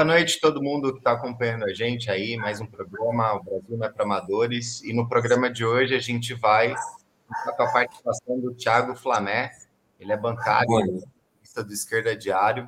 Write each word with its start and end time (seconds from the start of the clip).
Boa 0.00 0.14
noite 0.14 0.40
todo 0.40 0.62
mundo 0.62 0.94
que 0.94 0.98
está 1.00 1.12
acompanhando 1.12 1.66
a 1.66 1.74
gente 1.74 2.10
aí, 2.10 2.34
mais 2.34 2.58
um 2.58 2.64
programa, 2.64 3.34
o 3.34 3.44
Brasil 3.44 3.76
não 3.76 3.84
é 3.84 3.90
para 3.90 4.02
amadores, 4.02 4.82
e 4.82 4.94
no 4.94 5.06
programa 5.06 5.50
de 5.50 5.62
hoje 5.62 5.94
a 5.94 5.98
gente 5.98 6.32
vai 6.32 6.74
com 7.54 7.62
a 7.62 7.70
participação 7.70 8.40
do 8.40 8.54
Thiago 8.54 8.96
Flamé, 8.96 9.52
ele 9.98 10.10
é 10.10 10.16
bancário, 10.16 11.02
do 11.54 11.72
Esquerda 11.74 12.16
Diário, 12.16 12.66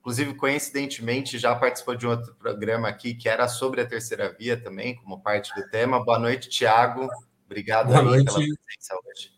inclusive 0.00 0.34
coincidentemente 0.34 1.38
já 1.38 1.54
participou 1.54 1.94
de 1.94 2.04
um 2.04 2.10
outro 2.10 2.34
programa 2.34 2.88
aqui 2.88 3.14
que 3.14 3.28
era 3.28 3.46
sobre 3.46 3.80
a 3.80 3.86
terceira 3.86 4.34
via 4.36 4.60
também, 4.60 4.96
como 4.96 5.20
parte 5.20 5.54
do 5.54 5.64
tema. 5.70 6.04
Boa 6.04 6.18
noite, 6.18 6.48
Thiago, 6.48 7.08
obrigado 7.46 7.92
Boa 7.92 8.02
noite. 8.02 8.24
pela 8.24 8.38
presença 8.38 8.98
hoje. 9.06 9.32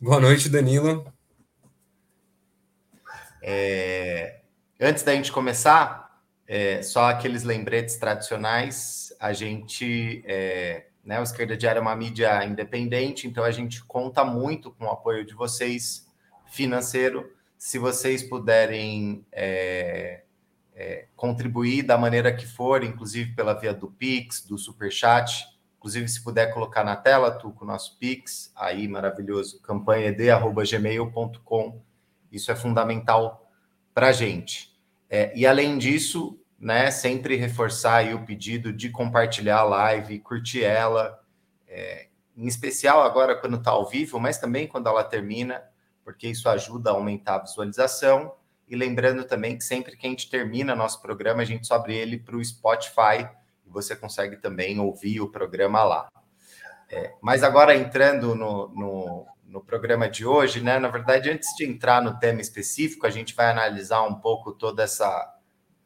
Boa 0.00 0.18
noite, 0.18 0.48
Danilo. 0.48 1.06
É... 3.40 4.40
Antes 4.80 5.04
da 5.04 5.14
gente 5.14 5.30
começar, 5.30 6.03
é, 6.46 6.82
só 6.82 7.06
aqueles 7.06 7.42
lembretes 7.42 7.96
tradicionais, 7.96 9.14
a 9.18 9.32
gente, 9.32 10.22
é, 10.26 10.88
né, 11.04 11.18
o 11.18 11.22
Esquerda 11.22 11.56
Diária 11.56 11.78
é 11.78 11.82
uma 11.82 11.96
mídia 11.96 12.44
independente, 12.44 13.26
então 13.26 13.42
a 13.44 13.50
gente 13.50 13.82
conta 13.84 14.22
muito 14.24 14.70
com 14.72 14.84
o 14.84 14.90
apoio 14.90 15.24
de 15.24 15.32
vocês 15.34 16.06
financeiro. 16.46 17.32
Se 17.56 17.78
vocês 17.78 18.22
puderem 18.22 19.24
é, 19.32 20.24
é, 20.74 21.06
contribuir 21.16 21.82
da 21.82 21.96
maneira 21.96 22.30
que 22.34 22.46
for, 22.46 22.84
inclusive 22.84 23.34
pela 23.34 23.54
via 23.54 23.72
do 23.72 23.90
Pix, 23.90 24.44
do 24.44 24.58
Superchat, 24.58 25.46
inclusive 25.78 26.06
se 26.08 26.22
puder 26.22 26.52
colocar 26.52 26.84
na 26.84 26.96
tela, 26.96 27.30
tu 27.30 27.52
com 27.52 27.64
o 27.64 27.68
nosso 27.68 27.96
Pix, 27.98 28.52
aí 28.54 28.86
maravilhoso, 28.86 29.62
campanhaed.gmail.com, 29.62 31.80
isso 32.30 32.52
é 32.52 32.56
fundamental 32.56 33.50
para 33.94 34.08
a 34.08 34.12
gente. 34.12 34.73
É, 35.16 35.30
e 35.32 35.46
além 35.46 35.78
disso, 35.78 36.40
né, 36.58 36.90
sempre 36.90 37.36
reforçar 37.36 38.12
o 38.16 38.24
pedido 38.26 38.72
de 38.72 38.90
compartilhar 38.90 39.58
a 39.58 39.62
live, 39.62 40.18
curtir 40.18 40.64
ela, 40.64 41.20
é, 41.68 42.08
em 42.36 42.48
especial 42.48 43.00
agora 43.00 43.36
quando 43.36 43.56
está 43.56 43.70
ao 43.70 43.88
vivo, 43.88 44.18
mas 44.18 44.38
também 44.38 44.66
quando 44.66 44.88
ela 44.88 45.04
termina, 45.04 45.62
porque 46.02 46.26
isso 46.26 46.48
ajuda 46.48 46.90
a 46.90 46.94
aumentar 46.94 47.36
a 47.36 47.42
visualização. 47.44 48.34
E 48.66 48.74
lembrando 48.74 49.22
também 49.22 49.56
que 49.56 49.62
sempre 49.62 49.96
que 49.96 50.04
a 50.04 50.10
gente 50.10 50.28
termina 50.28 50.74
nosso 50.74 51.00
programa, 51.00 51.42
a 51.42 51.44
gente 51.44 51.64
sobe 51.64 51.94
ele 51.94 52.18
para 52.18 52.34
o 52.34 52.44
Spotify 52.44 53.28
e 53.64 53.70
você 53.70 53.94
consegue 53.94 54.38
também 54.38 54.80
ouvir 54.80 55.20
o 55.20 55.30
programa 55.30 55.84
lá. 55.84 56.08
É, 56.90 57.14
mas 57.22 57.44
agora 57.44 57.76
entrando 57.76 58.34
no, 58.34 58.68
no, 58.74 59.26
no 59.46 59.60
programa 59.60 60.08
de 60.08 60.26
hoje, 60.26 60.60
né? 60.60 60.78
Na 60.78 60.88
verdade, 60.88 61.30
antes 61.30 61.54
de 61.56 61.64
entrar 61.64 62.02
no 62.02 62.18
tema 62.18 62.40
específico, 62.40 63.06
a 63.06 63.10
gente 63.10 63.34
vai 63.34 63.50
analisar 63.50 64.02
um 64.02 64.14
pouco 64.14 64.52
toda 64.52 64.82
essa 64.82 65.32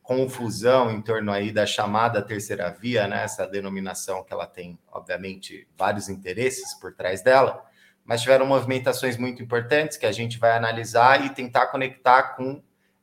confusão 0.03 0.91
em 0.91 1.03
torno 1.03 1.31
aí 1.31 1.53
da 1.53 1.67
chamada 1.67 2.23
terceira 2.23 2.71
via, 2.71 3.07
né? 3.07 3.25
Essa 3.25 3.47
denominação 3.47 4.25
que 4.25 4.33
ela 4.33 4.47
tem, 4.47 4.79
obviamente, 4.91 5.69
vários 5.77 6.09
interesses 6.09 6.73
por 6.75 6.95
trás 6.95 7.23
dela, 7.23 7.63
mas 8.05 8.23
tiveram 8.23 8.47
movimentações 8.47 9.19
muito 9.19 9.43
importantes 9.43 9.99
que 9.99 10.07
a 10.07 10.13
gente 10.13 10.39
vai 10.39 10.57
analisar 10.57 11.27
e 11.27 11.31
tentar 11.31 11.67
conectar 11.67 12.35
com 12.37 12.63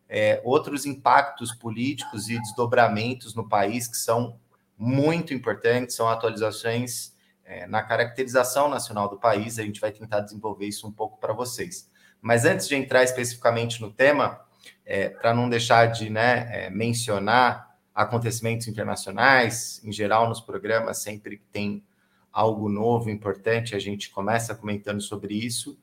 é, 0.10 0.42
outros 0.44 0.86
impactos 0.86 1.54
políticos 1.54 2.30
e 2.30 2.40
desdobramentos 2.40 3.36
no 3.36 3.48
país 3.48 3.88
que 3.88 3.98
são 3.98 4.40
muito 4.78 5.34
importantes, 5.34 5.96
são 5.96 6.10
atualizações 6.10 7.15
é, 7.46 7.68
na 7.68 7.84
caracterização 7.84 8.68
nacional 8.68 9.08
do 9.08 9.18
país. 9.18 9.60
A 9.60 9.64
gente 9.64 9.80
vai 9.80 9.92
tentar 9.92 10.22
desenvolver 10.22 10.66
isso 10.66 10.88
um 10.88 10.92
pouco 10.92 11.20
para 11.20 11.34
vocês. 11.34 11.90
Mas 12.22 12.44
antes 12.44 12.68
de 12.68 12.76
entrar 12.76 13.04
especificamente 13.04 13.82
no 13.82 13.92
tema, 13.92 14.42
é, 14.86 15.10
para 15.10 15.34
não 15.34 15.50
deixar 15.50 15.88
de 15.88 16.10
né, 16.10 16.48
é, 16.52 16.70
mencionar 16.70 17.76
acontecimentos 17.94 18.68
internacionais, 18.68 19.82
em 19.84 19.92
geral 19.92 20.28
nos 20.28 20.42
programas, 20.42 20.98
sempre 20.98 21.38
que 21.38 21.46
tem 21.52 21.84
algo 22.32 22.68
novo, 22.68 23.10
importante, 23.10 23.76
a 23.76 23.80
gente 23.80 24.10
começa 24.10 24.54
comentando 24.54 25.02
sobre 25.02 25.34
isso. 25.34 25.80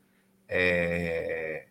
É, 0.47 1.67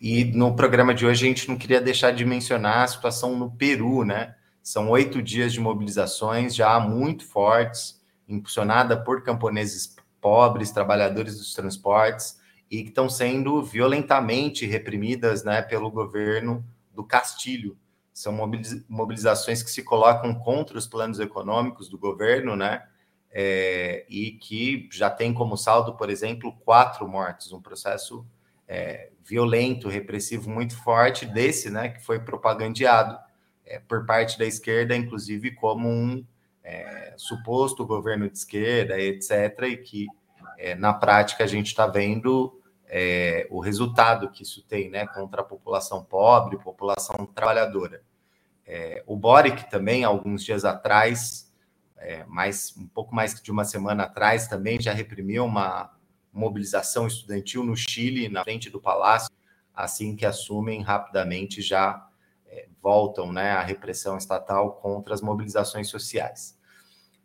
e 0.00 0.24
no 0.24 0.56
programa 0.56 0.92
de 0.92 1.06
hoje 1.06 1.24
a 1.24 1.28
gente 1.28 1.48
não 1.48 1.56
queria 1.56 1.80
deixar 1.80 2.10
de 2.10 2.24
mencionar 2.24 2.82
a 2.82 2.88
situação 2.88 3.36
no 3.36 3.50
Peru, 3.52 4.04
né? 4.04 4.34
São 4.60 4.90
oito 4.90 5.22
dias 5.22 5.52
de 5.52 5.60
mobilizações 5.60 6.54
já 6.54 6.80
muito 6.80 7.24
fortes, 7.24 8.02
impulsionada 8.28 8.96
por 8.96 9.22
camponeses 9.22 9.96
pobres, 10.20 10.70
trabalhadores 10.70 11.38
dos 11.38 11.52
transportes, 11.52 12.38
e 12.70 12.82
que 12.82 12.88
estão 12.88 13.08
sendo 13.08 13.62
violentamente 13.62 14.66
reprimidas 14.66 15.44
né, 15.44 15.62
pelo 15.62 15.90
governo 15.90 16.64
do 16.92 17.04
Castilho. 17.04 17.76
São 18.12 18.32
mobilizações 18.88 19.62
que 19.62 19.70
se 19.70 19.82
colocam 19.82 20.34
contra 20.34 20.78
os 20.78 20.86
planos 20.86 21.18
econômicos 21.20 21.88
do 21.88 21.98
governo, 21.98 22.56
né? 22.56 22.86
É, 23.36 24.06
e 24.08 24.32
que 24.32 24.88
já 24.92 25.10
tem 25.10 25.34
como 25.34 25.56
saldo, 25.56 25.96
por 25.96 26.08
exemplo, 26.08 26.56
quatro 26.64 27.08
mortes, 27.08 27.52
um 27.52 27.60
processo 27.60 28.24
é, 28.68 29.10
violento, 29.24 29.88
repressivo 29.88 30.48
muito 30.48 30.76
forte 30.76 31.26
desse, 31.26 31.70
né, 31.70 31.88
que 31.88 32.00
foi 32.00 32.20
propagandeado 32.20 33.18
é, 33.66 33.80
por 33.80 34.06
parte 34.06 34.38
da 34.38 34.44
esquerda, 34.44 34.94
inclusive 34.94 35.50
como 35.52 35.88
um 35.88 36.24
é, 36.64 37.14
suposto 37.16 37.86
governo 37.86 38.28
de 38.28 38.38
esquerda, 38.38 38.98
etc., 38.98 39.62
e 39.68 39.76
que 39.76 40.06
é, 40.58 40.74
na 40.74 40.94
prática 40.94 41.44
a 41.44 41.46
gente 41.46 41.66
está 41.66 41.86
vendo 41.86 42.60
é, 42.86 43.46
o 43.50 43.60
resultado 43.60 44.30
que 44.30 44.42
isso 44.42 44.62
tem 44.62 44.90
né, 44.90 45.06
contra 45.06 45.42
a 45.42 45.44
população 45.44 46.02
pobre, 46.02 46.56
população 46.58 47.26
trabalhadora. 47.26 48.02
É, 48.66 49.02
o 49.06 49.16
Boric 49.16 49.68
também, 49.68 50.04
alguns 50.04 50.42
dias 50.42 50.64
atrás, 50.64 51.52
é, 51.98 52.24
mais, 52.24 52.74
um 52.76 52.86
pouco 52.86 53.14
mais 53.14 53.40
de 53.40 53.50
uma 53.50 53.64
semana 53.64 54.04
atrás, 54.04 54.48
também 54.48 54.80
já 54.80 54.92
reprimiu 54.92 55.44
uma 55.44 55.90
mobilização 56.32 57.06
estudantil 57.06 57.62
no 57.62 57.76
Chile, 57.76 58.28
na 58.28 58.42
frente 58.42 58.70
do 58.70 58.80
palácio, 58.80 59.30
assim 59.74 60.16
que 60.16 60.24
assumem 60.24 60.82
rapidamente 60.82 61.60
já 61.60 62.08
é, 62.46 62.68
voltam 62.82 63.32
né, 63.32 63.52
à 63.52 63.62
repressão 63.62 64.16
estatal 64.16 64.72
contra 64.74 65.14
as 65.14 65.20
mobilizações 65.20 65.88
sociais. 65.88 66.58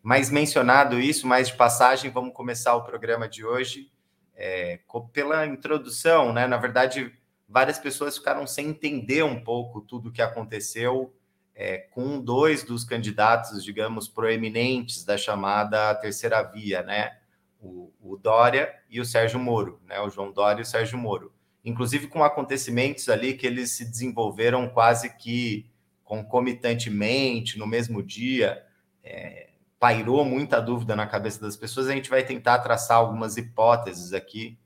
Mas 0.02 0.30
mencionado 0.30 1.00
isso, 1.00 1.28
mais 1.28 1.48
de 1.50 1.56
passagem, 1.56 2.10
vamos 2.10 2.34
começar 2.34 2.76
o 2.76 2.84
programa 2.84 3.28
de 3.28 3.46
hoje 3.46 3.92
é, 4.36 4.80
pela 5.12 5.46
introdução, 5.46 6.32
né? 6.32 6.48
Na 6.48 6.58
verdade, 6.58 7.14
várias 7.48 7.78
pessoas 7.78 8.18
ficaram 8.18 8.48
sem 8.48 8.68
entender 8.68 9.24
um 9.24 9.44
pouco 9.44 9.82
tudo 9.82 10.10
o 10.10 10.12
que 10.12 10.22
aconteceu 10.22 11.14
é, 11.54 11.80
com 11.92 12.22
dois 12.22 12.64
dos 12.64 12.86
candidatos, 12.86 13.62
digamos, 13.62 14.08
proeminentes 14.08 15.04
da 15.04 15.18
chamada 15.18 15.94
terceira 15.96 16.42
via, 16.42 16.82
né? 16.84 17.18
O, 17.62 17.92
o 18.02 18.16
Dória 18.16 18.74
e 18.90 19.02
o 19.02 19.06
Sérgio 19.06 19.38
Moro, 19.38 19.82
né? 19.86 20.00
O 20.00 20.10
João 20.10 20.32
Dória 20.32 20.62
e 20.62 20.64
o 20.64 20.66
Sérgio 20.66 20.98
Moro. 20.98 21.34
Inclusive 21.66 22.08
com 22.08 22.24
acontecimentos 22.24 23.10
ali 23.10 23.34
que 23.34 23.46
eles 23.46 23.72
se 23.72 23.84
desenvolveram 23.84 24.70
quase 24.70 25.10
que 25.18 25.70
concomitantemente, 26.06 27.60
no 27.60 27.68
mesmo 27.68 28.02
dia. 28.02 28.66
É, 29.04 29.49
pairou 29.80 30.26
muita 30.26 30.60
dúvida 30.60 30.96
na 30.96 31.08
cabeça 31.08 31.40
das 31.40 31.56
pessoas, 31.56 31.88
a 31.88 31.94
gente 31.94 32.10
vai 32.10 32.24
tentar 32.24 32.60
traçar 32.60 32.98
algumas 32.98 33.38
hipóteses 33.38 34.12
aqui 34.12 34.60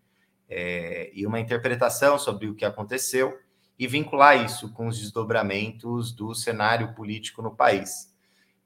é, 0.49 1.11
e 1.13 1.25
uma 1.27 1.39
interpretação 1.39 2.17
sobre 2.17 2.47
o 2.47 2.55
que 2.55 2.65
aconteceu 2.65 3.37
e 3.77 3.87
vincular 3.87 4.43
isso 4.43 4.71
com 4.73 4.87
os 4.87 4.99
desdobramentos 4.99 6.11
do 6.11 6.33
cenário 6.33 6.93
político 6.93 7.41
no 7.41 7.55
país. 7.55 8.11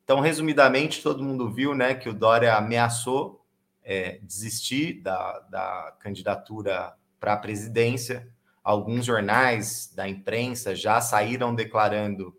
Então, 0.04 0.22
resumidamente, 0.22 1.04
todo 1.04 1.24
mundo 1.24 1.52
viu 1.52 1.76
né, 1.76 1.94
que 1.94 2.08
o 2.08 2.14
Dória 2.14 2.56
ameaçou 2.56 3.46
é, 3.84 4.20
desistir 4.22 5.02
da, 5.02 5.40
da 5.50 5.98
candidatura 6.00 6.94
para 7.20 7.34
a 7.34 7.38
presidência. 7.38 8.28
Alguns 8.64 9.06
jornais 9.06 9.92
da 9.94 10.08
imprensa 10.08 10.76
já 10.76 11.02
saíram 11.02 11.54
declarando 11.54 12.34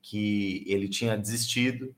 que 0.00 0.64
ele 0.66 0.88
tinha 0.88 1.16
desistido 1.16 1.94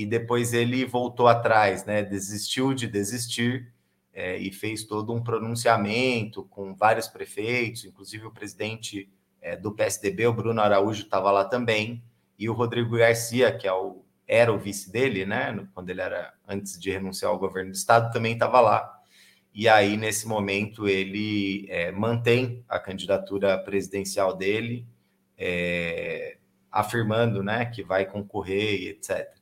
e 0.00 0.06
depois 0.06 0.54
ele 0.54 0.86
voltou 0.86 1.28
atrás, 1.28 1.84
né? 1.84 2.02
Desistiu 2.02 2.72
de 2.72 2.86
desistir 2.86 3.70
é, 4.14 4.38
e 4.38 4.50
fez 4.50 4.84
todo 4.84 5.12
um 5.12 5.22
pronunciamento 5.22 6.44
com 6.44 6.74
vários 6.74 7.06
prefeitos, 7.06 7.84
inclusive 7.84 8.24
o 8.24 8.30
presidente 8.30 9.12
é, 9.42 9.54
do 9.54 9.72
PSDB, 9.72 10.26
o 10.26 10.32
Bruno 10.32 10.62
Araújo, 10.62 11.02
estava 11.02 11.30
lá 11.30 11.44
também, 11.44 12.02
e 12.38 12.48
o 12.48 12.54
Rodrigo 12.54 12.96
Garcia, 12.96 13.54
que 13.54 13.68
é 13.68 13.72
o, 13.74 14.02
era 14.26 14.50
o 14.50 14.58
vice 14.58 14.90
dele, 14.90 15.26
né? 15.26 15.68
Quando 15.74 15.90
ele 15.90 16.00
era 16.00 16.32
antes 16.48 16.80
de 16.80 16.90
renunciar 16.90 17.30
ao 17.30 17.38
governo 17.38 17.70
do 17.70 17.76
estado, 17.76 18.10
também 18.10 18.32
estava 18.32 18.58
lá. 18.58 18.98
E 19.52 19.68
aí, 19.68 19.98
nesse 19.98 20.26
momento, 20.26 20.88
ele 20.88 21.66
é, 21.68 21.92
mantém 21.92 22.64
a 22.66 22.78
candidatura 22.78 23.58
presidencial 23.58 24.34
dele, 24.34 24.86
é, 25.36 26.38
afirmando 26.72 27.42
né, 27.42 27.66
que 27.66 27.82
vai 27.82 28.06
concorrer 28.06 28.88
etc. 28.88 29.39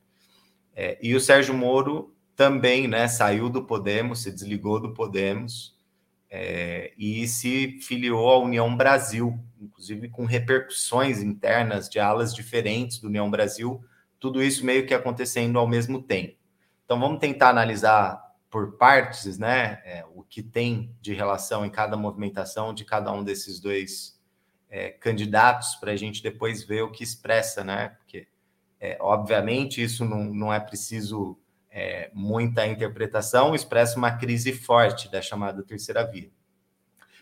É, 0.80 0.96
e 1.02 1.12
o 1.16 1.20
Sérgio 1.20 1.52
Moro 1.52 2.14
também 2.36 2.86
né, 2.86 3.08
saiu 3.08 3.50
do 3.50 3.64
Podemos, 3.64 4.22
se 4.22 4.30
desligou 4.30 4.78
do 4.78 4.94
Podemos 4.94 5.76
é, 6.30 6.92
e 6.96 7.26
se 7.26 7.80
filiou 7.80 8.30
à 8.30 8.38
União 8.38 8.76
Brasil, 8.76 9.36
inclusive 9.60 10.08
com 10.08 10.24
repercussões 10.24 11.20
internas 11.20 11.88
de 11.88 11.98
alas 11.98 12.32
diferentes 12.32 13.00
do 13.00 13.08
União 13.08 13.28
Brasil, 13.28 13.84
tudo 14.20 14.40
isso 14.40 14.64
meio 14.64 14.86
que 14.86 14.94
acontecendo 14.94 15.58
ao 15.58 15.66
mesmo 15.66 16.00
tempo. 16.00 16.36
Então 16.84 17.00
vamos 17.00 17.18
tentar 17.18 17.48
analisar 17.48 18.22
por 18.48 18.76
partes, 18.76 19.36
né, 19.36 19.82
é, 19.84 20.04
o 20.14 20.22
que 20.22 20.44
tem 20.44 20.94
de 21.00 21.12
relação 21.12 21.66
em 21.66 21.70
cada 21.70 21.96
movimentação 21.96 22.72
de 22.72 22.84
cada 22.84 23.12
um 23.12 23.24
desses 23.24 23.58
dois 23.58 24.16
é, 24.70 24.90
candidatos 24.90 25.74
para 25.74 25.90
a 25.90 25.96
gente 25.96 26.22
depois 26.22 26.62
ver 26.62 26.82
o 26.82 26.92
que 26.92 27.02
expressa, 27.02 27.64
né? 27.64 27.96
Porque 27.98 28.28
é, 28.80 28.96
obviamente 29.00 29.82
isso 29.82 30.04
não, 30.04 30.24
não 30.24 30.52
é 30.52 30.60
preciso 30.60 31.38
é, 31.70 32.10
muita 32.14 32.66
interpretação, 32.66 33.54
expressa 33.54 33.98
uma 33.98 34.12
crise 34.12 34.52
forte 34.52 35.10
da 35.10 35.20
chamada 35.20 35.62
terceira 35.62 36.04
via. 36.04 36.30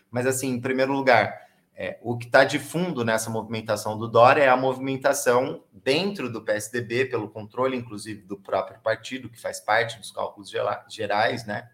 Mas 0.09 0.25
assim, 0.25 0.49
em 0.49 0.61
primeiro 0.61 0.93
lugar, 0.93 1.47
é, 1.75 1.99
o 2.01 2.17
que 2.17 2.25
está 2.25 2.43
de 2.43 2.57
fundo 2.57 3.05
nessa 3.05 3.29
movimentação 3.29 3.97
do 3.97 4.07
Dória 4.07 4.41
é 4.41 4.49
a 4.49 4.57
movimentação 4.57 5.63
dentro 5.71 6.31
do 6.31 6.43
PSDB, 6.43 7.05
pelo 7.05 7.29
controle, 7.29 7.77
inclusive, 7.77 8.23
do 8.23 8.37
próprio 8.37 8.79
partido, 8.79 9.29
que 9.29 9.39
faz 9.39 9.59
parte 9.59 9.97
dos 9.99 10.11
cálculos 10.11 10.51
gerais, 10.89 11.45
né? 11.45 11.69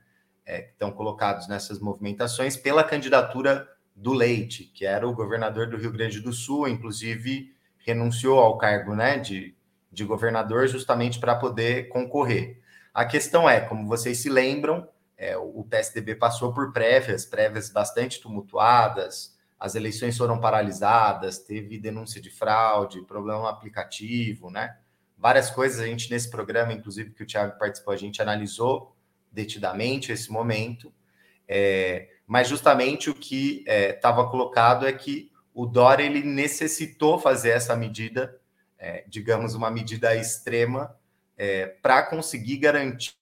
É, 0.45 0.63
que 0.63 0.71
estão 0.73 0.91
colocados 0.91 1.47
nessas 1.47 1.79
movimentações, 1.79 2.57
pela 2.57 2.83
candidatura 2.83 3.65
do 3.95 4.11
Leite, 4.11 4.65
que 4.65 4.85
era 4.85 5.07
o 5.07 5.15
governador 5.15 5.69
do 5.69 5.77
Rio 5.77 5.91
Grande 5.91 6.19
do 6.19 6.33
Sul, 6.33 6.67
inclusive 6.67 7.55
renunciou 7.77 8.39
ao 8.39 8.57
cargo 8.57 8.93
né, 8.93 9.19
de, 9.19 9.55
de 9.93 10.03
governador 10.03 10.67
justamente 10.67 11.19
para 11.19 11.35
poder 11.35 11.87
concorrer. 11.89 12.59
A 12.93 13.05
questão 13.05 13.49
é, 13.49 13.61
como 13.61 13.87
vocês 13.87 14.19
se 14.19 14.29
lembram, 14.29 14.87
é, 15.17 15.37
o 15.37 15.63
PSDB 15.63 16.15
passou 16.15 16.53
por 16.53 16.73
prévias, 16.73 17.25
prévias 17.25 17.69
bastante 17.69 18.19
tumultuadas, 18.19 19.37
as 19.59 19.75
eleições 19.75 20.17
foram 20.17 20.39
paralisadas, 20.41 21.39
teve 21.39 21.77
denúncia 21.77 22.19
de 22.19 22.29
fraude, 22.29 23.01
problema 23.03 23.49
aplicativo, 23.49 24.49
né? 24.49 24.77
Várias 25.17 25.49
coisas 25.49 25.79
a 25.79 25.85
gente 25.85 26.11
nesse 26.11 26.29
programa, 26.29 26.73
inclusive 26.73 27.11
que 27.11 27.23
o 27.23 27.25
Thiago 27.25 27.57
participou, 27.57 27.93
a 27.93 27.97
gente 27.97 28.21
analisou 28.21 28.93
detidamente 29.31 30.11
esse 30.11 30.29
momento. 30.29 30.93
É, 31.47 32.09
mas 32.27 32.49
justamente 32.49 33.09
o 33.09 33.15
que 33.15 33.63
estava 33.67 34.23
é, 34.23 34.29
colocado 34.29 34.85
é 34.85 34.91
que 34.91 35.31
o 35.53 35.65
Dória 35.65 36.03
ele 36.03 36.23
necessitou 36.23 37.17
fazer 37.17 37.51
essa 37.51 37.75
medida, 37.75 38.37
é, 38.83 39.05
digamos, 39.07 39.55
uma 39.55 39.71
medida 39.71 40.13
extrema, 40.13 40.93
é, 41.37 41.67
para 41.67 42.03
conseguir 42.03 42.57
garantir 42.57 43.15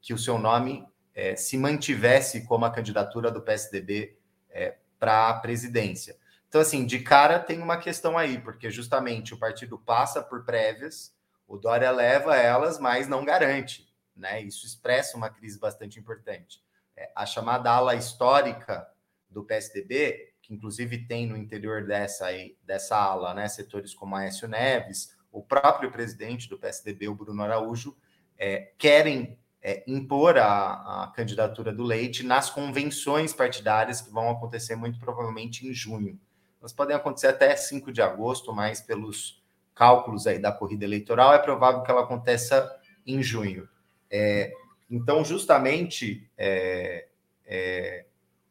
que 0.00 0.14
o 0.14 0.18
seu 0.18 0.38
nome 0.38 0.86
é, 1.12 1.34
se 1.34 1.58
mantivesse 1.58 2.46
como 2.46 2.64
a 2.64 2.70
candidatura 2.70 3.28
do 3.28 3.42
PSDB 3.42 4.16
é, 4.48 4.76
para 4.96 5.28
a 5.28 5.34
presidência. 5.40 6.16
Então, 6.48 6.60
assim, 6.60 6.86
de 6.86 7.00
cara 7.00 7.40
tem 7.40 7.60
uma 7.60 7.78
questão 7.78 8.16
aí, 8.16 8.38
porque 8.38 8.70
justamente 8.70 9.34
o 9.34 9.38
partido 9.38 9.76
passa 9.76 10.22
por 10.22 10.44
prévias, 10.44 11.12
o 11.48 11.56
Dória 11.56 11.90
leva 11.90 12.36
elas, 12.36 12.78
mas 12.78 13.08
não 13.08 13.24
garante. 13.24 13.92
Né? 14.14 14.40
Isso 14.42 14.64
expressa 14.64 15.16
uma 15.16 15.28
crise 15.28 15.58
bastante 15.58 15.98
importante. 15.98 16.62
É, 16.96 17.10
a 17.12 17.26
chamada 17.26 17.72
ala 17.72 17.96
histórica 17.96 18.88
do 19.28 19.42
PSDB, 19.42 20.32
que 20.46 20.54
inclusive 20.54 21.06
tem 21.06 21.26
no 21.26 21.36
interior 21.36 21.84
dessa, 21.84 22.26
dessa 22.62 22.96
ala 22.96 23.34
né, 23.34 23.48
setores 23.48 23.92
como 23.92 24.14
Aécio 24.14 24.46
Neves, 24.46 25.16
o 25.32 25.42
próprio 25.42 25.90
presidente 25.90 26.48
do 26.48 26.56
PSDB, 26.56 27.08
o 27.08 27.14
Bruno 27.16 27.42
Araújo, 27.42 27.96
é, 28.38 28.72
querem 28.78 29.36
é, 29.60 29.82
impor 29.88 30.38
a, 30.38 31.02
a, 31.02 31.12
candidatura 31.14 31.72
do 31.72 31.82
Leite 31.82 32.22
nas 32.22 32.48
convenções 32.48 33.32
partidárias 33.32 34.00
que 34.00 34.12
vão 34.12 34.30
acontecer 34.30 34.76
muito 34.76 35.00
provavelmente 35.00 35.66
em 35.66 35.74
junho. 35.74 36.18
Elas 36.60 36.72
podem 36.72 36.94
acontecer 36.94 37.26
até 37.26 37.54
5 37.56 37.90
de 37.90 38.00
agosto, 38.00 38.54
mas 38.54 38.80
pelos 38.80 39.42
cálculos 39.74 40.26
aí 40.26 40.38
da 40.38 40.52
corrida 40.52 40.84
eleitoral, 40.84 41.34
é 41.34 41.38
provável 41.38 41.82
que 41.82 41.90
ela 41.90 42.02
aconteça 42.02 42.72
em 43.04 43.20
junho. 43.20 43.68
É, 44.08 44.52
então, 44.88 45.24
justamente, 45.24 46.30
é, 46.38 47.08
é 47.44 48.05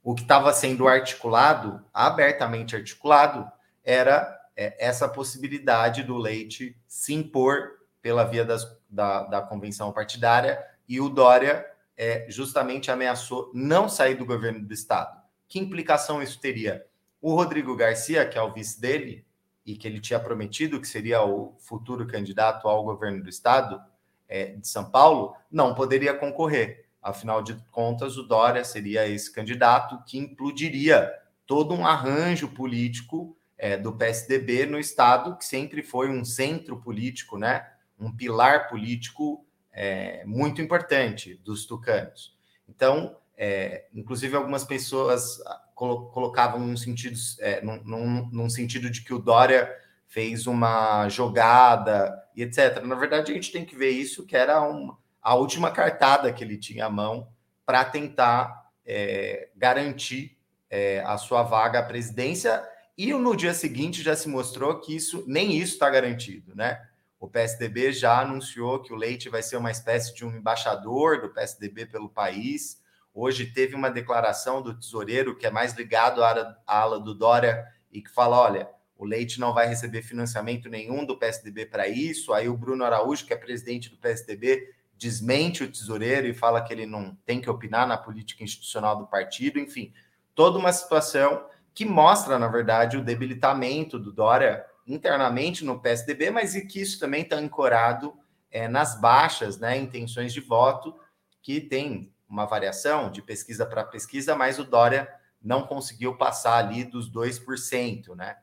o 0.05 0.13
que 0.13 0.21
estava 0.21 0.53
sendo 0.53 0.87
articulado, 0.87 1.83
abertamente 1.91 2.75
articulado, 2.75 3.51
era 3.83 4.39
é, 4.55 4.75
essa 4.77 5.09
possibilidade 5.09 6.03
do 6.03 6.15
Leite 6.15 6.77
se 6.87 7.15
impor 7.15 7.71
pela 8.03 8.23
via 8.23 8.45
das, 8.45 8.63
da, 8.87 9.23
da 9.23 9.41
convenção 9.41 9.91
partidária 9.91 10.63
e 10.87 11.01
o 11.01 11.09
Dória 11.09 11.65
é, 11.97 12.27
justamente 12.29 12.91
ameaçou 12.91 13.49
não 13.51 13.89
sair 13.89 14.13
do 14.13 14.27
governo 14.27 14.63
do 14.63 14.71
estado. 14.71 15.19
Que 15.47 15.57
implicação 15.57 16.21
isso 16.21 16.39
teria? 16.39 16.85
O 17.19 17.33
Rodrigo 17.33 17.75
Garcia, 17.75 18.27
que 18.27 18.37
é 18.37 18.41
o 18.43 18.53
vice 18.53 18.79
dele, 18.79 19.25
e 19.65 19.75
que 19.75 19.87
ele 19.87 19.99
tinha 19.99 20.19
prometido 20.19 20.79
que 20.79 20.87
seria 20.87 21.23
o 21.23 21.55
futuro 21.57 22.05
candidato 22.05 22.67
ao 22.67 22.83
governo 22.83 23.23
do 23.23 23.29
estado 23.29 23.81
é, 24.27 24.51
de 24.51 24.67
São 24.67 24.85
Paulo, 24.85 25.35
não 25.49 25.73
poderia 25.73 26.13
concorrer. 26.13 26.84
Afinal 27.05 27.43
de 27.43 27.53
contas, 27.69 28.17
o 28.17 28.23
Dória 28.23 28.63
seria 28.63 29.07
esse 29.07 29.31
candidato 29.31 30.03
que 30.07 30.17
implodiria 30.17 31.13
todo 31.45 31.75
um 31.75 31.85
arranjo 31.85 32.47
político 32.47 33.37
é, 33.55 33.77
do 33.77 33.93
PSDB 33.93 34.65
no 34.65 34.79
estado, 34.79 35.37
que 35.37 35.45
sempre 35.45 35.83
foi 35.83 36.09
um 36.09 36.25
centro 36.25 36.81
político, 36.81 37.37
né? 37.37 37.63
um 37.99 38.11
pilar 38.11 38.67
político 38.67 39.45
é, 39.71 40.25
muito 40.25 40.63
importante 40.63 41.35
dos 41.43 41.67
tucanos. 41.67 42.35
Então, 42.67 43.15
é, 43.37 43.85
inclusive 43.93 44.35
algumas 44.35 44.63
pessoas 44.63 45.37
colo 45.75 46.07
colocavam 46.07 46.59
num 46.59 46.75
sentido, 46.75 47.19
é, 47.37 47.61
num, 47.61 47.83
num, 47.83 48.29
num, 48.31 48.49
sentido 48.49 48.89
de 48.89 49.03
que 49.03 49.13
o 49.13 49.19
Dória 49.19 49.71
fez 50.07 50.47
uma 50.47 51.07
jogada 51.07 52.19
e 52.35 52.41
etc. 52.41 52.81
Na 52.83 52.95
verdade, 52.95 53.31
a 53.31 53.35
gente 53.35 53.51
tem 53.51 53.63
que 53.63 53.75
ver 53.75 53.91
isso, 53.91 54.25
que 54.25 54.35
era 54.35 54.67
um, 54.67 54.95
a 55.25 55.33
última 55.33 55.71
cartada 55.71 56.31
que 56.31 56.43
ele 56.43 56.55
tinha 56.55 56.85
à 56.85 56.89
mão 56.89 57.27
para 57.65 57.83
tentar 57.83 58.69
é, 58.85 59.49
garantir 59.55 60.37
é, 60.69 60.99
a 60.99 61.17
sua 61.17 61.41
vaga 61.41 61.79
à 61.79 61.83
presidência. 61.83 62.63
E 62.95 63.11
no 63.11 63.35
dia 63.35 63.55
seguinte 63.55 64.03
já 64.03 64.15
se 64.15 64.29
mostrou 64.29 64.79
que 64.79 64.95
isso 64.95 65.23
nem 65.25 65.57
isso 65.57 65.73
está 65.73 65.89
garantido, 65.89 66.55
né? 66.55 66.79
O 67.19 67.27
PSDB 67.27 67.91
já 67.91 68.19
anunciou 68.21 68.83
que 68.83 68.93
o 68.93 68.95
Leite 68.95 69.27
vai 69.27 69.41
ser 69.41 69.57
uma 69.57 69.71
espécie 69.71 70.13
de 70.13 70.23
um 70.23 70.29
embaixador 70.29 71.19
do 71.19 71.29
PSDB 71.29 71.87
pelo 71.87 72.07
país. 72.07 72.79
Hoje 73.11 73.47
teve 73.47 73.73
uma 73.73 73.89
declaração 73.89 74.61
do 74.61 74.77
tesoureiro 74.77 75.35
que 75.35 75.47
é 75.47 75.49
mais 75.49 75.73
ligado 75.73 76.23
à 76.23 76.55
ala 76.67 76.99
do 76.99 77.15
Dória 77.15 77.65
e 77.91 77.99
que 77.99 78.11
fala: 78.11 78.39
olha, 78.39 78.69
o 78.95 79.03
Leite 79.03 79.39
não 79.39 79.55
vai 79.55 79.65
receber 79.65 80.03
financiamento 80.03 80.69
nenhum 80.69 81.03
do 81.03 81.17
PSDB 81.17 81.65
para 81.65 81.87
isso. 81.87 82.31
Aí 82.31 82.47
o 82.47 82.55
Bruno 82.55 82.85
Araújo, 82.85 83.25
que 83.25 83.33
é 83.33 83.37
presidente 83.37 83.89
do 83.89 83.97
PSDB, 83.97 84.74
desmente 84.97 85.63
o 85.63 85.71
tesoureiro 85.71 86.27
e 86.27 86.33
fala 86.33 86.61
que 86.61 86.73
ele 86.73 86.85
não 86.85 87.15
tem 87.25 87.41
que 87.41 87.49
opinar 87.49 87.87
na 87.87 87.97
política 87.97 88.43
institucional 88.43 88.97
do 88.97 89.07
partido. 89.07 89.59
Enfim, 89.59 89.93
toda 90.33 90.57
uma 90.57 90.71
situação 90.71 91.45
que 91.73 91.85
mostra, 91.85 92.39
na 92.39 92.47
verdade, 92.47 92.97
o 92.97 93.03
debilitamento 93.03 93.99
do 93.99 94.11
Dória 94.11 94.65
internamente 94.87 95.65
no 95.65 95.79
PSDB, 95.79 96.29
mas 96.29 96.55
e 96.55 96.65
que 96.65 96.79
isso 96.79 96.99
também 96.99 97.23
está 97.23 97.35
ancorado 97.35 98.13
é, 98.51 98.67
nas 98.67 98.99
baixas 98.99 99.57
né, 99.57 99.77
intenções 99.77 100.31
de 100.31 100.39
voto, 100.39 100.95
que 101.41 101.59
tem 101.59 102.13
uma 102.29 102.45
variação 102.45 103.11
de 103.11 103.21
pesquisa 103.21 103.65
para 103.65 103.83
pesquisa, 103.83 104.35
mas 104.35 104.57
o 104.57 104.63
Dória 104.63 105.09
não 105.41 105.67
conseguiu 105.67 106.17
passar 106.17 106.57
ali 106.57 106.83
dos 106.83 107.11
2%, 107.11 108.15
né? 108.15 108.37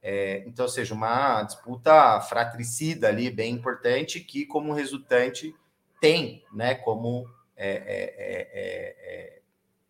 É, 0.00 0.44
então, 0.46 0.64
ou 0.64 0.70
seja, 0.70 0.94
uma 0.94 1.42
disputa 1.42 2.20
fratricida 2.22 3.08
ali, 3.08 3.30
bem 3.30 3.54
importante, 3.54 4.20
que 4.20 4.46
como 4.46 4.72
resultante 4.72 5.54
tem, 6.00 6.44
né, 6.52 6.74
como, 6.74 7.28
é, 7.56 7.70
é, 7.70 7.76
é, 7.76 9.36
é 9.36 9.40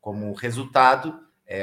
como 0.00 0.32
resultado 0.32 1.20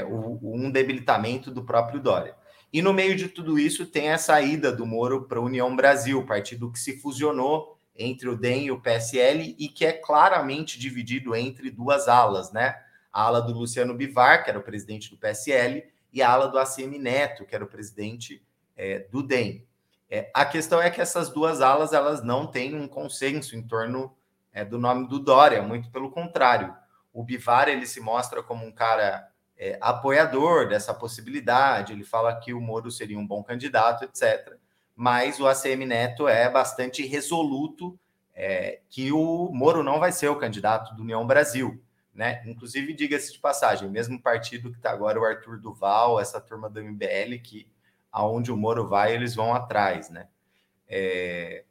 o, 0.09 0.39
um 0.55 0.71
debilitamento 0.71 1.51
do 1.51 1.63
próprio 1.63 1.99
Dória. 1.99 2.35
E 2.73 2.81
no 2.81 2.91
meio 2.91 3.15
de 3.15 3.29
tudo 3.29 3.57
isso 3.57 3.85
tem 3.85 4.11
a 4.11 4.17
saída 4.17 4.71
do 4.71 4.85
Moro 4.85 5.23
para 5.23 5.39
a 5.39 5.41
União 5.41 5.73
Brasil, 5.75 6.25
partido 6.25 6.71
que 6.71 6.79
se 6.79 6.97
fusionou 6.97 7.77
entre 7.95 8.27
o 8.27 8.35
DEM 8.35 8.65
e 8.65 8.71
o 8.71 8.81
PSL 8.81 9.55
e 9.57 9.69
que 9.69 9.85
é 9.85 9.93
claramente 9.93 10.77
dividido 10.77 11.33
entre 11.33 11.71
duas 11.71 12.07
alas, 12.07 12.51
né? 12.51 12.75
A 13.11 13.23
ala 13.23 13.41
do 13.41 13.53
Luciano 13.53 13.93
Bivar, 13.93 14.43
que 14.43 14.49
era 14.49 14.59
o 14.59 14.63
presidente 14.63 15.09
do 15.09 15.17
PSL, 15.17 15.85
e 16.11 16.21
a 16.21 16.29
ala 16.29 16.47
do 16.47 16.57
ACM 16.57 16.99
Neto, 16.99 17.45
que 17.45 17.55
era 17.55 17.63
o 17.63 17.67
presidente 17.67 18.43
é, 18.75 18.99
do 19.09 19.23
DEM. 19.23 19.65
É, 20.09 20.29
a 20.33 20.45
questão 20.45 20.81
é 20.81 20.89
que 20.89 20.99
essas 20.99 21.29
duas 21.29 21.61
alas 21.61 21.93
elas 21.93 22.21
não 22.21 22.45
têm 22.45 22.75
um 22.75 22.87
consenso 22.87 23.55
em 23.55 23.61
torno 23.61 24.13
é, 24.55 24.63
do 24.63 24.79
nome 24.79 25.05
do 25.09 25.19
Dória, 25.19 25.61
muito 25.61 25.91
pelo 25.91 26.09
contrário. 26.09 26.73
O 27.13 27.21
Bivar 27.21 27.67
ele 27.67 27.85
se 27.85 27.99
mostra 27.99 28.41
como 28.41 28.65
um 28.65 28.71
cara 28.71 29.29
é, 29.57 29.77
apoiador 29.81 30.69
dessa 30.69 30.93
possibilidade, 30.93 31.91
ele 31.91 32.05
fala 32.05 32.33
que 32.39 32.53
o 32.53 32.61
Moro 32.61 32.89
seria 32.89 33.19
um 33.19 33.27
bom 33.27 33.43
candidato, 33.43 34.05
etc. 34.05 34.55
Mas 34.95 35.41
o 35.41 35.47
ACM 35.47 35.85
Neto 35.85 36.25
é 36.25 36.49
bastante 36.49 37.05
resoluto 37.05 37.99
é, 38.33 38.79
que 38.89 39.11
o 39.11 39.51
Moro 39.51 39.83
não 39.83 39.99
vai 39.99 40.13
ser 40.13 40.29
o 40.29 40.37
candidato 40.37 40.95
do 40.95 41.03
União 41.03 41.27
Brasil. 41.27 41.83
Né? 42.13 42.41
Inclusive, 42.45 42.93
diga-se 42.93 43.33
de 43.33 43.39
passagem, 43.39 43.89
mesmo 43.89 44.21
partido 44.21 44.71
que 44.71 44.77
está 44.77 44.89
agora 44.89 45.19
o 45.19 45.25
Arthur 45.25 45.59
Duval, 45.59 46.17
essa 46.17 46.39
turma 46.39 46.69
do 46.69 46.81
MBL, 46.81 47.41
que 47.43 47.69
aonde 48.09 48.53
o 48.53 48.57
Moro 48.57 48.87
vai, 48.87 49.13
eles 49.13 49.35
vão 49.35 49.53
atrás. 49.53 50.09
Né? 50.09 50.29
É, 50.87 51.65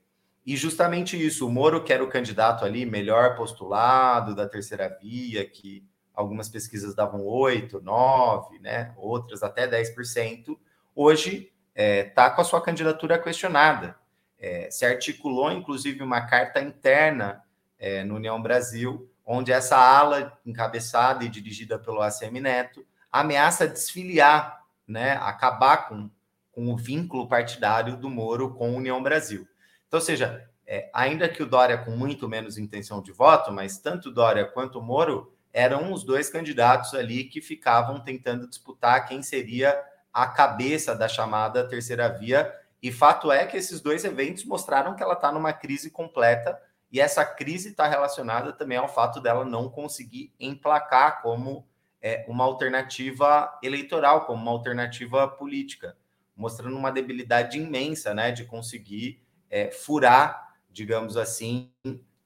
E 0.44 0.56
justamente 0.56 1.16
isso, 1.16 1.46
o 1.46 1.50
Moro, 1.50 1.82
que 1.82 1.92
era 1.92 2.04
o 2.04 2.08
candidato 2.08 2.64
ali, 2.64 2.84
melhor 2.84 3.34
postulado 3.34 4.34
da 4.34 4.46
terceira 4.46 4.88
via, 5.00 5.48
que 5.48 5.86
algumas 6.14 6.48
pesquisas 6.48 6.94
davam 6.94 7.24
8, 7.24 7.80
9, 7.80 8.58
né? 8.58 8.92
outras 8.96 9.42
até 9.42 9.66
10%, 9.66 10.56
hoje 10.94 11.50
está 11.74 11.82
é, 11.82 12.04
tá 12.04 12.30
com 12.30 12.40
a 12.40 12.44
sua 12.44 12.60
candidatura 12.60 13.18
questionada. 13.18 13.96
É, 14.38 14.70
se 14.70 14.84
articulou, 14.84 15.50
inclusive, 15.50 16.02
uma 16.02 16.20
carta 16.20 16.60
interna 16.60 17.42
é, 17.78 18.04
no 18.04 18.16
União 18.16 18.40
Brasil, 18.40 19.10
onde 19.24 19.50
essa 19.50 19.76
ala, 19.76 20.38
encabeçada 20.44 21.24
e 21.24 21.28
dirigida 21.28 21.78
pelo 21.78 22.02
ACM 22.02 22.40
Neto, 22.40 22.84
ameaça 23.10 23.66
desfiliar, 23.66 24.62
né, 24.86 25.12
acabar 25.12 25.88
com, 25.88 26.10
com 26.52 26.72
o 26.72 26.76
vínculo 26.76 27.26
partidário 27.26 27.96
do 27.96 28.10
Moro 28.10 28.52
com 28.52 28.66
a 28.66 28.76
União 28.76 29.02
Brasil. 29.02 29.48
Então, 29.86 29.98
ou 29.98 30.04
seja, 30.04 30.48
é, 30.66 30.90
ainda 30.92 31.28
que 31.28 31.42
o 31.42 31.46
Dória 31.46 31.78
com 31.78 31.90
muito 31.90 32.28
menos 32.28 32.58
intenção 32.58 33.02
de 33.02 33.12
voto, 33.12 33.52
mas 33.52 33.78
tanto 33.78 34.10
Dória 34.10 34.44
quanto 34.44 34.80
Moro 34.80 35.32
eram 35.52 35.92
os 35.92 36.02
dois 36.02 36.28
candidatos 36.28 36.94
ali 36.94 37.24
que 37.24 37.40
ficavam 37.40 38.00
tentando 38.00 38.48
disputar 38.48 39.06
quem 39.06 39.22
seria 39.22 39.80
a 40.12 40.26
cabeça 40.26 40.94
da 40.94 41.08
chamada 41.08 41.68
terceira 41.68 42.08
via. 42.08 42.52
E 42.82 42.90
fato 42.90 43.30
é 43.30 43.46
que 43.46 43.56
esses 43.56 43.80
dois 43.80 44.04
eventos 44.04 44.44
mostraram 44.44 44.94
que 44.94 45.02
ela 45.02 45.14
está 45.14 45.30
numa 45.30 45.52
crise 45.52 45.90
completa, 45.90 46.60
e 46.94 47.00
essa 47.00 47.24
crise 47.24 47.70
está 47.70 47.88
relacionada 47.88 48.52
também 48.52 48.78
ao 48.78 48.86
fato 48.86 49.20
dela 49.20 49.44
não 49.44 49.68
conseguir 49.68 50.32
emplacar 50.38 51.22
como 51.22 51.66
é, 52.00 52.24
uma 52.28 52.44
alternativa 52.44 53.58
eleitoral, 53.62 54.26
como 54.26 54.40
uma 54.40 54.52
alternativa 54.52 55.26
política, 55.26 55.96
mostrando 56.36 56.76
uma 56.76 56.92
debilidade 56.92 57.58
imensa 57.58 58.14
né, 58.14 58.30
de 58.30 58.44
conseguir 58.44 59.23
é, 59.50 59.70
furar, 59.70 60.54
digamos 60.70 61.16
assim, 61.16 61.70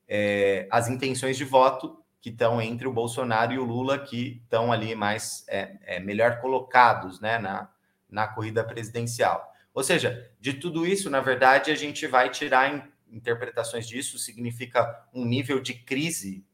é, 0.06 0.66
as 0.70 0.88
intenções 0.88 1.36
de 1.36 1.44
voto 1.44 2.02
que 2.20 2.30
estão 2.30 2.60
entre 2.60 2.88
o 2.88 2.92
Bolsonaro 2.92 3.52
e 3.52 3.58
o 3.58 3.64
Lula, 3.64 3.98
que 3.98 4.40
estão 4.42 4.72
ali 4.72 4.94
mais 4.94 5.44
é, 5.48 5.76
é, 5.82 6.00
melhor 6.00 6.40
colocados 6.40 7.20
né, 7.20 7.38
na, 7.38 7.70
na 8.08 8.26
corrida 8.26 8.64
presidencial. 8.64 9.52
Ou 9.72 9.84
seja, 9.84 10.30
de 10.40 10.54
tudo 10.54 10.86
isso, 10.86 11.08
na 11.08 11.20
verdade, 11.20 11.70
a 11.70 11.76
gente 11.76 12.06
vai 12.06 12.30
tirar 12.30 12.90
interpretações 13.10 13.86
disso, 13.86 14.18
significa 14.18 15.06
um 15.14 15.24
nível 15.24 15.60
de 15.60 15.74
crise 15.74 16.44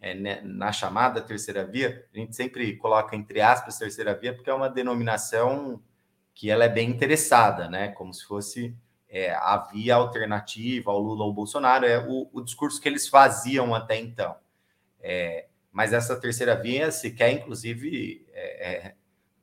é, 0.00 0.14
né, 0.14 0.40
na 0.42 0.72
chamada 0.72 1.20
terceira 1.20 1.64
via. 1.64 2.06
A 2.12 2.18
gente 2.18 2.34
sempre 2.34 2.76
coloca 2.76 3.14
entre 3.14 3.40
aspas 3.40 3.78
terceira 3.78 4.14
via, 4.14 4.34
porque 4.34 4.50
é 4.50 4.54
uma 4.54 4.68
denominação 4.68 5.82
que 6.34 6.50
ela 6.50 6.64
é 6.64 6.68
bem 6.68 6.90
interessada, 6.90 7.68
né? 7.68 7.88
Como 7.88 8.12
se 8.12 8.24
fosse 8.26 8.76
é, 9.14 9.32
a 9.32 9.56
via 9.58 9.94
alternativa 9.94 10.90
ao 10.90 10.98
Lula 10.98 11.24
ou 11.24 11.32
Bolsonaro, 11.32 11.86
é 11.86 12.04
o, 12.04 12.28
o 12.32 12.40
discurso 12.40 12.80
que 12.80 12.88
eles 12.88 13.08
faziam 13.08 13.72
até 13.72 13.96
então. 13.96 14.34
É, 15.00 15.46
mas 15.70 15.92
essa 15.92 16.16
terceira 16.16 16.60
via 16.60 16.90
sequer, 16.90 17.30
inclusive, 17.30 18.26
é, 18.32 18.68
é, 18.68 18.94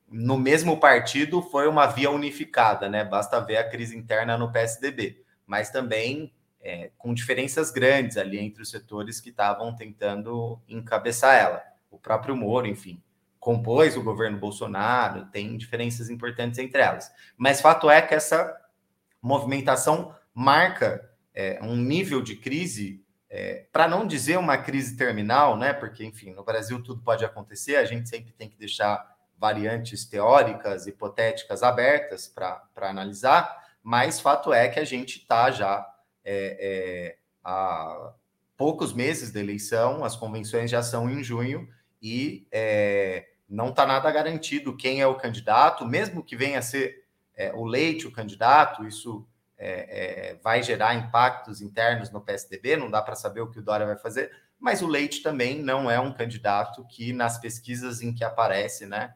no 0.09 0.37
mesmo 0.37 0.77
partido 0.77 1.41
foi 1.41 1.69
uma 1.69 1.87
via 1.87 2.11
unificada, 2.11 2.89
né? 2.89 3.05
Basta 3.05 3.39
ver 3.39 3.57
a 3.57 3.69
crise 3.69 3.97
interna 3.97 4.37
no 4.37 4.51
PSDB, 4.51 5.23
mas 5.47 5.71
também 5.71 6.33
é, 6.59 6.91
com 6.97 7.13
diferenças 7.13 7.71
grandes 7.71 8.17
ali 8.17 8.39
entre 8.39 8.61
os 8.61 8.69
setores 8.69 9.21
que 9.21 9.29
estavam 9.29 9.73
tentando 9.73 10.59
encabeçar 10.67 11.33
ela. 11.39 11.63
O 11.89 11.97
próprio 11.97 12.35
Moro, 12.35 12.67
enfim, 12.67 13.01
compôs 13.39 13.95
o 13.95 14.03
governo 14.03 14.37
Bolsonaro, 14.37 15.27
tem 15.27 15.55
diferenças 15.55 16.09
importantes 16.09 16.59
entre 16.59 16.81
elas. 16.81 17.09
Mas 17.37 17.61
fato 17.61 17.89
é 17.89 18.01
que 18.01 18.13
essa 18.13 18.60
movimentação 19.21 20.15
marca 20.33 21.09
é, 21.33 21.59
um 21.61 21.75
nível 21.75 22.21
de 22.21 22.35
crise, 22.35 23.05
é, 23.29 23.65
para 23.71 23.87
não 23.87 24.05
dizer 24.05 24.37
uma 24.37 24.57
crise 24.57 24.97
terminal, 24.97 25.57
né? 25.57 25.71
Porque, 25.73 26.03
enfim, 26.03 26.31
no 26.31 26.43
Brasil 26.43 26.81
tudo 26.83 27.01
pode 27.01 27.23
acontecer, 27.23 27.77
a 27.77 27.85
gente 27.85 28.09
sempre 28.09 28.33
tem 28.33 28.49
que 28.49 28.57
deixar 28.57 29.15
variantes 29.37 30.05
teóricas, 30.05 30.85
hipotéticas 30.85 31.63
abertas 31.63 32.27
para 32.27 32.89
analisar, 32.89 33.65
mas 33.81 34.19
fato 34.19 34.53
é 34.53 34.67
que 34.67 34.79
a 34.79 34.85
gente 34.85 35.17
está 35.17 35.49
já 35.49 35.87
é, 36.23 36.57
é, 36.59 37.17
há 37.43 38.13
poucos 38.55 38.93
meses 38.93 39.31
da 39.31 39.39
eleição, 39.39 40.05
as 40.05 40.15
convenções 40.15 40.69
já 40.69 40.83
são 40.83 41.09
em 41.09 41.23
junho 41.23 41.67
e 41.99 42.47
é, 42.51 43.29
não 43.49 43.69
está 43.69 43.85
nada 43.87 44.11
garantido 44.11 44.77
quem 44.77 45.01
é 45.01 45.07
o 45.07 45.17
candidato, 45.17 45.87
mesmo 45.87 46.23
que 46.23 46.35
venha 46.35 46.59
a 46.59 46.61
ser 46.61 47.00
é, 47.35 47.53
o 47.53 47.65
Leite, 47.65 48.07
o 48.07 48.11
candidato, 48.11 48.85
isso 48.85 49.27
é, 49.57 50.31
é, 50.31 50.35
vai 50.43 50.63
gerar 50.63 50.95
impactos 50.95 51.61
internos 51.61 52.09
no 52.09 52.21
PSDB, 52.21 52.75
não 52.77 52.89
dá 52.89 53.01
para 53.01 53.15
saber 53.15 53.41
o 53.41 53.49
que 53.49 53.59
o 53.59 53.63
Dória 53.63 53.85
vai 53.85 53.97
fazer, 53.97 54.31
mas 54.59 54.81
o 54.81 54.87
Leite 54.87 55.21
também 55.21 55.61
não 55.61 55.89
é 55.89 55.99
um 55.99 56.13
candidato 56.13 56.85
que, 56.85 57.13
nas 57.13 57.37
pesquisas 57.39 58.01
em 58.01 58.13
que 58.13 58.23
aparece, 58.23 58.85
né, 58.85 59.13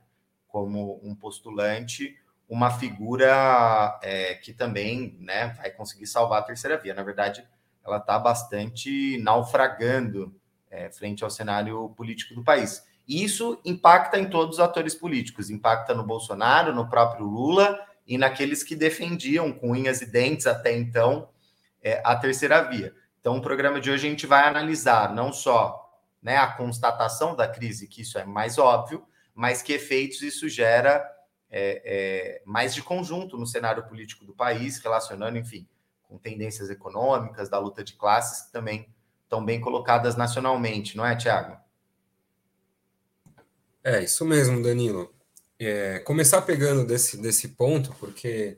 como 0.47 0.99
um 1.03 1.15
postulante, 1.15 2.15
uma 2.47 2.69
figura 2.69 3.99
é, 4.01 4.35
que 4.35 4.53
também 4.53 5.17
né, 5.19 5.47
vai 5.57 5.71
conseguir 5.71 6.07
salvar 6.07 6.39
a 6.39 6.45
terceira 6.45 6.77
via. 6.77 6.93
Na 6.93 7.03
verdade, 7.03 7.47
ela 7.83 7.97
está 7.97 8.17
bastante 8.19 9.17
naufragando 9.21 10.35
é, 10.69 10.91
frente 10.91 11.23
ao 11.23 11.29
cenário 11.29 11.89
político 11.97 12.33
do 12.35 12.43
país. 12.43 12.83
Isso 13.07 13.59
impacta 13.65 14.19
em 14.19 14.29
todos 14.29 14.57
os 14.57 14.59
atores 14.59 14.95
políticos, 14.95 15.49
impacta 15.49 15.93
no 15.93 16.03
Bolsonaro, 16.03 16.73
no 16.73 16.89
próprio 16.89 17.25
Lula 17.25 17.79
e 18.05 18.17
naqueles 18.17 18.63
que 18.63 18.75
defendiam 18.75 19.51
com 19.51 19.71
unhas 19.71 20.01
e 20.01 20.05
dentes 20.05 20.45
até 20.45 20.75
então 20.75 21.29
é, 21.81 22.01
a 22.05 22.15
terceira 22.15 22.61
via. 22.61 22.93
Então, 23.19 23.37
o 23.37 23.41
programa 23.41 23.81
de 23.81 23.89
hoje 23.89 24.05
a 24.05 24.09
gente 24.09 24.27
vai 24.27 24.47
analisar 24.47 25.13
não 25.13 25.33
só 25.33 25.99
né, 26.21 26.37
a 26.37 26.47
constatação 26.47 27.35
da 27.35 27.47
crise, 27.47 27.87
que 27.87 28.01
isso 28.01 28.19
é 28.19 28.25
mais 28.25 28.57
óbvio, 28.57 29.05
mas 29.33 29.61
que 29.61 29.73
efeitos 29.73 30.21
isso 30.21 30.47
gera 30.47 31.03
é, 31.49 31.81
é, 31.85 32.41
mais 32.45 32.73
de 32.73 32.83
conjunto 32.83 33.37
no 33.37 33.47
cenário 33.47 33.83
político 33.87 34.25
do 34.25 34.33
país, 34.33 34.77
relacionando, 34.77 35.37
enfim, 35.37 35.67
com 36.03 36.17
tendências 36.17 36.69
econômicas, 36.69 37.49
da 37.49 37.57
luta 37.57 37.83
de 37.83 37.93
classes, 37.93 38.47
que 38.47 38.51
também 38.51 38.87
estão 39.23 39.43
bem 39.43 39.59
colocadas 39.59 40.15
nacionalmente, 40.15 40.95
não 40.95 41.05
é, 41.05 41.15
Tiago? 41.15 41.57
É, 43.83 44.03
isso 44.03 44.25
mesmo, 44.25 44.61
Danilo 44.61 45.14
é, 45.59 45.99
começar 45.99 46.41
pegando 46.41 46.85
desse, 46.85 47.17
desse 47.17 47.49
ponto, 47.49 47.95
porque 47.99 48.57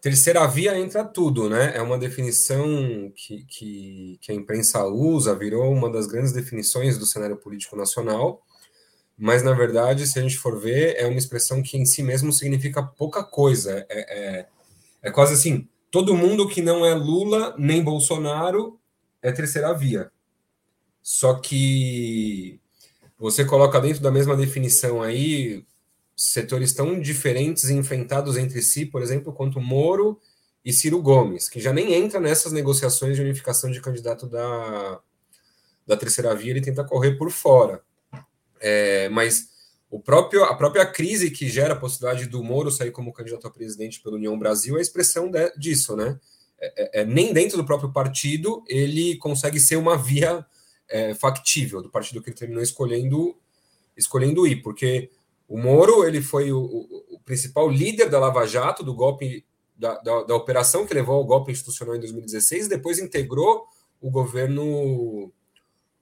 terceira 0.00 0.46
via 0.46 0.78
entra 0.78 1.04
tudo, 1.04 1.48
né? 1.48 1.76
É 1.76 1.82
uma 1.82 1.98
definição 1.98 3.12
que, 3.14 3.44
que, 3.44 4.18
que, 4.20 4.32
a 4.32 4.34
imprensa 4.34 4.84
usa, 4.86 5.34
virou 5.34 5.72
uma 5.72 5.90
das 5.90 6.06
grandes 6.06 6.32
definições 6.32 6.98
do 6.98 7.06
cenário 7.06 7.36
político 7.36 7.76
nacional, 7.76 8.42
mas 9.16 9.42
na 9.42 9.52
verdade, 9.52 10.06
se 10.06 10.18
a 10.18 10.22
gente 10.22 10.38
for 10.38 10.58
ver, 10.58 10.96
é 10.96 11.06
uma 11.06 11.18
expressão 11.18 11.62
que 11.62 11.76
em 11.76 11.84
si 11.84 12.02
mesmo 12.02 12.32
significa 12.32 12.82
pouca 12.82 13.22
coisa. 13.22 13.86
É, 13.88 14.38
é, 14.40 14.46
é 15.02 15.10
quase 15.10 15.34
assim: 15.34 15.68
todo 15.90 16.16
mundo 16.16 16.48
que 16.48 16.62
não 16.62 16.84
é 16.86 16.94
Lula 16.94 17.54
nem 17.58 17.82
Bolsonaro 17.82 18.80
é 19.22 19.30
terceira 19.30 19.74
via. 19.74 20.10
Só 21.02 21.34
que 21.34 22.58
você 23.18 23.44
coloca 23.44 23.80
dentro 23.80 24.02
da 24.02 24.10
mesma 24.10 24.34
definição 24.36 25.02
aí 25.02 25.66
setores 26.20 26.74
tão 26.74 27.00
diferentes 27.00 27.70
e 27.70 27.72
enfrentados 27.72 28.36
entre 28.36 28.60
si, 28.60 28.84
por 28.84 29.00
exemplo, 29.00 29.32
quanto 29.32 29.58
Moro 29.58 30.20
e 30.62 30.70
Ciro 30.70 31.00
Gomes, 31.00 31.48
que 31.48 31.58
já 31.58 31.72
nem 31.72 31.94
entra 31.94 32.20
nessas 32.20 32.52
negociações 32.52 33.16
de 33.16 33.22
unificação 33.22 33.70
de 33.70 33.80
candidato 33.80 34.26
da, 34.26 35.00
da 35.86 35.96
terceira 35.96 36.34
via, 36.34 36.50
ele 36.50 36.60
tenta 36.60 36.84
correr 36.84 37.12
por 37.12 37.30
fora. 37.30 37.82
É, 38.60 39.08
mas 39.08 39.48
o 39.90 39.98
próprio, 39.98 40.44
a 40.44 40.54
própria 40.54 40.84
crise 40.84 41.30
que 41.30 41.48
gera 41.48 41.72
a 41.72 41.76
possibilidade 41.76 42.26
do 42.26 42.44
Moro 42.44 42.70
sair 42.70 42.90
como 42.90 43.14
candidato 43.14 43.46
a 43.46 43.50
presidente 43.50 44.02
pela 44.02 44.16
União 44.16 44.38
Brasil 44.38 44.76
é 44.76 44.78
a 44.80 44.82
expressão 44.82 45.30
de, 45.30 45.50
disso, 45.56 45.96
né? 45.96 46.20
É, 46.60 47.00
é, 47.00 47.00
é 47.00 47.04
nem 47.06 47.32
dentro 47.32 47.56
do 47.56 47.64
próprio 47.64 47.90
partido 47.90 48.62
ele 48.68 49.16
consegue 49.16 49.58
ser 49.58 49.76
uma 49.76 49.96
via 49.96 50.44
é, 50.86 51.14
factível 51.14 51.80
do 51.80 51.88
partido 51.88 52.22
que 52.22 52.28
ele 52.28 52.36
terminou 52.36 52.62
escolhendo 52.62 53.34
escolhendo 53.96 54.46
ir, 54.46 54.56
porque 54.56 55.10
o 55.50 55.58
Moro 55.58 56.06
ele 56.06 56.22
foi 56.22 56.52
o, 56.52 56.60
o, 56.60 57.20
principal 57.24 57.68
líder 57.68 58.08
da 58.08 58.20
Lava 58.20 58.46
Jato, 58.46 58.84
do 58.84 58.94
golpe, 58.94 59.44
da, 59.76 59.98
da, 59.98 60.22
da, 60.22 60.34
operação 60.36 60.86
que 60.86 60.94
levou 60.94 61.16
ao 61.16 61.24
golpe 61.24 61.50
institucional 61.50 61.96
em 61.96 61.98
2016, 61.98 62.66
e 62.66 62.68
depois 62.68 63.00
integrou 63.00 63.66
o 64.00 64.12
governo, 64.12 64.62
o 64.64 65.32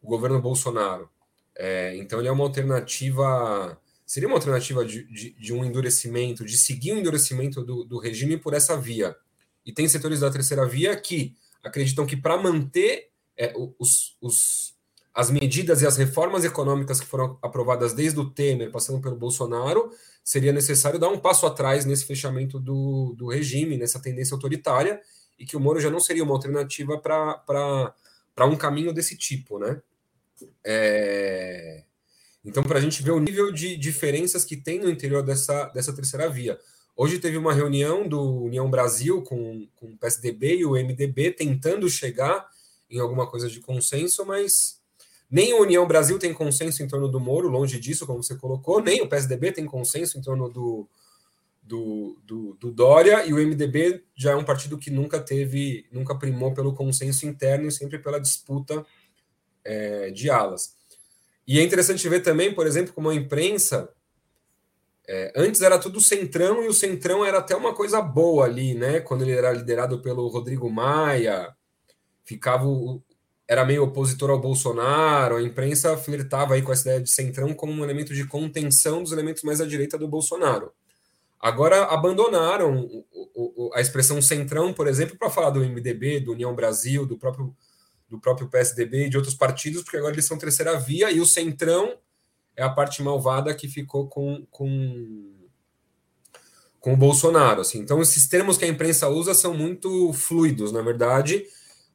governo 0.06 0.38
Bolsonaro. 0.38 1.08
É, 1.56 1.96
então 1.96 2.18
ele 2.18 2.28
é 2.28 2.30
uma 2.30 2.44
alternativa, 2.44 3.80
seria 4.04 4.28
uma 4.28 4.36
alternativa 4.36 4.84
de, 4.84 5.04
de, 5.10 5.30
de, 5.30 5.52
um 5.54 5.64
endurecimento, 5.64 6.44
de 6.44 6.58
seguir 6.58 6.92
um 6.92 6.98
endurecimento 6.98 7.64
do, 7.64 7.84
do 7.84 7.98
regime 7.98 8.36
por 8.36 8.52
essa 8.52 8.76
via. 8.76 9.16
E 9.64 9.72
tem 9.72 9.88
setores 9.88 10.20
da 10.20 10.30
terceira 10.30 10.66
via 10.66 10.94
que 10.94 11.34
acreditam 11.64 12.04
que 12.04 12.18
para 12.18 12.36
manter 12.36 13.08
é, 13.34 13.54
os, 13.78 14.14
os 14.20 14.74
as 15.18 15.32
medidas 15.32 15.82
e 15.82 15.86
as 15.86 15.96
reformas 15.96 16.44
econômicas 16.44 17.00
que 17.00 17.06
foram 17.06 17.36
aprovadas 17.42 17.92
desde 17.92 18.20
o 18.20 18.30
Temer, 18.30 18.70
passando 18.70 19.00
pelo 19.00 19.16
Bolsonaro, 19.16 19.90
seria 20.22 20.52
necessário 20.52 20.96
dar 20.96 21.08
um 21.08 21.18
passo 21.18 21.44
atrás 21.44 21.84
nesse 21.84 22.04
fechamento 22.04 22.60
do, 22.60 23.16
do 23.18 23.26
regime, 23.26 23.76
nessa 23.76 23.98
tendência 23.98 24.32
autoritária, 24.36 25.00
e 25.36 25.44
que 25.44 25.56
o 25.56 25.60
Moro 25.60 25.80
já 25.80 25.90
não 25.90 25.98
seria 25.98 26.22
uma 26.22 26.34
alternativa 26.34 26.96
para 26.98 28.46
um 28.46 28.54
caminho 28.54 28.92
desse 28.92 29.16
tipo, 29.16 29.58
né? 29.58 29.82
É... 30.64 31.82
Então, 32.44 32.62
para 32.62 32.78
a 32.78 32.80
gente 32.80 33.02
ver 33.02 33.10
o 33.10 33.18
nível 33.18 33.50
de 33.50 33.76
diferenças 33.76 34.44
que 34.44 34.56
tem 34.56 34.78
no 34.78 34.88
interior 34.88 35.24
dessa, 35.24 35.64
dessa 35.70 35.92
terceira 35.92 36.30
via. 36.30 36.60
Hoje 36.96 37.18
teve 37.18 37.36
uma 37.36 37.52
reunião 37.52 38.06
do 38.06 38.44
União 38.44 38.70
Brasil 38.70 39.22
com, 39.22 39.66
com 39.74 39.86
o 39.86 39.98
PSDB 39.98 40.58
e 40.58 40.64
o 40.64 40.74
MDB 40.74 41.32
tentando 41.32 41.90
chegar 41.90 42.48
em 42.88 43.00
alguma 43.00 43.26
coisa 43.26 43.48
de 43.48 43.58
consenso, 43.58 44.24
mas 44.24 44.77
nem 45.30 45.52
o 45.52 45.62
União 45.62 45.86
Brasil 45.86 46.18
tem 46.18 46.32
consenso 46.32 46.82
em 46.82 46.88
torno 46.88 47.08
do 47.08 47.20
Moro, 47.20 47.48
longe 47.48 47.78
disso, 47.78 48.06
como 48.06 48.22
você 48.22 48.36
colocou, 48.36 48.82
nem 48.82 49.02
o 49.02 49.08
PSDB 49.08 49.52
tem 49.52 49.66
consenso 49.66 50.18
em 50.18 50.22
torno 50.22 50.48
do, 50.48 50.88
do, 51.62 52.18
do, 52.24 52.54
do, 52.54 52.72
Dória, 52.72 53.26
e 53.26 53.32
o 53.32 53.36
MDB 53.36 54.04
já 54.16 54.32
é 54.32 54.36
um 54.36 54.44
partido 54.44 54.78
que 54.78 54.90
nunca 54.90 55.20
teve, 55.20 55.86
nunca 55.92 56.14
primou 56.14 56.54
pelo 56.54 56.74
consenso 56.74 57.26
interno 57.26 57.68
e 57.68 57.72
sempre 57.72 57.98
pela 57.98 58.18
disputa 58.18 58.84
é, 59.64 60.10
de 60.10 60.30
alas. 60.30 60.76
E 61.46 61.58
é 61.58 61.62
interessante 61.62 62.08
ver 62.08 62.20
também, 62.20 62.54
por 62.54 62.66
exemplo, 62.66 62.94
como 62.94 63.10
a 63.10 63.14
imprensa 63.14 63.92
é, 65.06 65.32
antes 65.34 65.62
era 65.62 65.78
tudo 65.78 66.00
centrão 66.00 66.62
e 66.62 66.68
o 66.68 66.74
centrão 66.74 67.24
era 67.24 67.38
até 67.38 67.56
uma 67.56 67.74
coisa 67.74 68.00
boa 68.00 68.44
ali, 68.44 68.74
né? 68.74 69.00
Quando 69.00 69.22
ele 69.22 69.32
era 69.32 69.52
liderado 69.52 70.02
pelo 70.02 70.28
Rodrigo 70.28 70.70
Maia, 70.70 71.54
ficava 72.24 72.66
era 73.48 73.64
meio 73.64 73.82
opositor 73.84 74.28
ao 74.28 74.38
Bolsonaro, 74.38 75.36
a 75.36 75.42
imprensa 75.42 75.96
flertava 75.96 76.52
aí 76.52 76.60
com 76.60 76.70
essa 76.70 76.82
ideia 76.82 77.00
de 77.00 77.10
centrão 77.10 77.54
como 77.54 77.72
um 77.72 77.82
elemento 77.82 78.12
de 78.12 78.26
contenção 78.26 79.02
dos 79.02 79.10
elementos 79.10 79.42
mais 79.42 79.58
à 79.58 79.66
direita 79.66 79.96
do 79.96 80.06
Bolsonaro. 80.06 80.70
Agora 81.40 81.84
abandonaram 81.84 83.04
a 83.72 83.80
expressão 83.80 84.20
centrão, 84.20 84.74
por 84.74 84.86
exemplo, 84.86 85.16
para 85.16 85.30
falar 85.30 85.50
do 85.50 85.60
MDB, 85.60 86.20
do 86.20 86.32
União 86.32 86.54
Brasil, 86.54 87.06
do 87.06 87.16
próprio, 87.16 87.56
do 88.08 88.20
próprio 88.20 88.48
PSDB 88.48 89.06
e 89.06 89.08
de 89.08 89.16
outros 89.16 89.34
partidos, 89.34 89.82
porque 89.82 89.96
agora 89.96 90.12
eles 90.12 90.26
são 90.26 90.36
terceira 90.36 90.78
via 90.78 91.10
e 91.10 91.18
o 91.18 91.26
centrão 91.26 91.96
é 92.54 92.62
a 92.62 92.68
parte 92.68 93.02
malvada 93.02 93.54
que 93.54 93.68
ficou 93.68 94.08
com, 94.08 94.44
com, 94.50 95.32
com 96.80 96.92
o 96.92 96.96
Bolsonaro. 96.96 97.62
Assim. 97.62 97.78
Então, 97.78 98.02
esses 98.02 98.28
termos 98.28 98.58
que 98.58 98.64
a 98.64 98.68
imprensa 98.68 99.08
usa 99.08 99.32
são 99.32 99.54
muito 99.54 100.12
fluidos, 100.12 100.70
na 100.70 100.82
verdade. 100.82 101.46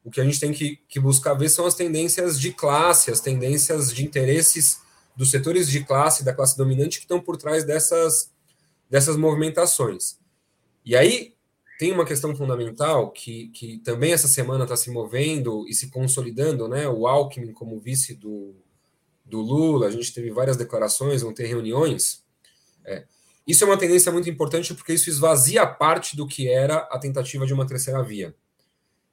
O 0.04 0.10
que 0.10 0.20
a 0.20 0.24
gente 0.24 0.38
tem 0.38 0.52
que, 0.52 0.76
que 0.86 1.00
buscar 1.00 1.32
ver 1.34 1.48
são 1.48 1.64
as 1.64 1.74
tendências 1.74 2.38
de 2.38 2.52
classe, 2.52 3.10
as 3.10 3.20
tendências 3.20 3.92
de 3.92 4.04
interesses 4.04 4.82
dos 5.16 5.30
setores 5.30 5.68
de 5.68 5.82
classe, 5.82 6.24
da 6.24 6.34
classe 6.34 6.56
dominante, 6.56 6.98
que 6.98 7.04
estão 7.04 7.20
por 7.20 7.36
trás 7.36 7.64
dessas, 7.64 8.30
dessas 8.90 9.16
movimentações. 9.16 10.18
E 10.84 10.94
aí 10.94 11.34
tem 11.78 11.90
uma 11.90 12.04
questão 12.04 12.36
fundamental 12.36 13.10
que, 13.10 13.48
que 13.48 13.78
também 13.78 14.12
essa 14.12 14.28
semana 14.28 14.64
está 14.64 14.76
se 14.76 14.90
movendo 14.90 15.66
e 15.68 15.74
se 15.74 15.90
consolidando, 15.90 16.68
né? 16.68 16.86
O 16.86 17.06
Alckmin 17.06 17.52
como 17.52 17.80
vice 17.80 18.14
do, 18.14 18.54
do 19.24 19.40
Lula, 19.40 19.86
a 19.86 19.90
gente 19.90 20.12
teve 20.12 20.30
várias 20.30 20.56
declarações, 20.56 21.22
vão 21.22 21.32
ter 21.32 21.46
reuniões. 21.46 22.22
É. 22.84 23.04
Isso 23.46 23.64
é 23.64 23.66
uma 23.66 23.78
tendência 23.78 24.12
muito 24.12 24.28
importante 24.28 24.74
porque 24.74 24.92
isso 24.92 25.10
esvazia 25.10 25.66
parte 25.66 26.16
do 26.16 26.26
que 26.26 26.48
era 26.48 26.78
a 26.90 26.98
tentativa 26.98 27.46
de 27.46 27.52
uma 27.52 27.66
terceira 27.66 28.02
via. 28.02 28.34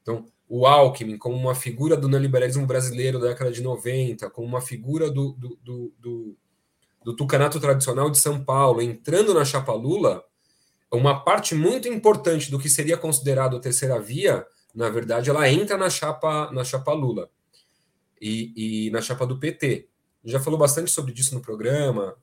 Então, 0.01 0.25
o 0.53 0.67
Alckmin, 0.67 1.17
como 1.17 1.37
uma 1.37 1.55
figura 1.55 1.95
do 1.95 2.09
neoliberalismo 2.09 2.67
brasileiro 2.67 3.17
da 3.17 3.29
década 3.29 3.53
de 3.53 3.63
90, 3.63 4.29
como 4.31 4.45
uma 4.45 4.59
figura 4.59 5.09
do, 5.09 5.31
do, 5.31 5.57
do, 5.63 5.93
do, 5.97 6.37
do 7.05 7.15
tucanato 7.15 7.57
tradicional 7.57 8.09
de 8.09 8.17
São 8.17 8.43
Paulo, 8.43 8.81
entrando 8.81 9.33
na 9.33 9.45
chapa 9.45 9.71
Lula, 9.71 10.21
uma 10.91 11.23
parte 11.23 11.55
muito 11.55 11.87
importante 11.87 12.51
do 12.51 12.59
que 12.59 12.67
seria 12.67 12.97
considerado 12.97 13.55
a 13.55 13.61
terceira 13.61 13.97
via, 13.97 14.45
na 14.75 14.89
verdade, 14.89 15.29
ela 15.29 15.49
entra 15.49 15.77
na 15.77 15.89
chapa, 15.89 16.51
na 16.51 16.65
chapa 16.65 16.91
Lula 16.91 17.29
e, 18.21 18.87
e 18.87 18.91
na 18.91 19.01
chapa 19.01 19.25
do 19.25 19.39
PT 19.39 19.87
já 20.21 20.41
falou 20.41 20.59
bastante 20.59 20.91
sobre 20.91 21.13
isso 21.13 21.33
no 21.33 21.41
programa, 21.41 22.13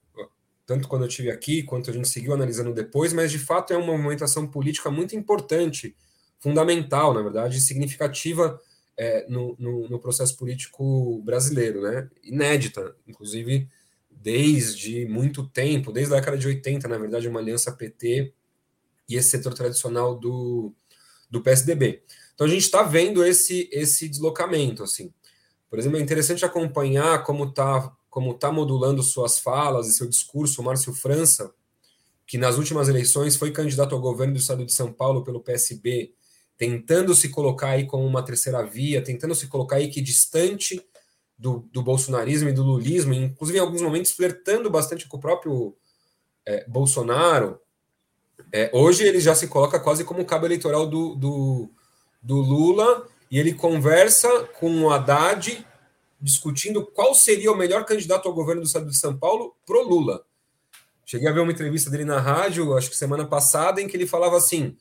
tanto 0.67 0.87
quando 0.87 1.05
eu 1.05 1.09
estive 1.09 1.31
aqui, 1.31 1.62
quanto 1.62 1.88
a 1.88 1.95
gente 1.95 2.07
seguiu 2.07 2.35
analisando 2.35 2.75
depois, 2.75 3.14
mas 3.14 3.31
de 3.31 3.38
fato 3.38 3.73
é 3.73 3.77
uma 3.79 3.97
movimentação 3.97 4.47
política 4.47 4.91
muito 4.91 5.17
importante, 5.17 5.97
fundamental, 6.38 7.12
na 7.14 7.22
verdade, 7.22 7.61
significativa 7.61 8.61
é, 8.96 9.27
no, 9.29 9.57
no, 9.59 9.88
no, 9.88 9.98
processo 9.98 10.37
político 10.37 11.22
brasileiro, 11.22 11.83
né? 11.83 12.09
Inédita, 12.22 12.96
inclusive 13.07 13.68
desde 14.11 15.07
muito 15.07 15.46
tempo, 15.48 15.92
desde 15.92 16.12
a 16.12 16.16
década 16.16 16.37
de 16.37 16.46
80, 16.46 16.88
na 16.88 16.98
verdade, 16.98 17.29
uma 17.29 17.38
aliança 17.38 17.72
PT 17.72 18.33
e 19.09 19.16
esse 19.16 19.31
setor 19.31 19.55
tradicional 19.55 20.18
do, 20.18 20.74
do 21.31 21.40
PSDB. 21.40 22.03
Então 22.35 22.46
a 22.46 22.51
gente 22.51 22.62
está 22.62 22.83
vendo 22.83 23.24
esse, 23.24 23.68
esse 23.72 24.09
deslocamento, 24.09 24.83
assim. 24.83 25.12
Por 25.70 25.79
exemplo, 25.79 25.98
é 25.98 26.01
interessante 26.01 26.44
acompanhar 26.44 27.22
como 27.24 27.44
está 27.44 27.94
como 28.11 28.35
tá 28.35 28.51
modulando 28.51 29.03
suas 29.03 29.38
falas 29.38 29.87
e 29.87 29.92
seu 29.92 30.09
discurso 30.09 30.61
o 30.61 30.64
Márcio 30.64 30.92
França, 30.94 31.53
que 32.27 32.38
nas 32.38 32.57
últimas 32.57 32.88
eleições 32.88 33.37
foi 33.37 33.53
candidato 33.53 33.94
ao 33.94 34.01
governo 34.01 34.33
do 34.33 34.40
estado 34.40 34.64
de 34.64 34.72
São 34.72 34.92
Paulo 34.92 35.22
pelo 35.22 35.40
PSB, 35.40 36.14
tentando 36.59 37.14
se 37.14 37.29
colocar 37.29 37.68
aí 37.68 37.87
como 37.87 38.05
uma 38.05 38.23
terceira 38.23 38.62
via, 38.64 39.01
tentando 39.01 39.35
se 39.35 39.47
colocar 39.47 39.77
aí 39.77 39.88
que 39.88 40.01
distante 40.01 40.85
do, 41.38 41.68
do 41.73 41.81
bolsonarismo 41.81 42.49
e 42.49 42.53
do 42.53 42.64
lulismo, 42.64 43.14
inclusive 43.14 43.59
em 43.59 43.61
alguns 43.61 43.81
momentos 43.81 44.11
flertando 44.11 44.68
bastante 44.68 45.07
com 45.07 45.16
o 45.16 45.21
próprio 45.21 45.77
é, 46.44 46.68
Bolsonaro. 46.68 47.61
É, 48.53 48.71
hoje 48.75 49.05
ele 49.05 49.21
já 49.21 49.37
se 49.37 49.47
coloca 49.47 49.79
quase 49.79 50.05
como 50.05 50.25
cabo 50.25 50.47
eleitoral 50.47 50.87
do, 50.87 51.14
do, 51.14 51.71
do 52.21 52.37
Lula 52.37 53.07
e 53.31 53.38
ele 53.38 53.55
conversa 53.55 54.29
com 54.59 54.83
o 54.83 54.90
Haddad 54.90 55.64
discutindo 56.21 56.85
qual 56.85 57.14
seria 57.14 57.53
o 57.53 57.57
melhor 57.57 57.85
candidato 57.85 58.27
ao 58.27 58.35
governo 58.35 58.62
do 58.62 58.66
estado 58.66 58.87
de 58.87 58.97
São 58.97 59.16
Paulo 59.16 59.55
pro 59.64 59.87
Lula. 59.87 60.25
Cheguei 61.07 61.29
a 61.29 61.33
ver 61.33 61.40
uma 61.40 61.53
entrevista 61.53 61.88
dele 61.88 62.05
na 62.05 62.21
rádio, 62.21 62.77
acho 62.77 62.90
que 62.90 62.97
semana 62.97 63.25
passada, 63.25 63.81
em 63.81 63.87
que 63.87 63.97
ele 63.97 64.07
falava 64.07 64.37
assim: 64.37 64.77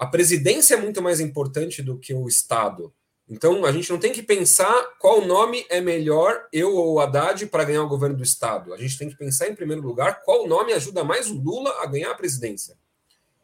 a 0.00 0.06
presidência 0.06 0.74
é 0.74 0.80
muito 0.80 1.02
mais 1.02 1.20
importante 1.20 1.82
do 1.82 1.98
que 1.98 2.14
o 2.14 2.26
Estado. 2.26 2.90
Então 3.28 3.66
a 3.66 3.70
gente 3.70 3.90
não 3.90 3.98
tem 3.98 4.12
que 4.12 4.22
pensar 4.22 4.96
qual 4.98 5.26
nome 5.26 5.66
é 5.68 5.78
melhor, 5.78 6.48
eu 6.50 6.74
ou 6.74 6.94
o 6.94 7.00
Haddad, 7.00 7.46
para 7.48 7.64
ganhar 7.64 7.82
o 7.84 7.88
governo 7.88 8.16
do 8.16 8.22
Estado. 8.22 8.72
A 8.72 8.78
gente 8.78 8.96
tem 8.96 9.10
que 9.10 9.16
pensar, 9.16 9.48
em 9.48 9.54
primeiro 9.54 9.82
lugar, 9.82 10.22
qual 10.24 10.48
nome 10.48 10.72
ajuda 10.72 11.04
mais 11.04 11.30
o 11.30 11.38
Lula 11.38 11.82
a 11.82 11.86
ganhar 11.86 12.10
a 12.10 12.14
presidência. 12.14 12.78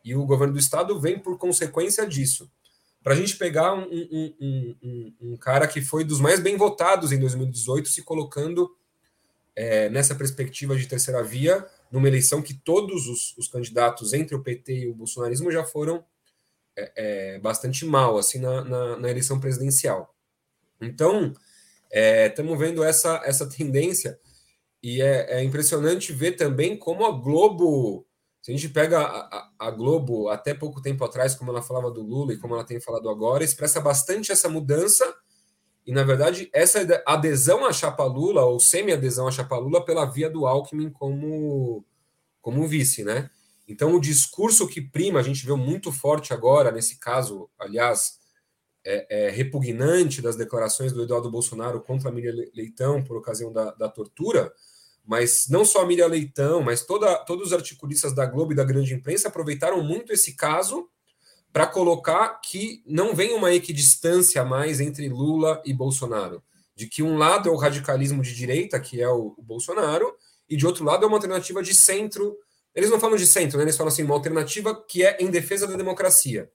E 0.03 0.15
o 0.15 0.25
governo 0.25 0.55
do 0.55 0.59
Estado 0.59 0.99
vem 0.99 1.19
por 1.19 1.37
consequência 1.37 2.07
disso 2.07 2.51
para 3.07 3.15
a 3.15 3.17
gente 3.17 3.37
pegar 3.37 3.73
um, 3.73 3.85
um, 3.85 4.35
um, 4.83 5.15
um, 5.21 5.37
cara 5.37 5.69
que 5.69 5.81
foi 5.81 6.03
dos 6.03 6.19
mais 6.19 6.41
bem 6.41 6.57
votados 6.57 7.13
em 7.13 7.21
2018, 7.21 7.89
se 7.89 8.03
colocando 8.03 8.69
é, 9.55 9.89
nessa 9.91 10.13
perspectiva 10.13 10.75
de 10.75 10.89
terceira 10.89 11.23
via, 11.23 11.65
numa 11.89 12.09
eleição 12.09 12.43
que 12.43 12.53
todos 12.53 13.07
os, 13.07 13.37
os 13.37 13.47
candidatos 13.47 14.13
entre 14.13 14.35
o 14.35 14.43
PT 14.43 14.73
e 14.73 14.89
o 14.89 14.95
bolsonarismo 14.95 15.53
já 15.53 15.63
foram 15.63 16.05
é, 16.77 16.93
é, 16.97 17.39
bastante 17.39 17.85
mal 17.85 18.19
assim 18.19 18.39
na, 18.39 18.65
na, 18.65 18.97
na, 18.97 19.11
eleição 19.11 19.41
presidencial. 19.41 20.15
Então, 20.81 21.33
estamos 21.91 22.53
é, 22.55 22.57
vendo 22.57 22.85
essa, 22.85 23.23
essa 23.25 23.49
tendência 23.51 24.19
e 24.83 25.01
é, 25.01 25.39
é 25.39 25.45
impressionante 25.45 26.13
ver 26.13 26.33
também 26.33 26.77
como 26.77 27.07
a 27.07 27.13
Globo 27.13 28.07
se 28.47 28.53
a 28.53 28.55
gente 28.55 28.69
pega 28.69 29.01
a, 29.01 29.51
a, 29.59 29.71
Globo, 29.73 30.29
até 30.29 30.55
pouco 30.55 30.81
tempo 30.81 31.05
atrás, 31.05 31.35
como 31.35 31.51
ela 31.51 31.61
falava 31.61 31.91
do 31.91 32.01
Lula 32.01 32.33
e 32.33 32.39
como 32.39 32.55
ela 32.55 32.63
tem 32.63 32.79
falado 32.79 33.11
agora, 33.11 33.43
expressa 33.43 33.81
bastante 33.81 34.31
essa 34.31 34.49
mudança 34.49 35.05
e, 35.85 35.91
na 35.91 36.05
verdade, 36.05 36.49
essa 36.53 36.79
adesão 37.05 37.67
à 37.67 37.73
chapa 37.73 38.05
Lula, 38.05 38.45
ou 38.45 38.61
semi-adesão 38.61 39.27
à 39.27 39.33
chapa 39.33 39.57
Lula, 39.57 39.85
pela 39.85 40.05
via 40.05 40.31
do 40.31 40.47
Alckmin 40.47 40.91
como, 40.91 41.85
como 42.41 42.69
vice, 42.69 43.03
né? 43.03 43.29
Então, 43.69 43.95
o 43.95 44.01
discurso 44.01 44.69
que 44.69 44.81
prima, 44.81 45.19
a 45.19 45.23
gente 45.23 45.45
vê 45.45 45.53
muito 45.55 45.91
forte 45.91 46.33
agora, 46.33 46.71
nesse 46.71 46.99
caso, 46.99 47.51
aliás, 47.59 48.19
é, 48.85 49.27
é, 49.27 49.31
repugnante 49.31 50.23
das 50.23 50.37
declarações 50.37 50.93
do 50.93 51.03
Eduardo 51.03 51.31
Bolsonaro 51.31 51.81
contra 51.81 52.09
a 52.09 52.13
Miriam 52.13 52.35
Leitão 52.55 53.03
por 53.03 53.17
ocasião 53.17 53.53
da, 53.53 53.73
da 53.73 53.89
tortura, 53.89 54.53
mas 55.05 55.47
não 55.49 55.65
só 55.65 55.83
a 55.83 55.87
Miriam 55.87 56.07
Leitão, 56.07 56.63
mas 56.63 56.85
toda, 56.85 57.17
todos 57.25 57.49
os 57.49 57.53
articulistas 57.53 58.15
da 58.15 58.27
Globo 58.27 58.53
e 58.53 58.57
da 58.57 58.65
grande 58.65 58.95
imprensa 58.95 59.29
aproveitaram 59.29 59.83
muito 59.83 60.13
esse 60.13 60.35
caso 60.37 60.89
para 61.53 61.67
colocar 61.67 62.41
que 62.41 62.83
não 62.87 63.15
vem 63.15 63.33
uma 63.33 63.53
equidistância 63.53 64.45
mais 64.45 64.81
entre 64.81 65.09
Lula 65.09 65.63
e 65.65 65.73
Bolsonaro. 65.73 66.43
De 66.75 66.87
que 66.87 67.03
um 67.03 67.17
lado 67.17 67.49
é 67.49 67.53
o 67.53 67.57
radicalismo 67.57 68.23
de 68.23 68.35
direita, 68.35 68.79
que 68.79 69.01
é 69.01 69.09
o, 69.09 69.35
o 69.39 69.43
Bolsonaro, 69.43 70.15
e 70.49 70.57
de 70.57 70.67
outro 70.67 70.85
lado 70.85 71.05
é 71.05 71.09
uma 71.09 71.17
alternativa 71.17 71.63
de 71.63 71.75
centro. 71.75 72.37
Eles 72.77 72.91
não 72.91 73.01
falam 73.01 73.17
de 73.17 73.27
centro, 73.27 73.57
né? 73.57 73.65
eles 73.65 73.77
falam 73.77 73.91
assim, 73.91 74.03
uma 74.03 74.15
alternativa 74.15 74.85
que 74.87 75.03
é 75.03 75.17
em 75.19 75.31
defesa 75.31 75.67
da 75.67 75.77
democracia. 75.77 76.53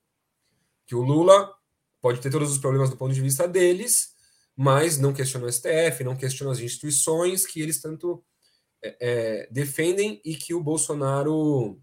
Que 0.86 0.93
o 0.93 1.01
Lula 1.01 1.51
pode 1.99 2.21
ter 2.21 2.29
todos 2.29 2.51
os 2.51 2.60
problemas 2.60 2.91
do 2.91 2.95
ponto 2.95 3.12
de 3.12 3.21
vista 3.21 3.47
deles, 3.47 4.13
mas 4.55 4.99
não 4.99 5.13
questiona 5.13 5.47
o 5.47 5.51
STF, 5.51 6.03
não 6.03 6.15
questiona 6.15 6.51
as 6.51 6.60
instituições 6.60 7.47
que 7.47 7.60
eles 7.60 7.81
tanto 7.81 8.23
é, 8.84 8.97
é, 8.99 9.49
defendem 9.51 10.21
e 10.23 10.36
que 10.36 10.53
o 10.53 10.62
Bolsonaro 10.62 11.81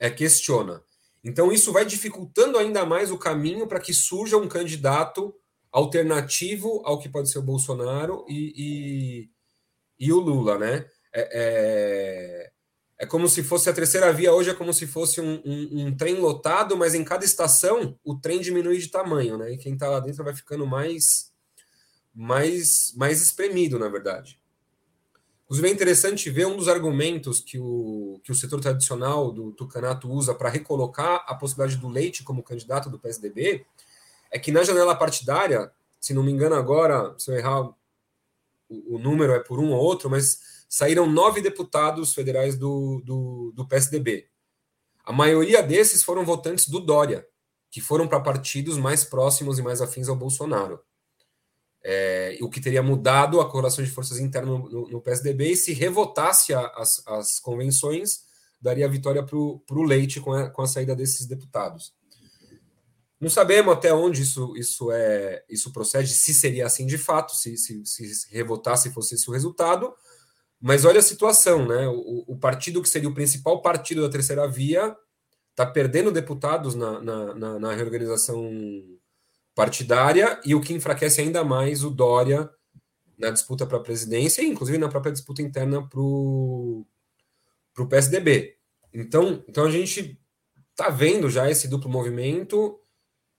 é, 0.00 0.10
questiona. 0.10 0.82
Então, 1.22 1.52
isso 1.52 1.72
vai 1.72 1.84
dificultando 1.84 2.58
ainda 2.58 2.84
mais 2.84 3.12
o 3.12 3.18
caminho 3.18 3.68
para 3.68 3.78
que 3.78 3.94
surja 3.94 4.36
um 4.36 4.48
candidato 4.48 5.32
alternativo 5.70 6.82
ao 6.84 6.98
que 6.98 7.08
pode 7.08 7.30
ser 7.30 7.38
o 7.38 7.42
Bolsonaro 7.42 8.26
e, 8.28 9.30
e, 9.98 10.06
e 10.06 10.12
o 10.12 10.18
Lula, 10.18 10.58
né? 10.58 10.86
É, 11.14 12.51
é, 13.02 13.06
como 13.06 13.28
se 13.28 13.42
fosse 13.42 13.68
a 13.68 13.72
terceira 13.72 14.12
via 14.12 14.32
hoje, 14.32 14.50
é 14.50 14.54
como 14.54 14.72
se 14.72 14.86
fosse 14.86 15.20
um, 15.20 15.42
um, 15.44 15.86
um, 15.86 15.96
trem 15.96 16.20
lotado, 16.20 16.76
mas 16.76 16.94
em 16.94 17.02
cada 17.02 17.24
estação 17.24 17.98
o 18.04 18.14
trem 18.14 18.40
diminui 18.40 18.78
de 18.78 18.86
tamanho, 18.86 19.36
né? 19.36 19.50
E 19.50 19.58
quem 19.58 19.74
está 19.74 19.90
lá 19.90 19.98
dentro 19.98 20.22
vai 20.22 20.32
ficando 20.32 20.64
mais, 20.64 21.32
mais, 22.14 22.94
mais 22.94 23.20
espremido, 23.20 23.76
na 23.76 23.88
verdade. 23.88 24.40
Inclusive, 25.42 25.68
é 25.68 25.72
interessante 25.72 26.30
ver 26.30 26.46
um 26.46 26.56
dos 26.56 26.68
argumentos 26.68 27.40
que 27.40 27.58
o, 27.58 28.20
que 28.22 28.30
o 28.30 28.36
setor 28.36 28.60
tradicional 28.60 29.32
do 29.32 29.50
Tucanato 29.50 30.08
usa 30.08 30.32
para 30.32 30.48
recolocar 30.48 31.24
a 31.26 31.34
possibilidade 31.34 31.80
do 31.80 31.88
Leite 31.88 32.22
como 32.22 32.40
candidato 32.40 32.88
do 32.88 33.00
PSDB 33.00 33.66
é 34.30 34.38
que 34.38 34.52
na 34.52 34.62
janela 34.62 34.94
partidária, 34.94 35.72
se 35.98 36.14
não 36.14 36.22
me 36.22 36.30
engano 36.30 36.54
agora, 36.54 37.12
se 37.18 37.32
eu 37.32 37.34
errar, 37.34 37.62
o, 37.62 37.74
o 38.94 38.98
número 39.00 39.32
é 39.32 39.40
por 39.40 39.58
um 39.58 39.72
ou 39.72 39.82
outro, 39.82 40.08
mas 40.08 40.51
saíram 40.74 41.06
nove 41.06 41.40
deputados 41.40 42.14
federais 42.14 42.56
do, 42.56 43.02
do, 43.04 43.52
do 43.54 43.68
PSDB. 43.68 44.28
A 45.04 45.12
maioria 45.12 45.62
desses 45.62 46.02
foram 46.02 46.24
votantes 46.24 46.68
do 46.68 46.80
Dória, 46.80 47.26
que 47.70 47.80
foram 47.80 48.08
para 48.08 48.20
partidos 48.20 48.78
mais 48.78 49.04
próximos 49.04 49.58
e 49.58 49.62
mais 49.62 49.82
afins 49.82 50.08
ao 50.08 50.16
Bolsonaro 50.16 50.80
é, 51.84 52.38
o 52.40 52.48
que 52.48 52.60
teria 52.60 52.82
mudado 52.82 53.40
a 53.40 53.48
correlação 53.48 53.84
de 53.84 53.90
forças 53.90 54.18
internas 54.18 54.70
no, 54.70 54.88
no, 54.88 55.00
PSDB, 55.00 55.50
e 55.50 55.56
se 55.56 55.72
revotasse 55.72 56.54
as, 56.54 57.06
as 57.06 57.40
convenções, 57.40 58.24
daria 58.60 58.88
vitória 58.88 59.22
para 59.22 59.36
o 59.36 59.82
Leite 59.82 60.20
com 60.20 60.32
a, 60.32 60.48
com 60.48 60.62
a 60.62 60.66
saída 60.66 60.94
desses 60.94 61.26
deputados. 61.26 61.92
Não 63.20 63.30
sabemos 63.30 63.72
até 63.72 63.92
onde 63.92 64.22
isso, 64.22 64.56
isso, 64.56 64.90
é, 64.90 65.44
isso 65.48 65.72
procede, 65.72 66.08
se 66.08 66.34
seria 66.34 66.66
assim 66.66 66.86
de 66.86 66.98
fato, 66.98 67.34
se, 67.36 67.56
se, 67.56 67.84
se 67.84 68.28
revotasse 68.30 68.90
fosse 68.90 69.14
esse 69.14 69.28
o 69.28 69.32
resultado, 69.32 69.92
mas 70.62 70.84
olha 70.84 71.00
a 71.00 71.02
situação, 71.02 71.66
né? 71.66 71.88
O, 71.88 72.24
o 72.28 72.38
partido 72.38 72.80
que 72.80 72.88
seria 72.88 73.08
o 73.08 73.14
principal 73.14 73.60
partido 73.60 74.00
da 74.00 74.08
terceira 74.08 74.46
via 74.46 74.96
está 75.50 75.66
perdendo 75.66 76.12
deputados 76.12 76.76
na, 76.76 77.00
na, 77.00 77.34
na, 77.34 77.58
na 77.58 77.74
reorganização 77.74 78.48
partidária 79.56 80.40
e 80.44 80.54
o 80.54 80.60
que 80.60 80.72
enfraquece 80.72 81.20
ainda 81.20 81.42
mais 81.42 81.82
o 81.82 81.90
Dória 81.90 82.48
na 83.18 83.30
disputa 83.30 83.66
para 83.66 83.78
a 83.78 83.82
presidência 83.82 84.40
e 84.40 84.46
inclusive 84.46 84.78
na 84.78 84.88
própria 84.88 85.12
disputa 85.12 85.42
interna 85.42 85.84
para 85.86 86.00
o 86.00 86.86
PSDB. 87.90 88.56
Então, 88.94 89.44
então 89.48 89.64
a 89.64 89.70
gente 89.70 90.16
está 90.70 90.90
vendo 90.90 91.28
já 91.28 91.50
esse 91.50 91.66
duplo 91.66 91.90
movimento 91.90 92.78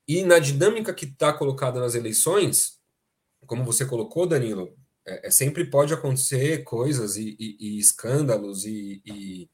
e 0.05 0.23
na 0.23 0.39
dinâmica 0.39 0.93
que 0.93 1.05
está 1.05 1.31
colocada 1.31 1.79
nas 1.79 1.95
eleições, 1.95 2.81
como 3.45 3.63
você 3.63 3.85
colocou, 3.85 4.27
Danilo, 4.27 4.77
é, 5.05 5.27
é 5.27 5.31
sempre 5.31 5.65
pode 5.65 5.93
acontecer 5.93 6.63
coisas 6.63 7.17
e, 7.17 7.35
e, 7.39 7.57
e 7.59 7.79
escândalos 7.79 8.65
e, 8.65 9.01
e 9.05 9.49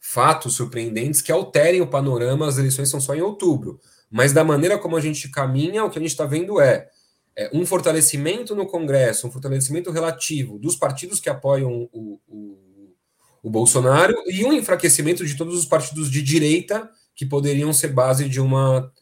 fatos 0.00 0.54
surpreendentes 0.54 1.22
que 1.22 1.32
alterem 1.32 1.80
o 1.80 1.86
panorama. 1.86 2.46
As 2.46 2.58
eleições 2.58 2.88
são 2.88 3.00
só 3.00 3.14
em 3.14 3.22
outubro. 3.22 3.80
Mas 4.10 4.32
da 4.32 4.44
maneira 4.44 4.78
como 4.78 4.96
a 4.96 5.00
gente 5.00 5.28
caminha, 5.28 5.84
o 5.84 5.90
que 5.90 5.98
a 5.98 6.02
gente 6.02 6.10
está 6.10 6.26
vendo 6.26 6.60
é, 6.60 6.88
é, 7.36 7.50
um 7.52 7.66
fortalecimento 7.66 8.54
no 8.54 8.66
Congresso, 8.66 9.26
um 9.26 9.30
fortalecimento 9.30 9.90
relativo 9.90 10.58
dos 10.58 10.76
partidos 10.76 11.20
que 11.20 11.28
apoiam 11.28 11.88
o, 11.92 12.20
o, 12.26 12.94
o 13.42 13.50
Bolsonaro 13.50 14.14
e 14.26 14.44
um 14.44 14.52
enfraquecimento 14.52 15.26
de 15.26 15.36
todos 15.36 15.58
os 15.58 15.66
partidos 15.66 16.10
de 16.10 16.22
direita 16.22 16.88
que 17.14 17.26
poderiam 17.26 17.72
ser 17.72 17.88
base 17.88 18.28
de 18.28 18.40
uma 18.40 18.92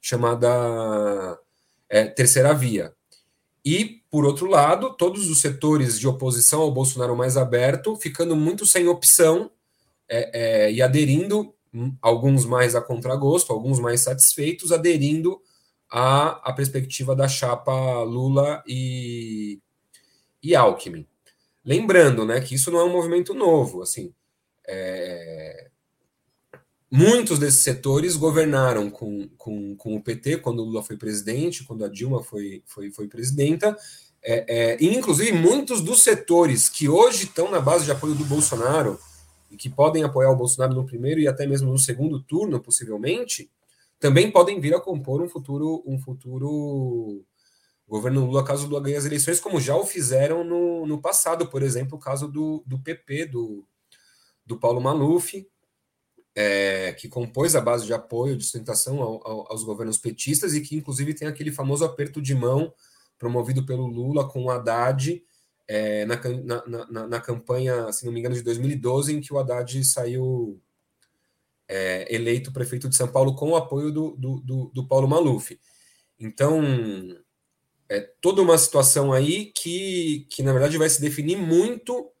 chamada 0.00 1.38
é, 1.88 2.06
terceira 2.06 2.52
via. 2.54 2.92
E, 3.64 4.01
por 4.12 4.26
outro 4.26 4.46
lado, 4.46 4.92
todos 4.92 5.30
os 5.30 5.40
setores 5.40 5.98
de 5.98 6.06
oposição 6.06 6.60
ao 6.60 6.70
Bolsonaro 6.70 7.16
mais 7.16 7.38
aberto 7.38 7.96
ficando 7.96 8.36
muito 8.36 8.66
sem 8.66 8.86
opção 8.86 9.50
é, 10.06 10.66
é, 10.66 10.72
e 10.72 10.82
aderindo 10.82 11.54
alguns 12.02 12.44
mais 12.44 12.74
a 12.74 12.82
contragosto, 12.82 13.54
alguns 13.54 13.80
mais 13.80 14.02
satisfeitos, 14.02 14.70
aderindo 14.70 15.40
à, 15.90 16.50
à 16.50 16.52
perspectiva 16.52 17.16
da 17.16 17.26
chapa 17.26 18.02
Lula 18.02 18.62
e, 18.66 19.62
e 20.42 20.54
Alckmin. 20.54 21.06
Lembrando 21.64 22.26
né, 22.26 22.38
que 22.42 22.54
isso 22.54 22.70
não 22.70 22.80
é 22.80 22.84
um 22.84 22.92
movimento 22.92 23.32
novo. 23.32 23.80
assim 23.80 24.12
é... 24.68 25.70
Muitos 26.94 27.38
desses 27.38 27.62
setores 27.62 28.16
governaram 28.16 28.90
com, 28.90 29.26
com, 29.38 29.74
com 29.74 29.96
o 29.96 30.02
PT 30.02 30.36
quando 30.36 30.58
o 30.58 30.64
Lula 30.66 30.82
foi 30.82 30.94
presidente, 30.98 31.64
quando 31.64 31.86
a 31.86 31.88
Dilma 31.88 32.22
foi, 32.22 32.62
foi, 32.66 32.90
foi 32.90 33.08
presidenta, 33.08 33.74
é, 34.22 34.74
é, 34.74 34.76
e 34.78 34.94
inclusive 34.94 35.32
muitos 35.32 35.80
dos 35.80 36.02
setores 36.02 36.68
que 36.68 36.90
hoje 36.90 37.24
estão 37.24 37.50
na 37.50 37.60
base 37.60 37.86
de 37.86 37.90
apoio 37.90 38.14
do 38.14 38.26
Bolsonaro, 38.26 39.00
e 39.50 39.56
que 39.56 39.70
podem 39.70 40.04
apoiar 40.04 40.30
o 40.30 40.36
Bolsonaro 40.36 40.74
no 40.74 40.84
primeiro 40.84 41.18
e 41.18 41.26
até 41.26 41.46
mesmo 41.46 41.72
no 41.72 41.78
segundo 41.78 42.22
turno, 42.22 42.60
possivelmente, 42.60 43.50
também 43.98 44.30
podem 44.30 44.60
vir 44.60 44.74
a 44.74 44.80
compor 44.80 45.22
um 45.22 45.28
futuro, 45.30 45.82
um 45.86 45.98
futuro 45.98 47.24
governo 47.88 48.26
Lula 48.26 48.44
caso 48.44 48.66
Lula 48.66 48.82
ganhe 48.82 48.96
as 48.96 49.06
eleições, 49.06 49.40
como 49.40 49.58
já 49.58 49.74
o 49.76 49.86
fizeram 49.86 50.44
no, 50.44 50.86
no 50.86 51.00
passado, 51.00 51.46
por 51.46 51.62
exemplo, 51.62 51.96
o 51.96 52.00
caso 52.00 52.28
do, 52.28 52.62
do 52.66 52.78
PP, 52.78 53.26
do, 53.26 53.64
do 54.44 54.58
Paulo 54.58 54.78
Maluf, 54.78 55.46
é, 56.34 56.92
que 56.94 57.08
compôs 57.08 57.54
a 57.54 57.60
base 57.60 57.84
de 57.84 57.92
apoio, 57.92 58.36
de 58.36 58.44
sustentação 58.44 59.02
ao, 59.02 59.26
ao, 59.26 59.52
aos 59.52 59.62
governos 59.62 59.98
petistas 59.98 60.54
e 60.54 60.60
que, 60.60 60.76
inclusive, 60.76 61.14
tem 61.14 61.28
aquele 61.28 61.52
famoso 61.52 61.84
aperto 61.84 62.20
de 62.20 62.34
mão 62.34 62.72
promovido 63.18 63.64
pelo 63.64 63.86
Lula 63.86 64.28
com 64.28 64.44
o 64.44 64.50
Haddad, 64.50 65.22
é, 65.68 66.04
na, 66.04 66.16
na, 66.16 66.86
na, 66.90 67.06
na, 67.06 67.20
campanha, 67.20 67.92
se 67.92 68.04
não 68.04 68.12
me 68.12 68.18
engano, 68.18 68.34
de 68.34 68.42
2012, 68.42 69.14
em 69.14 69.20
que 69.20 69.32
o 69.32 69.38
Haddad 69.38 69.84
saiu 69.84 70.60
é, 71.68 72.14
eleito 72.14 72.52
prefeito 72.52 72.88
de 72.88 72.96
São 72.96 73.08
Paulo 73.08 73.36
com 73.36 73.50
o 73.50 73.56
apoio 73.56 73.92
do, 73.92 74.16
do, 74.16 74.40
do, 74.40 74.70
do 74.74 74.88
Paulo 74.88 75.08
Maluf. 75.08 75.58
Então, 76.18 76.62
é 77.88 78.00
toda 78.20 78.42
uma 78.42 78.58
situação 78.58 79.12
aí 79.12 79.52
que, 79.54 80.26
que, 80.30 80.42
na 80.42 80.52
verdade, 80.52 80.78
vai 80.78 80.88
se 80.88 81.00
definir 81.00 81.36
muito 81.36 82.11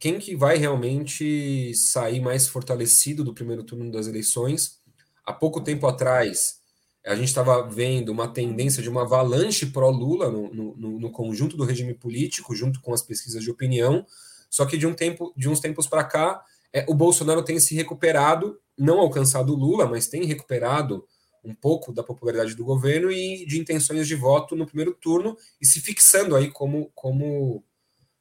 quem 0.00 0.18
que 0.18 0.34
vai 0.34 0.56
realmente 0.56 1.74
sair 1.74 2.20
mais 2.20 2.48
fortalecido 2.48 3.22
do 3.22 3.34
primeiro 3.34 3.62
turno 3.62 3.92
das 3.92 4.06
eleições. 4.06 4.80
Há 5.22 5.30
pouco 5.30 5.60
tempo 5.60 5.86
atrás, 5.86 6.60
a 7.04 7.14
gente 7.14 7.28
estava 7.28 7.68
vendo 7.68 8.08
uma 8.08 8.26
tendência 8.26 8.82
de 8.82 8.88
uma 8.88 9.02
avalanche 9.02 9.66
pró-Lula 9.66 10.30
no, 10.30 10.52
no, 10.54 10.98
no, 10.98 11.12
conjunto 11.12 11.54
do 11.54 11.64
regime 11.64 11.92
político, 11.92 12.56
junto 12.56 12.80
com 12.80 12.94
as 12.94 13.02
pesquisas 13.02 13.44
de 13.44 13.50
opinião. 13.50 14.06
Só 14.48 14.64
que 14.64 14.78
de 14.78 14.86
um 14.86 14.94
tempo, 14.94 15.34
de 15.36 15.50
uns 15.50 15.60
tempos 15.60 15.86
para 15.86 16.02
cá, 16.02 16.42
é, 16.72 16.86
o 16.88 16.94
Bolsonaro 16.94 17.44
tem 17.44 17.60
se 17.60 17.74
recuperado, 17.74 18.58
não 18.78 19.00
alcançado 19.00 19.52
o 19.52 19.56
Lula, 19.56 19.86
mas 19.86 20.08
tem 20.08 20.24
recuperado 20.24 21.06
um 21.44 21.54
pouco 21.54 21.92
da 21.92 22.02
popularidade 22.02 22.54
do 22.54 22.64
governo 22.64 23.12
e 23.12 23.44
de 23.44 23.60
intenções 23.60 24.08
de 24.08 24.14
voto 24.14 24.56
no 24.56 24.66
primeiro 24.66 24.94
turno 24.94 25.36
e 25.60 25.66
se 25.66 25.80
fixando 25.80 26.34
aí 26.34 26.50
como 26.50 26.90
como 26.94 27.64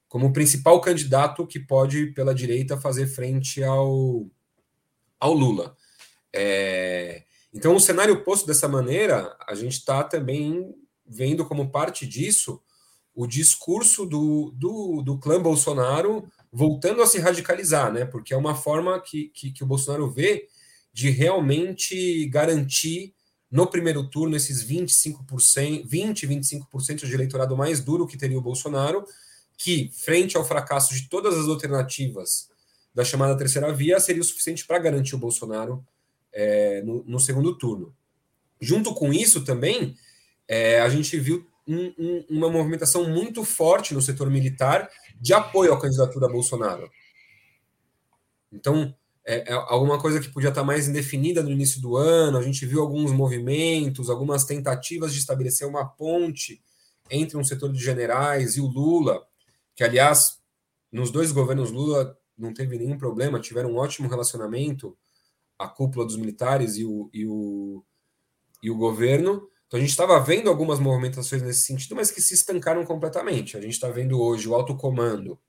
como 0.09 0.27
o 0.27 0.33
principal 0.33 0.81
candidato 0.81 1.47
que 1.47 1.59
pode 1.59 2.07
pela 2.07 2.35
direita 2.35 2.81
fazer 2.81 3.07
frente 3.07 3.63
ao 3.63 4.27
ao 5.19 5.33
Lula. 5.33 5.75
É, 6.33 7.23
então, 7.53 7.75
o 7.75 7.79
cenário 7.79 8.23
posto 8.23 8.47
dessa 8.47 8.67
maneira, 8.67 9.35
a 9.47 9.53
gente 9.55 9.73
está 9.73 10.03
também 10.03 10.73
vendo 11.05 11.45
como 11.45 11.71
parte 11.71 12.05
disso 12.05 12.61
o 13.13 13.27
discurso 13.27 14.05
do, 14.05 14.53
do, 14.55 15.01
do 15.01 15.17
clã 15.17 15.41
Bolsonaro 15.41 16.25
voltando 16.51 17.01
a 17.01 17.07
se 17.07 17.19
radicalizar, 17.19 17.91
né? 17.91 18.05
Porque 18.05 18.33
é 18.33 18.37
uma 18.37 18.55
forma 18.55 18.99
que, 19.01 19.29
que, 19.29 19.51
que 19.51 19.63
o 19.63 19.67
Bolsonaro 19.67 20.09
vê 20.09 20.47
de 20.93 21.09
realmente 21.09 22.25
garantir 22.27 23.13
no 23.51 23.67
primeiro 23.67 24.07
turno 24.09 24.35
esses 24.35 24.63
25%, 24.63 25.85
20, 25.85 26.27
25% 26.27 27.05
de 27.05 27.13
eleitorado 27.13 27.57
mais 27.57 27.81
duro 27.81 28.07
que 28.07 28.17
teria 28.17 28.37
o 28.37 28.41
Bolsonaro, 28.41 29.03
que, 29.59 29.91
frente 29.93 30.37
ao 30.37 30.45
fracasso 30.45 30.93
de 30.93 31.09
todas 31.09 31.37
as 31.37 31.49
alternativas 31.49 32.49
da 32.95 33.03
chamada 33.03 33.37
terceira 33.37 33.71
via, 33.73 33.99
seria 33.99 34.21
o 34.21 34.25
suficiente 34.25 34.65
para 34.65 34.79
garantir 34.79 35.15
o 35.15 35.19
Bolsonaro 35.19 35.85
é, 36.31 36.81
no, 36.81 37.03
no, 37.03 37.19
segundo 37.19 37.57
turno. 37.57 37.93
Junto 38.59 38.93
com 38.93 39.11
isso 39.11 39.43
também, 39.43 39.97
é, 40.47 40.79
a 40.79 40.87
gente 40.87 41.19
viu 41.19 41.45
um, 41.67 41.93
um, 41.99 42.25
uma 42.29 42.49
movimentação 42.49 43.09
muito 43.09 43.43
forte 43.43 43.93
no 43.93 44.01
setor 44.01 44.29
militar 44.29 44.89
de 45.19 45.33
apoio 45.33 45.73
à 45.73 45.79
candidatura 45.79 46.27
a 46.27 46.31
Bolsonaro. 46.31 46.89
Então, 48.53 48.95
é, 49.25 49.51
é 49.51 49.53
alguma 49.53 49.99
coisa 49.99 50.21
que 50.21 50.29
podia 50.29 50.49
estar 50.49 50.63
mais 50.63 50.87
indefinida 50.87 51.43
no 51.43 51.51
início 51.51 51.81
do 51.81 51.97
ano, 51.97 52.37
a 52.37 52.41
gente 52.41 52.65
viu 52.65 52.81
alguns 52.81 53.11
movimentos, 53.11 54.09
algumas 54.09 54.45
tentativas 54.45 55.11
de 55.11 55.19
estabelecer 55.19 55.67
uma 55.67 55.85
ponte 55.85 56.61
entre 57.11 57.35
um 57.35 57.43
setor 57.43 57.73
de 57.73 57.79
generais 57.79 58.55
e 58.55 58.61
o 58.61 58.65
Lula, 58.67 59.27
que, 59.79 59.83
aliás, 59.85 60.41
nos 60.91 61.09
dois 61.09 61.31
governos 61.31 61.71
Lula 61.71 62.13
não 62.37 62.53
teve 62.53 62.77
nenhum 62.77 62.97
problema, 62.97 63.39
tiveram 63.39 63.71
um 63.71 63.77
ótimo 63.77 64.09
relacionamento 64.09 64.97
a 65.57 65.69
cúpula 65.69 66.05
dos 66.05 66.17
militares 66.17 66.75
e 66.75 66.83
o, 66.83 67.09
e 67.13 67.25
o, 67.25 67.81
e 68.61 68.69
o 68.69 68.75
governo. 68.75 69.47
Então 69.67 69.77
a 69.77 69.79
gente 69.79 69.91
estava 69.91 70.19
vendo 70.19 70.49
algumas 70.49 70.81
movimentações 70.81 71.41
nesse 71.41 71.61
sentido, 71.61 71.95
mas 71.95 72.11
que 72.11 72.19
se 72.21 72.33
estancaram 72.33 72.83
completamente. 72.83 73.55
A 73.55 73.61
gente 73.61 73.71
está 73.71 73.87
vendo 73.87 74.21
hoje 74.21 74.49
o 74.49 74.53
alto 74.53 74.75
comando, 74.75 75.39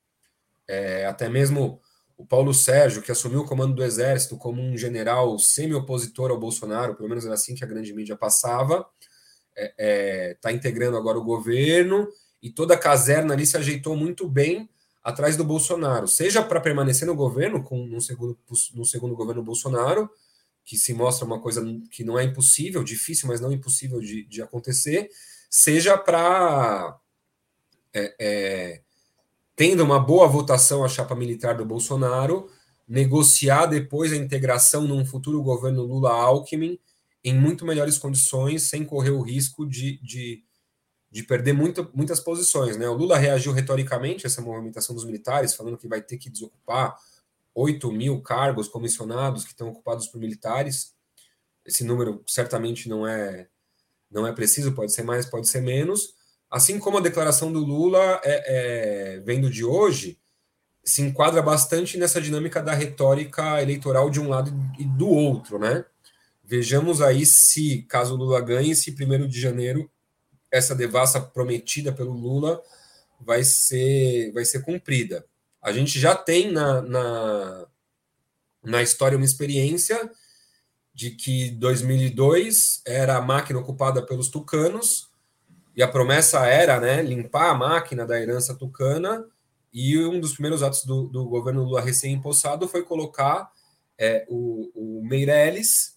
é, 0.69 1.07
até 1.07 1.29
mesmo 1.29 1.81
o 2.17 2.25
Paulo 2.25 2.55
Sérgio, 2.55 3.03
que 3.03 3.11
assumiu 3.11 3.41
o 3.41 3.47
comando 3.47 3.75
do 3.75 3.83
Exército 3.83 4.39
como 4.39 4.63
um 4.63 4.77
general 4.77 5.37
semi-opositor 5.41 6.31
ao 6.31 6.39
Bolsonaro, 6.39 6.95
pelo 6.95 7.09
menos 7.09 7.25
era 7.25 7.35
assim 7.35 7.57
que 7.57 7.65
a 7.65 7.69
grande 7.69 7.93
mídia 7.93 8.17
passava, 8.17 8.87
está 9.57 9.75
é, 9.77 10.31
é, 10.31 10.35
tá 10.35 10.53
integrando 10.53 10.97
agora 10.97 11.19
o 11.19 11.25
governo 11.25 12.07
e 12.43 12.51
toda 12.51 12.75
a 12.75 12.79
caserna 12.79 13.35
ali 13.35 13.47
se 13.47 13.57
ajeitou 13.57 13.97
muito 13.97 14.29
bem 14.29 14.69
atrás 15.03 15.37
do 15.37 15.45
Bolsonaro, 15.45 16.07
seja 16.07 16.43
para 16.43 16.61
permanecer 16.61 17.07
no 17.07 17.15
governo, 17.15 17.63
com 17.63 17.87
no 17.87 18.01
segundo, 18.01 18.39
no 18.75 18.85
segundo 18.85 19.15
governo 19.15 19.43
Bolsonaro, 19.43 20.11
que 20.65 20.77
se 20.77 20.93
mostra 20.93 21.25
uma 21.25 21.41
coisa 21.41 21.65
que 21.91 22.05
não 22.05 22.19
é 22.19 22.25
impossível, 22.25 22.85
difícil, 22.85 23.27
mas 23.29 23.41
não 23.41 23.51
impossível 23.51 23.99
de, 24.01 24.25
de 24.25 24.43
acontecer, 24.43 25.09
seja 25.49 25.97
para 25.97 26.99
é, 27.93 28.15
é, 28.21 28.83
tendo 29.57 29.83
uma 29.83 29.99
boa 29.99 30.29
votação 30.29 30.85
a 30.85 30.89
chapa 30.89 31.15
militar 31.15 31.57
do 31.57 31.65
Bolsonaro, 31.65 32.49
negociar 32.87 33.67
depois 33.67 34.13
a 34.13 34.17
integração 34.17 34.83
num 34.83 35.05
futuro 35.05 35.43
governo 35.43 35.83
Lula-Alckmin 35.83 36.79
em 37.23 37.35
muito 37.39 37.67
melhores 37.67 37.99
condições, 37.99 38.65
sem 38.65 38.85
correr 38.85 39.11
o 39.11 39.21
risco 39.21 39.67
de, 39.67 39.99
de, 40.03 40.43
de 41.11 41.23
perder 41.23 41.53
muito, 41.53 41.91
muitas 41.93 42.21
posições. 42.21 42.77
Né? 42.77 42.89
O 42.89 42.95
Lula 42.95 43.19
reagiu 43.19 43.53
retoricamente 43.53 44.27
a 44.27 44.29
essa 44.29 44.41
movimentação 44.41 44.95
dos 44.95 45.05
militares, 45.05 45.55
falando 45.55 45.79
que 45.79 45.89
vai 45.89 46.01
ter 46.01 46.19
que 46.19 46.31
desocupar 46.31 46.97
8 47.55 47.91
mil 47.91 48.21
cargos 48.23 48.69
comissionados 48.69 49.45
que 49.45 49.51
estão 49.51 49.69
ocupados 49.69 50.07
por 50.07 50.19
militares. 50.19 50.95
Esse 51.67 51.85
número 51.85 52.23
certamente 52.27 52.89
não 52.89 53.07
é, 53.07 53.49
não 54.11 54.27
é 54.27 54.33
preciso, 54.33 54.73
pode 54.73 54.93
ser 54.93 55.03
mais, 55.03 55.27
pode 55.27 55.49
ser 55.49 55.61
menos 55.61 56.15
assim 56.51 56.79
como 56.79 56.99
a 56.99 57.01
declaração 57.01 57.53
do 57.53 57.61
Lula, 57.61 58.21
é, 58.25 59.15
é, 59.15 59.21
vendo 59.21 59.49
de 59.49 59.65
hoje, 59.65 60.19
se 60.83 61.01
enquadra 61.01 61.41
bastante 61.41 61.97
nessa 61.97 62.21
dinâmica 62.21 62.61
da 62.61 62.75
retórica 62.75 63.63
eleitoral 63.63 64.11
de 64.11 64.19
um 64.19 64.29
lado 64.29 64.53
e 64.79 64.85
do 64.85 65.09
outro, 65.09 65.59
né? 65.59 65.85
Vejamos 66.43 67.01
aí 67.01 67.25
se, 67.25 67.83
caso 67.83 68.15
o 68.15 68.17
Lula 68.17 68.41
ganhe, 68.41 68.75
se 68.75 68.93
primeiro 68.93 69.29
de 69.29 69.41
janeiro 69.41 69.89
essa 70.51 70.75
devassa 70.75 71.21
prometida 71.21 71.93
pelo 71.93 72.13
Lula 72.13 72.63
vai 73.21 73.45
ser, 73.45 74.33
vai 74.33 74.45
ser 74.45 74.63
cumprida. 74.63 75.25
A 75.63 75.73
gente 75.73 75.99
já 75.99 76.15
tem 76.15 76.51
na, 76.51 76.81
na, 76.83 77.67
na 78.63 78.83
história 78.83 79.17
uma 79.17 79.27
experiência 79.27 80.11
de 80.93 81.11
que 81.11 81.51
2002 81.53 82.83
era 82.87 83.17
a 83.17 83.23
máquina 83.23 83.59
ocupada 83.59 84.05
pelos 84.05 84.29
tucanos 84.29 85.11
e 85.77 85.83
a 85.83 85.89
promessa 85.89 86.47
era 86.47 86.81
né, 86.81 87.03
limpar 87.03 87.51
a 87.51 87.55
máquina 87.55 88.07
da 88.07 88.21
herança 88.21 88.55
tucana, 88.55 89.25
e 89.73 89.97
um 90.05 90.19
dos 90.21 90.33
primeiros 90.33 90.63
atos 90.63 90.85
do, 90.85 91.09
do 91.09 91.29
governo 91.29 91.63
Lula 91.63 91.81
recém-impossado 91.81 92.67
foi 92.67 92.83
colocar 92.83 93.51
é, 93.97 94.27
o, 94.29 94.71
o 94.75 95.05
Meirelles 95.05 95.97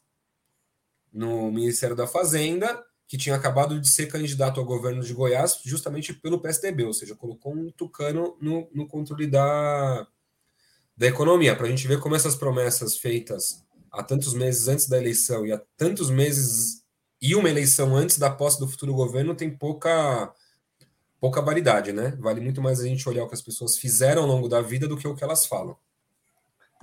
no 1.11 1.51
Ministério 1.51 1.95
da 1.95 2.05
Fazenda, 2.05 2.83
que 3.13 3.17
tinha 3.17 3.35
acabado 3.35 3.79
de 3.79 3.87
ser 3.87 4.07
candidato 4.07 4.59
ao 4.59 4.65
governo 4.65 5.03
de 5.03 5.13
Goiás 5.13 5.59
justamente 5.63 6.11
pelo 6.15 6.39
PSDB, 6.39 6.85
ou 6.85 6.93
seja, 6.93 7.13
colocou 7.13 7.53
um 7.53 7.69
tucano 7.69 8.35
no, 8.41 8.67
no 8.73 8.87
controle 8.87 9.27
da, 9.27 10.07
da 10.97 11.05
economia, 11.05 11.55
para 11.55 11.67
a 11.67 11.69
gente 11.69 11.87
ver 11.87 11.99
como 11.99 12.15
essas 12.15 12.33
promessas 12.35 12.97
feitas 12.97 13.63
há 13.91 14.01
tantos 14.01 14.33
meses 14.33 14.67
antes 14.67 14.87
da 14.87 14.97
eleição 14.97 15.45
e 15.45 15.51
há 15.51 15.61
tantos 15.77 16.09
meses 16.09 16.83
e 17.21 17.35
uma 17.35 17.51
eleição 17.51 17.95
antes 17.95 18.17
da 18.17 18.31
posse 18.31 18.59
do 18.59 18.67
futuro 18.67 18.95
governo 18.95 19.35
tem 19.35 19.55
pouca 19.55 20.33
pouca 21.21 21.39
validade, 21.39 21.93
né? 21.93 22.17
Vale 22.19 22.41
muito 22.41 22.63
mais 22.63 22.79
a 22.79 22.87
gente 22.87 23.07
olhar 23.07 23.25
o 23.25 23.27
que 23.27 23.35
as 23.35 23.43
pessoas 23.43 23.77
fizeram 23.77 24.23
ao 24.23 24.27
longo 24.27 24.49
da 24.49 24.59
vida 24.59 24.87
do 24.87 24.97
que 24.97 25.07
o 25.07 25.13
que 25.13 25.23
elas 25.23 25.45
falam. 25.45 25.77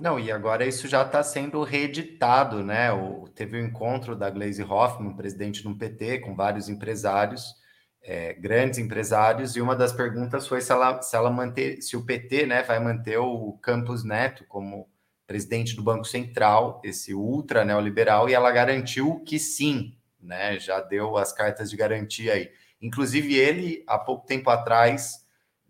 Não, 0.01 0.19
e 0.19 0.31
agora 0.31 0.65
isso 0.65 0.87
já 0.87 1.03
está 1.03 1.21
sendo 1.21 1.61
reeditado, 1.63 2.63
né? 2.63 2.91
O, 2.91 3.27
teve 3.35 3.55
o 3.59 3.61
um 3.61 3.67
encontro 3.67 4.15
da 4.15 4.31
Glaze 4.31 4.63
Hoffman, 4.63 5.15
presidente 5.15 5.61
do 5.61 5.75
PT, 5.77 6.21
com 6.21 6.35
vários 6.35 6.67
empresários, 6.67 7.53
é, 8.01 8.33
grandes 8.33 8.79
empresários, 8.79 9.55
e 9.55 9.61
uma 9.61 9.75
das 9.75 9.93
perguntas 9.93 10.47
foi 10.47 10.59
se 10.59 10.71
ela, 10.71 10.99
se 11.03 11.15
ela 11.15 11.29
manter, 11.29 11.83
se 11.83 11.95
o 11.95 12.03
PT 12.03 12.47
né, 12.47 12.63
vai 12.63 12.79
manter 12.79 13.19
o 13.19 13.59
Campos 13.61 14.03
Neto 14.03 14.43
como 14.47 14.89
presidente 15.27 15.75
do 15.75 15.83
Banco 15.83 16.05
Central, 16.05 16.81
esse 16.83 17.13
ultra 17.13 17.63
neoliberal, 17.63 18.27
e 18.27 18.33
ela 18.33 18.51
garantiu 18.51 19.19
que 19.19 19.37
sim, 19.37 19.95
né? 20.19 20.57
Já 20.57 20.81
deu 20.81 21.15
as 21.15 21.31
cartas 21.31 21.69
de 21.69 21.77
garantia 21.77 22.33
aí. 22.33 22.49
Inclusive, 22.81 23.35
ele, 23.35 23.83
há 23.85 23.99
pouco 23.99 24.25
tempo 24.25 24.49
atrás, 24.49 25.20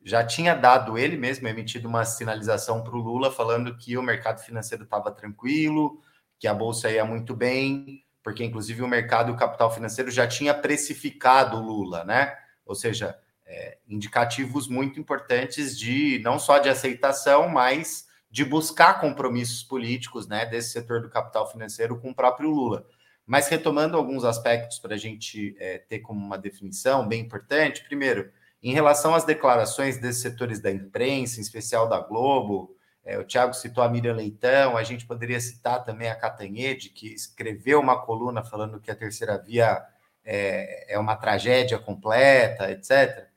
já 0.04 0.26
tinha 0.26 0.56
dado, 0.56 0.98
ele 0.98 1.18
mesmo, 1.18 1.48
emitido 1.48 1.88
uma 1.88 2.04
sinalização 2.06 2.84
para 2.84 2.96
o 2.96 3.00
Lula 3.00 3.32
falando 3.32 3.76
que 3.78 3.98
o 3.98 4.04
mercado 4.04 4.42
financeiro 4.42 4.84
estava 4.84 5.12
tranquilo, 5.12 6.02
que 6.40 6.48
a 6.48 6.54
bolsa 6.54 6.90
ia 6.90 7.06
muito 7.06 7.36
bem, 7.36 8.04
porque 8.24 8.44
inclusive 8.44 8.82
o 8.82 8.88
mercado 8.88 9.30
e 9.30 9.34
o 9.34 9.38
capital 9.38 9.72
financeiro 9.74 10.10
já 10.10 10.28
tinha 10.28 10.54
precificado 10.54 11.58
o 11.58 11.62
Lula, 11.62 12.04
né? 12.04 12.36
Ou 12.66 12.76
seja, 12.76 13.18
é, 13.46 13.78
indicativos 13.88 14.68
muito 14.68 15.00
importantes 15.00 15.78
de 15.78 16.20
não 16.24 16.40
só 16.40 16.58
de 16.58 16.70
aceitação, 16.70 17.48
mas 17.50 18.08
de 18.30 18.46
buscar 18.46 19.00
compromissos 19.02 19.62
políticos, 19.62 20.26
né, 20.26 20.46
desse 20.46 20.72
setor 20.72 21.02
do 21.02 21.10
capital 21.10 21.52
financeiro 21.52 22.00
com 22.00 22.12
o 22.12 22.16
próprio 22.16 22.50
Lula. 22.50 22.88
Mas 23.26 23.50
retomando 23.50 23.98
alguns 23.98 24.24
aspectos 24.24 24.80
para 24.80 24.96
a 24.96 24.98
gente 24.98 25.56
é, 25.60 25.78
ter 25.80 26.00
como 26.00 26.26
uma 26.26 26.38
definição 26.38 27.06
bem 27.06 27.22
importante, 27.22 27.84
primeiro, 27.84 28.32
em 28.62 28.74
relação 28.74 29.16
às 29.16 29.24
declarações 29.24 29.98
desses 29.98 30.22
setores 30.22 30.60
da 30.60 30.72
imprensa, 30.72 31.40
em 31.40 31.42
especial 31.42 31.90
da 31.90 32.00
Globo, 32.00 32.76
é, 33.04 33.18
o 33.18 33.24
Tiago 33.24 33.54
citou 33.54 33.84
a 33.84 33.90
Miriam 33.90 34.14
Leitão, 34.14 34.78
a 34.78 34.84
gente 34.84 35.06
poderia 35.06 35.40
citar 35.40 35.84
também 35.84 36.10
a 36.10 36.16
Catanhede, 36.16 36.90
que 36.90 37.08
escreveu 37.08 37.80
uma 37.80 38.00
coluna 38.00 38.44
falando 38.44 38.80
que 38.80 38.92
a 38.92 38.96
terceira 38.96 39.38
via 39.38 39.84
é, 40.24 40.94
é 40.94 41.00
uma 41.00 41.16
tragédia 41.16 41.80
completa, 41.80 42.72
etc. 42.72 43.28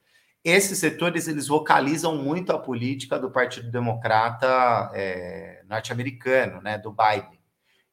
Esses 0.44 0.78
setores 0.78 1.26
eles 1.26 1.48
vocalizam 1.48 2.16
muito 2.16 2.52
a 2.52 2.58
política 2.58 3.18
do 3.18 3.30
Partido 3.30 3.70
Democrata 3.70 4.90
é, 4.92 5.62
norte-americano, 5.66 6.60
né, 6.60 6.76
do 6.76 6.92
Biden. 6.92 7.40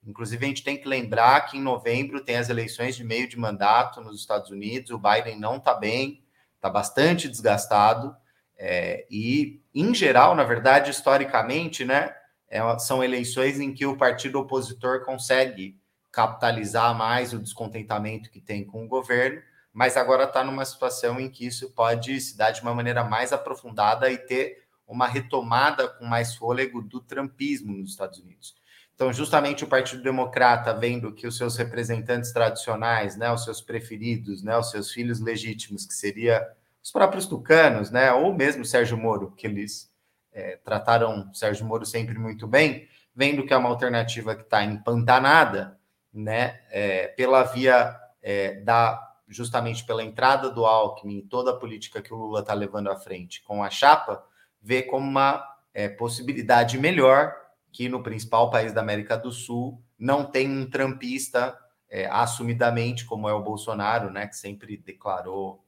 Inclusive, 0.06 0.44
a 0.44 0.48
gente 0.50 0.64
tem 0.64 0.78
que 0.78 0.88
lembrar 0.88 1.46
que 1.46 1.58
em 1.58 1.62
novembro 1.62 2.22
tem 2.22 2.36
as 2.36 2.50
eleições 2.50 2.96
de 2.96 3.04
meio 3.04 3.30
de 3.30 3.38
mandato 3.38 4.02
nos 4.02 4.20
Estados 4.20 4.50
Unidos. 4.50 4.92
O 4.92 5.00
Biden 5.00 5.40
não 5.40 5.58
está 5.58 5.74
bem, 5.76 6.21
está 6.62 6.70
bastante 6.70 7.28
desgastado. 7.28 8.16
É, 8.56 9.08
e, 9.10 9.60
em 9.74 9.94
geral, 9.96 10.36
na 10.36 10.44
verdade, 10.44 10.92
historicamente, 10.92 11.84
né, 11.84 12.14
é, 12.48 12.62
são 12.78 13.04
eleições 13.04 13.60
em 13.60 13.74
que 13.74 13.86
o 13.88 13.98
partido 13.98 14.40
opositor 14.40 15.04
consegue 15.04 15.76
capitalizar 16.12 16.96
mais 16.96 17.34
o 17.34 17.40
descontentamento 17.40 18.30
que 18.30 18.40
tem 18.40 18.64
com 18.64 18.86
o 18.86 18.88
governo, 18.88 19.42
mas 19.74 19.98
agora 19.98 20.26
está 20.26 20.44
numa 20.44 20.66
situação 20.66 21.20
em 21.20 21.30
que 21.30 21.48
isso 21.48 21.72
pode 21.72 22.20
se 22.22 22.38
dar 22.38 22.52
de 22.52 22.62
uma 22.62 22.76
maneira 22.76 23.04
mais 23.04 23.34
aprofundada 23.34 24.12
e 24.12 24.18
ter 24.18 24.66
uma 24.86 25.08
retomada 25.08 25.88
com 25.88 26.06
mais 26.06 26.36
fôlego 26.36 26.82
do 26.82 27.00
trumpismo 27.00 27.74
nos 27.74 27.92
Estados 27.92 28.20
Unidos. 28.20 28.54
Então, 29.02 29.12
justamente 29.12 29.64
o 29.64 29.68
Partido 29.68 30.04
Democrata, 30.04 30.72
vendo 30.76 31.12
que 31.12 31.26
os 31.26 31.36
seus 31.36 31.58
representantes 31.58 32.32
tradicionais, 32.32 33.18
né, 33.18 33.32
os 33.32 33.44
seus 33.44 33.60
preferidos, 33.60 34.44
né, 34.44 34.56
os 34.56 34.70
seus 34.70 34.92
filhos 34.92 35.20
legítimos, 35.20 35.88
que 35.88 35.94
seria 35.96 36.48
os 36.84 36.92
próprios 36.92 37.26
tucanos, 37.26 37.90
né, 37.90 38.14
ou 38.14 38.32
mesmo 38.32 38.64
Sérgio 38.64 38.96
Moro, 38.96 39.32
que 39.32 39.48
eles 39.48 39.92
é, 40.32 40.56
trataram 40.64 41.34
Sérgio 41.34 41.66
Moro 41.66 41.84
sempre 41.84 42.20
muito 42.20 42.46
bem, 42.46 42.88
vendo 43.16 43.44
que 43.44 43.52
é 43.52 43.58
uma 43.58 43.70
alternativa 43.70 44.36
que 44.36 44.44
está 44.44 44.64
empantanada, 44.64 45.80
né, 46.14 46.60
é, 46.70 47.08
pela 47.08 47.42
via 47.42 48.00
é, 48.22 48.62
da 48.62 49.02
justamente 49.28 49.84
pela 49.84 50.04
entrada 50.04 50.52
do 50.52 50.64
Alckmin 50.64 51.18
e 51.18 51.24
toda 51.24 51.50
a 51.50 51.58
política 51.58 52.04
que 52.04 52.14
o 52.14 52.18
Lula 52.18 52.42
está 52.42 52.54
levando 52.54 52.92
à 52.92 52.96
frente 52.96 53.42
com 53.42 53.64
a 53.64 53.70
chapa, 53.72 54.24
vê 54.62 54.84
como 54.84 55.08
uma 55.08 55.44
é, 55.74 55.90
possibilidade 55.90 56.78
melhor 56.78 57.41
que 57.72 57.88
no 57.88 58.04
principal 58.04 58.50
país 58.50 58.74
da 58.74 58.82
América 58.82 59.18
do 59.18 59.32
Sul 59.32 59.82
não 59.98 60.26
tem 60.26 60.50
um 60.50 60.70
trampista 60.70 61.58
é, 61.90 62.08
assumidamente, 62.08 63.06
como 63.06 63.28
é 63.28 63.34
o 63.34 63.44
Bolsonaro, 63.44 64.12
né, 64.12 64.28
que 64.28 64.36
sempre 64.36 64.78
declarou 64.78 65.64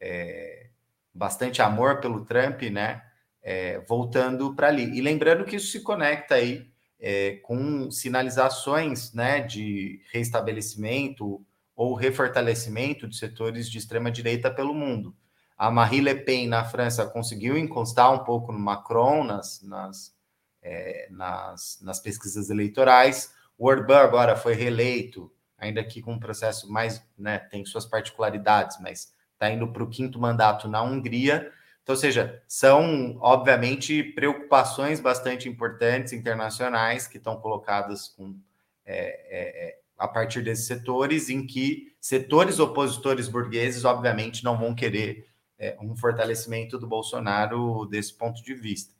é, 0.00 0.68
bastante 1.12 1.62
amor 1.62 2.00
pelo 2.00 2.24
Trump, 2.24 2.62
né, 2.62 3.02
é, 3.42 3.80
voltando 3.80 4.54
para 4.54 4.68
ali. 4.68 4.96
E 4.96 5.00
lembrando 5.00 5.44
que 5.44 5.56
isso 5.56 5.72
se 5.72 5.80
conecta 5.80 6.36
aí 6.36 6.70
é, 7.00 7.36
com 7.42 7.90
sinalizações 7.90 9.12
né, 9.12 9.40
de 9.40 10.00
restabelecimento 10.12 11.44
ou 11.74 11.94
refortalecimento 11.94 13.08
de 13.08 13.16
setores 13.16 13.68
de 13.68 13.78
extrema-direita 13.78 14.50
pelo 14.50 14.74
mundo. 14.74 15.16
A 15.56 15.70
Marie 15.70 16.00
Le 16.00 16.14
Pen, 16.14 16.46
na 16.48 16.64
França, 16.64 17.06
conseguiu 17.06 17.56
encostar 17.56 18.12
um 18.12 18.24
pouco 18.24 18.52
no 18.52 18.58
Macron 18.58 19.24
nas, 19.24 19.62
nas 19.62 20.14
é, 20.62 21.08
nas, 21.10 21.78
nas 21.82 22.00
pesquisas 22.00 22.50
eleitorais. 22.50 23.34
O 23.58 23.66
Orbán 23.68 23.98
agora 23.98 24.36
foi 24.36 24.54
reeleito, 24.54 25.32
ainda 25.58 25.82
que 25.84 26.00
com 26.00 26.14
um 26.14 26.20
processo 26.20 26.70
mais, 26.70 27.04
né, 27.18 27.38
tem 27.38 27.64
suas 27.64 27.84
particularidades, 27.84 28.78
mas 28.80 29.12
está 29.32 29.50
indo 29.50 29.66
para 29.72 29.82
o 29.82 29.88
quinto 29.88 30.20
mandato 30.20 30.68
na 30.68 30.82
Hungria. 30.82 31.52
Então, 31.82 31.94
ou 31.94 32.00
seja, 32.00 32.42
são, 32.46 33.18
obviamente, 33.20 34.02
preocupações 34.02 35.00
bastante 35.00 35.48
importantes 35.48 36.12
internacionais 36.12 37.08
que 37.08 37.18
estão 37.18 37.36
colocadas 37.36 38.08
com, 38.08 38.36
é, 38.84 38.96
é, 38.96 39.68
é, 39.68 39.78
a 39.98 40.06
partir 40.06 40.42
desses 40.42 40.66
setores, 40.66 41.28
em 41.28 41.44
que 41.44 41.92
setores 42.00 42.60
opositores 42.60 43.28
burgueses, 43.28 43.84
obviamente, 43.84 44.44
não 44.44 44.56
vão 44.56 44.74
querer 44.74 45.26
é, 45.58 45.76
um 45.80 45.96
fortalecimento 45.96 46.78
do 46.78 46.86
Bolsonaro 46.86 47.86
desse 47.86 48.14
ponto 48.14 48.42
de 48.42 48.54
vista. 48.54 48.94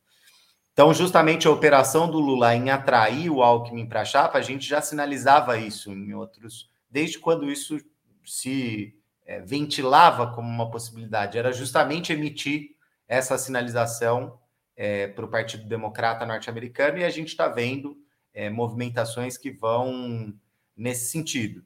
Então, 0.72 0.92
justamente 0.94 1.46
a 1.46 1.50
operação 1.50 2.10
do 2.10 2.18
Lula 2.18 2.54
em 2.54 2.70
atrair 2.70 3.30
o 3.30 3.42
Alckmin 3.42 3.86
para 3.86 4.00
a 4.00 4.04
chapa, 4.04 4.38
a 4.38 4.42
gente 4.42 4.66
já 4.66 4.80
sinalizava 4.80 5.58
isso 5.58 5.92
em 5.92 6.14
outros, 6.14 6.70
desde 6.90 7.18
quando 7.18 7.50
isso 7.50 7.78
se 8.24 8.96
é, 9.26 9.40
ventilava 9.40 10.32
como 10.32 10.48
uma 10.48 10.70
possibilidade, 10.70 11.36
era 11.36 11.52
justamente 11.52 12.12
emitir 12.12 12.70
essa 13.06 13.36
sinalização 13.36 14.38
é, 14.74 15.08
para 15.08 15.24
o 15.24 15.28
Partido 15.28 15.68
Democrata 15.68 16.24
norte-americano, 16.24 16.98
e 16.98 17.04
a 17.04 17.10
gente 17.10 17.28
está 17.28 17.48
vendo 17.48 17.98
é, 18.32 18.48
movimentações 18.48 19.36
que 19.36 19.50
vão 19.50 20.32
nesse 20.74 21.10
sentido. 21.10 21.62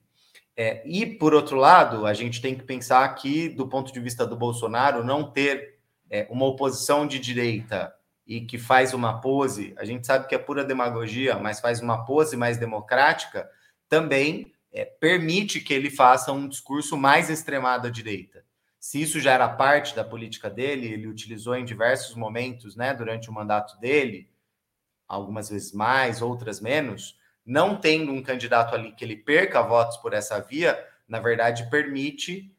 É, 0.56 0.82
e, 0.88 1.06
por 1.06 1.32
outro 1.32 1.56
lado, 1.56 2.06
a 2.06 2.14
gente 2.14 2.40
tem 2.40 2.56
que 2.56 2.64
pensar 2.64 3.06
que, 3.14 3.48
do 3.48 3.68
ponto 3.68 3.92
de 3.92 4.00
vista 4.00 4.26
do 4.26 4.36
Bolsonaro, 4.36 5.04
não 5.04 5.30
ter 5.30 5.78
é, 6.10 6.26
uma 6.30 6.46
oposição 6.46 7.06
de 7.06 7.18
direita 7.18 7.94
e 8.26 8.40
que 8.40 8.58
faz 8.58 8.92
uma 8.92 9.20
pose, 9.20 9.72
a 9.78 9.84
gente 9.84 10.06
sabe 10.06 10.26
que 10.26 10.34
é 10.34 10.38
pura 10.38 10.64
demagogia, 10.64 11.38
mas 11.38 11.60
faz 11.60 11.80
uma 11.80 12.04
pose 12.04 12.36
mais 12.36 12.58
democrática, 12.58 13.48
também 13.88 14.52
é, 14.72 14.84
permite 14.84 15.60
que 15.60 15.72
ele 15.72 15.90
faça 15.90 16.32
um 16.32 16.48
discurso 16.48 16.96
mais 16.96 17.30
extremado 17.30 17.86
à 17.86 17.90
direita. 17.90 18.44
Se 18.80 19.00
isso 19.00 19.20
já 19.20 19.32
era 19.32 19.48
parte 19.48 19.94
da 19.94 20.04
política 20.04 20.50
dele, 20.50 20.86
ele 20.86 21.06
utilizou 21.06 21.54
em 21.54 21.64
diversos 21.64 22.16
momentos, 22.16 22.76
né, 22.76 22.92
durante 22.92 23.30
o 23.30 23.32
mandato 23.32 23.78
dele, 23.78 24.28
algumas 25.06 25.48
vezes 25.48 25.72
mais, 25.72 26.20
outras 26.20 26.60
menos, 26.60 27.16
não 27.44 27.76
tendo 27.76 28.10
um 28.10 28.22
candidato 28.22 28.74
ali 28.74 28.92
que 28.92 29.04
ele 29.04 29.16
perca 29.16 29.62
votos 29.62 29.96
por 29.98 30.12
essa 30.12 30.40
via, 30.40 30.76
na 31.08 31.20
verdade, 31.20 31.70
permite 31.70 32.52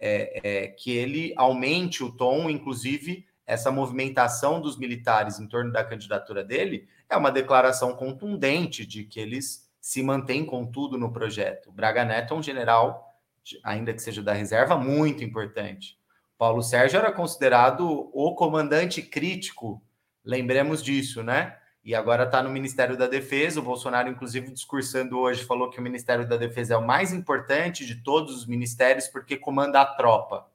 é, 0.00 0.40
é, 0.42 0.66
que 0.68 0.90
ele 0.90 1.32
aumente 1.36 2.02
o 2.02 2.10
tom, 2.10 2.50
inclusive 2.50 3.24
essa 3.52 3.70
movimentação 3.70 4.60
dos 4.60 4.78
militares 4.78 5.38
em 5.38 5.46
torno 5.46 5.70
da 5.70 5.84
candidatura 5.84 6.42
dele 6.42 6.88
é 7.08 7.16
uma 7.16 7.30
declaração 7.30 7.94
contundente 7.94 8.86
de 8.86 9.04
que 9.04 9.20
eles 9.20 9.70
se 9.80 10.02
mantêm 10.02 10.44
com 10.46 10.64
tudo 10.64 10.96
no 10.96 11.12
projeto. 11.12 11.68
O 11.68 11.72
Braga 11.72 12.04
Neto 12.04 12.32
é 12.32 12.36
um 12.36 12.42
general, 12.42 13.14
ainda 13.62 13.92
que 13.92 14.00
seja 14.00 14.22
da 14.22 14.32
reserva, 14.32 14.76
muito 14.78 15.22
importante. 15.22 15.98
Paulo 16.38 16.62
Sérgio 16.62 16.98
era 16.98 17.12
considerado 17.12 18.10
o 18.12 18.34
comandante 18.34 19.02
crítico, 19.02 19.82
lembremos 20.24 20.82
disso, 20.82 21.22
né? 21.22 21.56
E 21.84 21.94
agora 21.94 22.24
está 22.24 22.42
no 22.42 22.48
Ministério 22.48 22.96
da 22.96 23.08
Defesa. 23.08 23.60
O 23.60 23.62
Bolsonaro, 23.62 24.08
inclusive, 24.08 24.52
discursando 24.52 25.18
hoje, 25.18 25.44
falou 25.44 25.68
que 25.68 25.80
o 25.80 25.82
Ministério 25.82 26.26
da 26.26 26.36
Defesa 26.36 26.74
é 26.74 26.76
o 26.76 26.86
mais 26.86 27.12
importante 27.12 27.84
de 27.84 27.96
todos 27.96 28.36
os 28.36 28.46
ministérios 28.46 29.08
porque 29.08 29.36
comanda 29.36 29.80
a 29.80 29.84
tropa. 29.84 30.46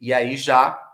E 0.00 0.12
aí 0.12 0.36
já 0.36 0.93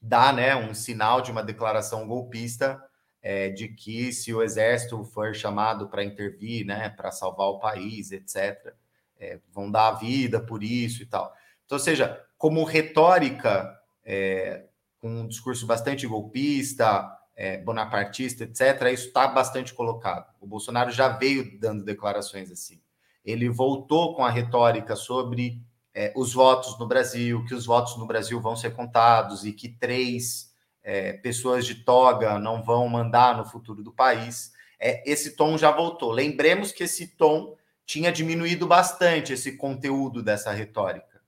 dá 0.00 0.32
né, 0.32 0.54
um 0.54 0.74
sinal 0.74 1.20
de 1.20 1.30
uma 1.30 1.42
declaração 1.42 2.06
golpista 2.06 2.82
é, 3.20 3.48
de 3.48 3.68
que 3.68 4.12
se 4.12 4.32
o 4.32 4.42
exército 4.42 5.02
for 5.04 5.34
chamado 5.34 5.88
para 5.88 6.04
intervir, 6.04 6.64
né, 6.64 6.88
para 6.88 7.10
salvar 7.10 7.48
o 7.48 7.58
país, 7.58 8.12
etc., 8.12 8.74
é, 9.18 9.40
vão 9.52 9.70
dar 9.70 9.88
a 9.88 9.94
vida 9.94 10.40
por 10.40 10.62
isso 10.62 11.02
e 11.02 11.06
tal. 11.06 11.32
Então, 11.64 11.76
ou 11.76 11.82
seja, 11.82 12.24
como 12.36 12.62
retórica, 12.62 13.76
é, 14.04 14.64
com 14.98 15.08
um 15.08 15.26
discurso 15.26 15.66
bastante 15.66 16.06
golpista, 16.06 17.10
é, 17.36 17.58
bonapartista, 17.58 18.44
etc., 18.44 18.92
isso 18.92 19.08
está 19.08 19.26
bastante 19.26 19.74
colocado. 19.74 20.32
O 20.40 20.46
Bolsonaro 20.46 20.90
já 20.90 21.08
veio 21.08 21.58
dando 21.58 21.84
declarações 21.84 22.50
assim. 22.50 22.80
Ele 23.24 23.48
voltou 23.48 24.14
com 24.14 24.24
a 24.24 24.30
retórica 24.30 24.96
sobre 24.96 25.60
é, 25.98 26.12
os 26.14 26.32
votos 26.32 26.78
no 26.78 26.86
Brasil, 26.86 27.44
que 27.44 27.52
os 27.52 27.66
votos 27.66 27.96
no 27.96 28.06
Brasil 28.06 28.40
vão 28.40 28.54
ser 28.54 28.72
contados 28.72 29.44
e 29.44 29.52
que 29.52 29.68
três 29.68 30.54
é, 30.80 31.14
pessoas 31.14 31.66
de 31.66 31.74
toga 31.74 32.38
não 32.38 32.62
vão 32.62 32.88
mandar 32.88 33.36
no 33.36 33.44
futuro 33.44 33.82
do 33.82 33.90
país. 33.90 34.52
É, 34.78 35.02
esse 35.10 35.34
tom 35.34 35.58
já 35.58 35.72
voltou. 35.72 36.12
Lembremos 36.12 36.70
que 36.70 36.84
esse 36.84 37.16
tom 37.16 37.56
tinha 37.84 38.12
diminuído 38.12 38.64
bastante 38.64 39.32
esse 39.32 39.56
conteúdo 39.56 40.22
dessa 40.22 40.52
retórica, 40.52 41.20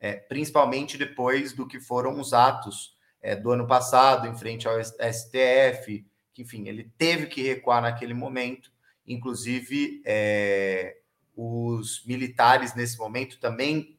é, 0.00 0.14
principalmente 0.14 0.98
depois 0.98 1.52
do 1.52 1.64
que 1.64 1.78
foram 1.78 2.18
os 2.18 2.32
atos 2.32 2.96
é, 3.22 3.36
do 3.36 3.52
ano 3.52 3.64
passado 3.64 4.26
em 4.26 4.36
frente 4.36 4.66
ao 4.66 4.82
STF, 4.82 6.04
que, 6.34 6.42
enfim, 6.42 6.66
ele 6.66 6.90
teve 6.98 7.26
que 7.26 7.42
recuar 7.42 7.80
naquele 7.80 8.12
momento, 8.12 8.72
inclusive 9.06 10.02
é, 10.04 10.96
os 11.36 12.04
militares 12.04 12.74
nesse 12.74 12.98
momento 12.98 13.38
também 13.38 13.95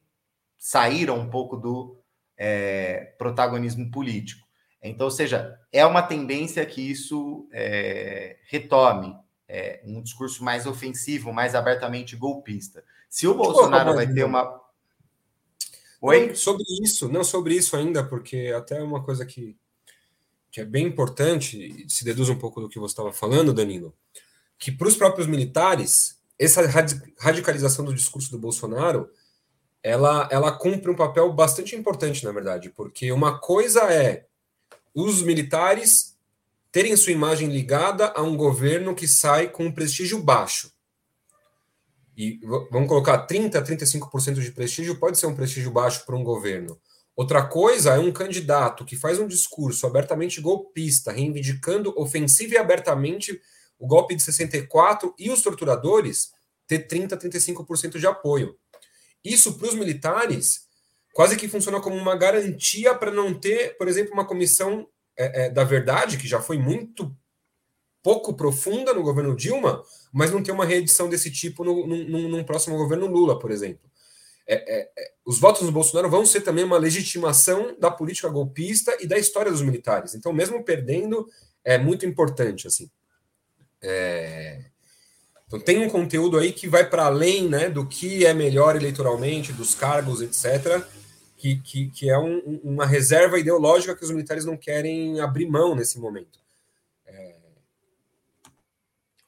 saíram 0.57 1.19
um 1.19 1.29
pouco 1.29 1.55
do 1.57 1.97
é, 2.37 3.13
protagonismo 3.17 3.89
político. 3.91 4.47
Então, 4.81 5.05
ou 5.05 5.11
seja, 5.11 5.59
é 5.71 5.85
uma 5.85 6.01
tendência 6.01 6.65
que 6.65 6.81
isso 6.81 7.47
é, 7.51 8.37
retome 8.47 9.15
é, 9.47 9.81
um 9.85 10.01
discurso 10.01 10.43
mais 10.43 10.65
ofensivo, 10.65 11.31
mais 11.31 11.55
abertamente 11.55 12.15
golpista. 12.15 12.83
Se 13.09 13.27
o 13.27 13.33
Bolsonaro 13.33 13.95
vai 13.95 14.11
ter 14.11 14.23
uma. 14.23 14.61
Oi? 16.01 16.27
Não, 16.27 16.35
sobre 16.35 16.63
isso, 16.83 17.09
não 17.09 17.23
sobre 17.23 17.55
isso 17.55 17.75
ainda, 17.75 18.03
porque 18.03 18.53
até 18.55 18.77
é 18.77 18.83
uma 18.83 19.03
coisa 19.03 19.25
que, 19.25 19.57
que 20.51 20.61
é 20.61 20.65
bem 20.65 20.85
importante, 20.85 21.85
se 21.89 22.03
deduz 22.03 22.29
um 22.29 22.37
pouco 22.37 22.61
do 22.61 22.69
que 22.69 22.77
você 22.77 22.91
estava 22.91 23.11
falando, 23.11 23.53
Danilo, 23.53 23.95
que 24.59 24.71
para 24.71 24.87
os 24.87 24.95
próprios 24.95 25.27
militares, 25.27 26.19
essa 26.37 26.61
radicalização 27.19 27.83
do 27.83 27.95
discurso 27.95 28.29
do 28.29 28.37
Bolsonaro 28.37 29.09
ela, 29.83 30.27
ela 30.31 30.51
cumpre 30.51 30.91
um 30.91 30.95
papel 30.95 31.31
bastante 31.33 31.75
importante, 31.75 32.23
na 32.23 32.31
verdade, 32.31 32.69
porque 32.69 33.11
uma 33.11 33.39
coisa 33.39 33.81
é 33.91 34.25
os 34.93 35.21
militares 35.21 36.17
terem 36.71 36.95
sua 36.95 37.13
imagem 37.13 37.49
ligada 37.49 38.11
a 38.15 38.21
um 38.21 38.35
governo 38.35 38.95
que 38.95 39.07
sai 39.07 39.49
com 39.49 39.65
um 39.65 39.71
prestígio 39.71 40.21
baixo. 40.21 40.71
E 42.15 42.39
vamos 42.71 42.87
colocar 42.87 43.19
30, 43.19 43.61
35% 43.61 44.41
de 44.41 44.51
prestígio 44.51 44.99
pode 44.99 45.19
ser 45.19 45.27
um 45.27 45.35
prestígio 45.35 45.71
baixo 45.71 46.03
para 46.05 46.15
um 46.15 46.23
governo. 46.23 46.79
Outra 47.15 47.45
coisa 47.45 47.95
é 47.95 47.99
um 47.99 48.11
candidato 48.11 48.85
que 48.85 48.95
faz 48.95 49.19
um 49.19 49.27
discurso 49.27 49.87
abertamente 49.87 50.41
golpista, 50.41 51.11
reivindicando 51.11 51.93
ofensiva 51.95 52.55
e 52.55 52.57
abertamente 52.57 53.39
o 53.79 53.87
golpe 53.87 54.15
de 54.15 54.23
64 54.23 55.13
e 55.17 55.29
os 55.29 55.41
torturadores 55.41 56.31
ter 56.67 56.87
30, 56.87 57.17
35% 57.17 57.97
de 57.97 58.05
apoio. 58.05 58.55
Isso 59.23 59.57
para 59.57 59.67
os 59.67 59.75
militares 59.75 60.67
quase 61.17 61.35
que 61.35 61.47
funciona 61.47 61.81
como 61.81 61.95
uma 61.95 62.15
garantia 62.15 62.93
para 62.93 63.11
não 63.11 63.33
ter, 63.33 63.75
por 63.75 63.87
exemplo, 63.87 64.13
uma 64.13 64.27
comissão 64.27 64.87
é, 65.17 65.45
é, 65.45 65.49
da 65.49 65.63
verdade, 65.63 66.15
que 66.15 66.27
já 66.27 66.39
foi 66.39 66.59
muito 66.59 67.11
pouco 68.03 68.35
profunda 68.35 68.93
no 68.93 69.01
governo 69.01 69.35
Dilma, 69.35 69.83
mas 70.13 70.31
não 70.31 70.43
ter 70.43 70.51
uma 70.51 70.63
reedição 70.63 71.09
desse 71.09 71.31
tipo 71.31 71.63
no, 71.63 71.87
num 71.87 72.43
próximo 72.43 72.77
governo 72.77 73.07
Lula, 73.07 73.39
por 73.39 73.49
exemplo. 73.49 73.89
É, 74.47 74.55
é, 74.55 74.91
é, 74.95 75.11
os 75.25 75.39
votos 75.39 75.65
do 75.65 75.71
Bolsonaro 75.71 76.07
vão 76.07 76.23
ser 76.23 76.41
também 76.41 76.63
uma 76.63 76.77
legitimação 76.77 77.75
da 77.79 77.89
política 77.89 78.29
golpista 78.29 78.95
e 79.01 79.07
da 79.07 79.17
história 79.17 79.51
dos 79.51 79.63
militares. 79.63 80.13
Então, 80.13 80.31
mesmo 80.31 80.63
perdendo, 80.63 81.27
é 81.65 81.79
muito 81.79 82.05
importante 82.05 82.67
assim. 82.67 82.89
É, 83.81 84.65
então 85.47 85.61
tem 85.61 85.79
um 85.79 85.89
conteúdo 85.89 86.37
aí 86.37 86.51
que 86.51 86.67
vai 86.67 86.87
para 86.89 87.05
além 87.05 87.47
né, 87.47 87.69
do 87.69 87.85
que 87.87 88.25
é 88.25 88.33
melhor 88.33 88.75
eleitoralmente, 88.75 89.53
dos 89.53 89.73
cargos, 89.73 90.21
etc., 90.21 90.83
que, 91.37 91.57
que, 91.57 91.87
que 91.89 92.09
é 92.09 92.17
um, 92.17 92.59
uma 92.63 92.85
reserva 92.85 93.39
ideológica 93.39 93.95
que 93.95 94.03
os 94.03 94.11
militares 94.11 94.43
não 94.43 94.57
querem 94.57 95.21
abrir 95.21 95.47
mão 95.47 95.73
nesse 95.73 95.99
momento. 95.99 96.39
É... 97.05 97.35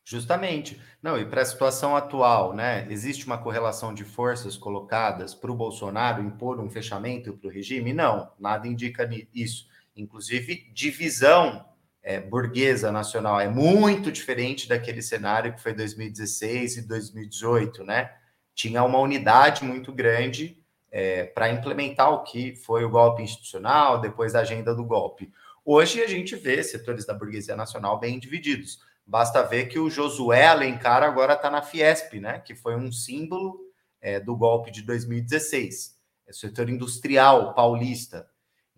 Justamente. 0.03 0.81
Não, 1.01 1.17
e 1.17 1.25
para 1.25 1.41
a 1.41 1.45
situação 1.45 1.95
atual, 1.95 2.53
né? 2.53 2.85
Existe 2.89 3.25
uma 3.25 3.37
correlação 3.37 3.93
de 3.93 4.03
forças 4.03 4.57
colocadas 4.57 5.33
para 5.33 5.51
o 5.51 5.55
Bolsonaro 5.55 6.21
impor 6.21 6.59
um 6.59 6.69
fechamento 6.69 7.31
para 7.31 7.47
o 7.47 7.51
regime? 7.51 7.93
Não, 7.93 8.29
nada 8.37 8.67
indica 8.67 9.09
isso. 9.33 9.69
Inclusive, 9.95 10.69
divisão 10.73 11.63
é, 12.01 12.19
burguesa 12.19 12.91
nacional 12.91 13.39
é 13.39 13.47
muito 13.47 14.11
diferente 14.11 14.67
daquele 14.67 15.01
cenário 15.01 15.53
que 15.53 15.61
foi 15.61 15.73
2016 15.73 16.77
e 16.77 16.87
2018, 16.87 17.83
né? 17.83 18.11
Tinha 18.55 18.83
uma 18.83 18.99
unidade 18.99 19.63
muito 19.63 19.91
grande 19.91 20.57
é, 20.91 21.25
para 21.25 21.49
implementar 21.49 22.11
o 22.11 22.23
que 22.23 22.55
foi 22.55 22.83
o 22.83 22.89
golpe 22.89 23.21
institucional, 23.21 23.99
depois 23.99 24.35
a 24.35 24.41
agenda 24.41 24.73
do 24.73 24.83
golpe. 24.83 25.31
Hoje 25.63 26.01
a 26.01 26.07
gente 26.07 26.35
vê 26.35 26.63
setores 26.63 27.05
da 27.05 27.13
burguesia 27.13 27.55
nacional 27.55 27.99
bem 27.99 28.17
divididos, 28.17 28.79
basta 29.05 29.43
ver 29.43 29.67
que 29.67 29.77
o 29.77 29.89
Josué 29.89 30.47
Alencar 30.47 31.03
agora 31.03 31.33
está 31.33 31.49
na 31.49 31.61
Fiesp, 31.61 32.19
né? 32.19 32.39
Que 32.39 32.55
foi 32.55 32.75
um 32.75 32.91
símbolo 32.91 33.59
é, 34.01 34.19
do 34.19 34.35
golpe 34.35 34.71
de 34.71 34.81
2016. 34.81 35.97
É 36.27 36.31
o 36.31 36.33
setor 36.33 36.69
industrial 36.69 37.53
paulista. 37.53 38.27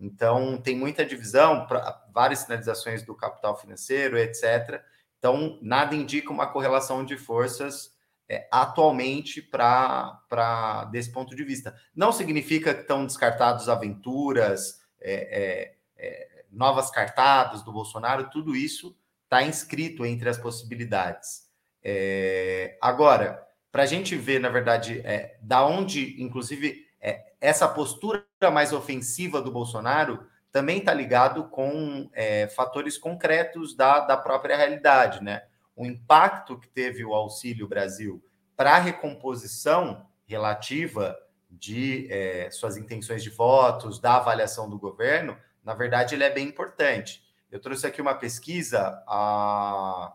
Então, 0.02 0.58
tem 0.58 0.76
muita 0.76 1.06
divisão, 1.06 1.68
várias 2.12 2.40
sinalizações 2.40 3.04
do 3.04 3.16
capital 3.16 3.56
financeiro, 3.56 4.18
etc. 4.18 4.84
Então, 5.20 5.60
nada 5.62 5.96
indica 5.96 6.32
uma 6.32 6.48
correlação 6.48 7.06
de 7.06 7.16
forças 7.16 7.96
é, 8.28 8.48
atualmente 8.52 9.44
para 9.44 10.90
desse 10.92 11.12
ponto 11.12 11.36
de 11.36 11.44
vista. 11.44 11.76
Não 11.96 12.12
significa 12.12 12.74
que 12.74 12.82
estão 12.82 13.06
descartados 13.06 13.70
aventuras, 13.70 14.82
é, 15.00 15.76
é, 15.96 16.08
é 16.08 16.46
novas 16.52 16.90
cartadas 16.90 17.62
do 17.62 17.72
Bolsonaro, 17.72 18.30
tudo 18.32 18.56
isso 18.56 18.98
está 19.26 19.44
inscrito 19.44 20.04
entre 20.04 20.28
as 20.28 20.38
possibilidades. 20.38 21.44
É, 21.84 22.76
agora, 22.82 23.48
para 23.72 23.84
a 23.84 23.86
gente 23.86 24.16
ver, 24.16 24.40
na 24.40 24.50
verdade, 24.50 25.00
é, 25.06 25.38
da 25.42 25.64
onde, 25.66 26.22
inclusive, 26.22 26.88
é, 27.02 27.34
essa 27.42 27.68
postura 27.68 28.26
mais 28.52 28.72
ofensiva 28.72 29.42
do 29.42 29.52
Bolsonaro 29.52 30.26
também 30.52 30.80
está 30.80 30.94
ligado 30.94 31.46
com 31.46 32.10
é, 32.14 32.48
fatores 32.50 32.98
concretos 32.98 33.76
da, 33.76 34.02
da 34.02 34.18
própria 34.18 34.56
realidade, 34.56 35.24
né? 35.24 35.44
o 35.76 35.86
impacto 35.86 36.60
que 36.60 36.68
teve 36.68 37.04
o 37.04 37.14
Auxílio 37.14 37.68
Brasil 37.68 38.24
para 38.56 38.76
a 38.76 38.80
recomposição 38.80 40.06
relativa 40.26 41.18
de 41.50 42.08
é, 42.12 42.50
suas 42.52 42.78
intenções 42.78 43.24
de 43.24 43.30
votos, 43.30 44.00
da 44.00 44.18
avaliação 44.18 44.70
do 44.70 44.78
governo, 44.78 45.38
na 45.64 45.74
verdade, 45.74 46.16
ele 46.16 46.24
é 46.24 46.30
bem 46.30 46.48
importante. 46.48 47.24
Eu 47.52 47.60
trouxe 47.60 47.86
aqui 47.86 48.02
uma 48.02 48.16
pesquisa, 48.16 49.04
a... 49.08 50.14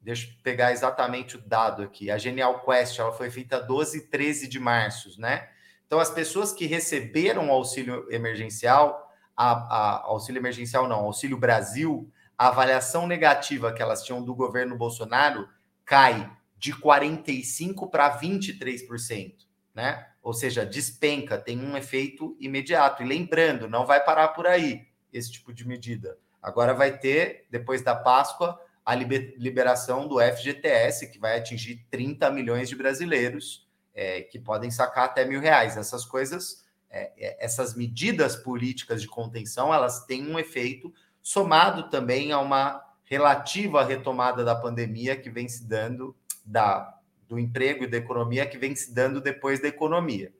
deixa 0.00 0.28
eu 0.28 0.34
pegar 0.42 0.72
exatamente 0.72 1.36
o 1.36 1.40
dado 1.40 1.82
aqui. 1.82 2.10
A 2.10 2.18
Genial 2.18 2.64
Quest 2.64 2.98
ela 2.98 3.12
foi 3.12 3.30
feita 3.30 3.60
12 3.60 3.98
e 3.98 4.00
13 4.08 4.48
de 4.48 4.58
março, 4.58 5.20
né? 5.20 5.48
Então, 5.92 6.00
as 6.00 6.10
pessoas 6.10 6.54
que 6.54 6.64
receberam 6.64 7.50
auxílio 7.50 8.06
emergencial, 8.10 9.12
a, 9.36 9.50
a, 9.50 10.02
auxílio 10.06 10.40
emergencial 10.40 10.88
não, 10.88 11.00
auxílio 11.00 11.36
Brasil, 11.36 12.10
a 12.38 12.48
avaliação 12.48 13.06
negativa 13.06 13.70
que 13.74 13.82
elas 13.82 14.02
tinham 14.02 14.24
do 14.24 14.34
governo 14.34 14.74
Bolsonaro 14.74 15.46
cai 15.84 16.34
de 16.56 16.72
45% 16.72 17.90
para 17.90 18.18
23%, 18.18 19.34
né? 19.74 20.08
Ou 20.22 20.32
seja, 20.32 20.64
despenca, 20.64 21.36
tem 21.36 21.60
um 21.60 21.76
efeito 21.76 22.38
imediato. 22.40 23.02
E 23.02 23.06
lembrando, 23.06 23.68
não 23.68 23.84
vai 23.84 24.02
parar 24.02 24.28
por 24.28 24.46
aí 24.46 24.86
esse 25.12 25.30
tipo 25.30 25.52
de 25.52 25.68
medida. 25.68 26.16
Agora 26.40 26.72
vai 26.72 26.96
ter, 26.96 27.44
depois 27.50 27.82
da 27.82 27.94
Páscoa, 27.94 28.58
a 28.82 28.94
liberação 28.94 30.08
do 30.08 30.18
FGTS, 30.18 31.12
que 31.12 31.18
vai 31.18 31.36
atingir 31.36 31.84
30 31.90 32.30
milhões 32.30 32.70
de 32.70 32.76
brasileiros 32.76 33.70
é, 33.94 34.22
que 34.22 34.38
podem 34.38 34.70
sacar 34.70 35.04
até 35.04 35.24
mil 35.24 35.40
reais. 35.40 35.76
Essas 35.76 36.04
coisas, 36.04 36.64
é, 36.90 37.12
é 37.16 37.44
essas 37.44 37.74
medidas 37.74 38.36
políticas 38.36 39.00
de 39.00 39.08
contenção, 39.08 39.72
elas 39.72 40.04
têm 40.04 40.26
um 40.26 40.38
efeito 40.38 40.92
somado 41.22 41.88
também 41.88 42.32
a 42.32 42.38
uma 42.38 42.82
relativa 43.04 43.84
retomada 43.84 44.44
da 44.44 44.54
pandemia 44.54 45.16
que 45.16 45.30
vem 45.30 45.48
se 45.48 45.68
dando, 45.68 46.16
da, 46.44 46.98
do 47.28 47.38
emprego 47.38 47.84
e 47.84 47.86
da 47.86 47.98
economia 47.98 48.46
que 48.46 48.58
vem 48.58 48.74
se 48.74 48.92
dando 48.94 49.20
depois 49.20 49.60
da 49.60 49.68
economia. 49.68 50.32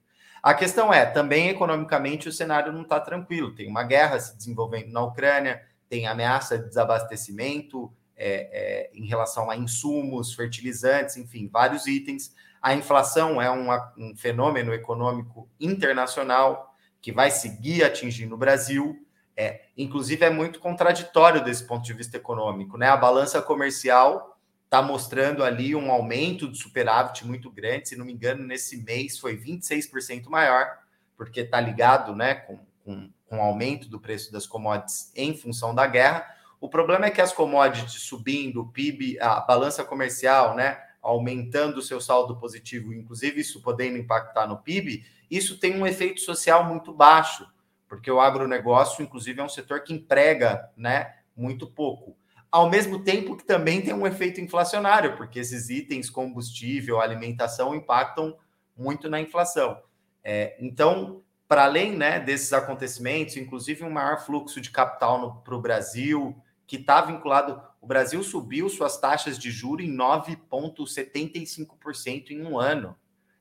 A 0.42 0.55
questão 0.55 0.92
é, 0.92 1.07
também 1.07 1.50
economicamente 1.50 2.28
o 2.28 2.32
cenário 2.32 2.72
não 2.72 2.82
está 2.82 2.98
tranquilo. 2.98 3.55
Tem 3.55 3.68
uma 3.68 3.84
guerra 3.84 4.18
se 4.18 4.36
desenvolvendo 4.36 4.90
na 4.90 5.03
Ucrânia, 5.03 5.62
tem 5.88 6.07
ameaça 6.07 6.59
de 6.59 6.66
desabastecimento 6.66 7.92
é, 8.16 8.48
é, 8.53 8.90
em 8.92 9.07
relação 9.07 9.50
a 9.50 9.57
insumos, 9.57 10.34
fertilizantes, 10.34 11.16
enfim, 11.16 11.48
vários 11.48 11.86
itens. 11.86 12.34
A 12.62 12.74
inflação 12.74 13.42
é 13.42 13.50
uma, 13.50 13.92
um 13.98 14.14
fenômeno 14.14 14.72
econômico 14.72 15.48
internacional 15.58 16.72
que 17.00 17.10
vai 17.10 17.30
seguir 17.30 17.82
atingindo 17.82 18.36
o 18.36 18.38
Brasil. 18.38 19.04
É, 19.36 19.62
inclusive, 19.76 20.24
é 20.24 20.30
muito 20.30 20.60
contraditório 20.60 21.42
desse 21.42 21.66
ponto 21.66 21.82
de 21.82 21.92
vista 21.92 22.16
econômico. 22.16 22.78
Né? 22.78 22.86
A 22.86 22.96
balança 22.96 23.42
comercial 23.42 24.38
está 24.64 24.80
mostrando 24.80 25.42
ali 25.42 25.74
um 25.74 25.90
aumento 25.90 26.48
de 26.48 26.56
superávit 26.56 27.26
muito 27.26 27.50
grande. 27.50 27.88
Se 27.88 27.96
não 27.96 28.06
me 28.06 28.12
engano, 28.12 28.44
nesse 28.44 28.76
mês 28.76 29.18
foi 29.18 29.36
26% 29.36 30.28
maior, 30.28 30.78
porque 31.16 31.40
está 31.40 31.60
ligado 31.60 32.14
né, 32.14 32.34
com, 32.34 32.58
com, 32.84 33.10
com 33.26 33.38
o 33.38 33.42
aumento 33.42 33.88
do 33.88 33.98
preço 33.98 34.32
das 34.32 34.46
commodities 34.46 35.10
em 35.16 35.36
função 35.36 35.74
da 35.74 35.86
guerra. 35.86 36.24
O 36.60 36.68
problema 36.68 37.06
é 37.06 37.10
que 37.10 37.20
as 37.20 37.32
commodities 37.32 38.02
subindo, 38.02 38.62
o 38.62 38.68
PIB, 38.68 39.18
a 39.20 39.40
balança 39.40 39.82
comercial, 39.82 40.54
né, 40.54 40.80
aumentando 41.03 41.78
o 41.78 41.82
seu 41.82 42.00
saldo 42.00 42.36
positivo, 42.36 42.94
inclusive 42.94 43.40
isso 43.40 43.61
podendo 43.61 43.98
impactar 43.98 44.46
no 44.46 44.59
PIB, 44.59 45.05
isso 45.30 45.59
tem 45.59 45.76
um 45.76 45.86
efeito 45.86 46.20
social 46.20 46.64
muito 46.64 46.92
baixo 46.92 47.46
porque 47.92 48.11
o 48.11 48.22
agronegócio, 48.22 49.03
inclusive, 49.03 49.38
é 49.38 49.44
um 49.44 49.50
setor 49.50 49.82
que 49.82 49.92
emprega 49.92 50.70
né, 50.74 51.14
muito 51.36 51.66
pouco. 51.66 52.16
Ao 52.50 52.70
mesmo 52.70 53.05
tempo 53.05 53.36
que 53.36 53.44
também 53.44 53.82
tem 53.82 53.92
um 53.92 54.07
efeito 54.07 54.40
inflacionário, 54.40 55.14
porque 55.14 55.38
esses 55.38 55.68
itens, 55.68 56.09
combustível, 56.09 57.03
alimentação, 57.03 57.74
impactam 57.74 58.34
muito 58.74 59.11
na 59.11 59.20
inflação. 59.20 59.78
É, 60.24 60.57
então, 60.59 61.20
para 61.46 61.64
além 61.64 61.94
né, 61.94 62.18
desses 62.18 62.55
acontecimentos, 62.55 63.36
inclusive 63.36 63.84
um 63.84 63.90
maior 63.90 64.24
fluxo 64.24 64.59
de 64.59 64.70
capital 64.70 65.42
para 65.44 65.55
o 65.55 65.61
Brasil, 65.61 66.34
que 66.66 66.76
está 66.76 67.03
vinculado. 67.03 67.61
O 67.83 67.87
Brasil 67.87 68.22
subiu 68.22 68.70
suas 68.70 68.97
taxas 68.97 69.37
de 69.37 69.51
juros 69.51 69.85
em 69.85 69.93
9,75% 69.93 72.30
em 72.30 72.47
um 72.47 72.57
ano. 72.57 72.97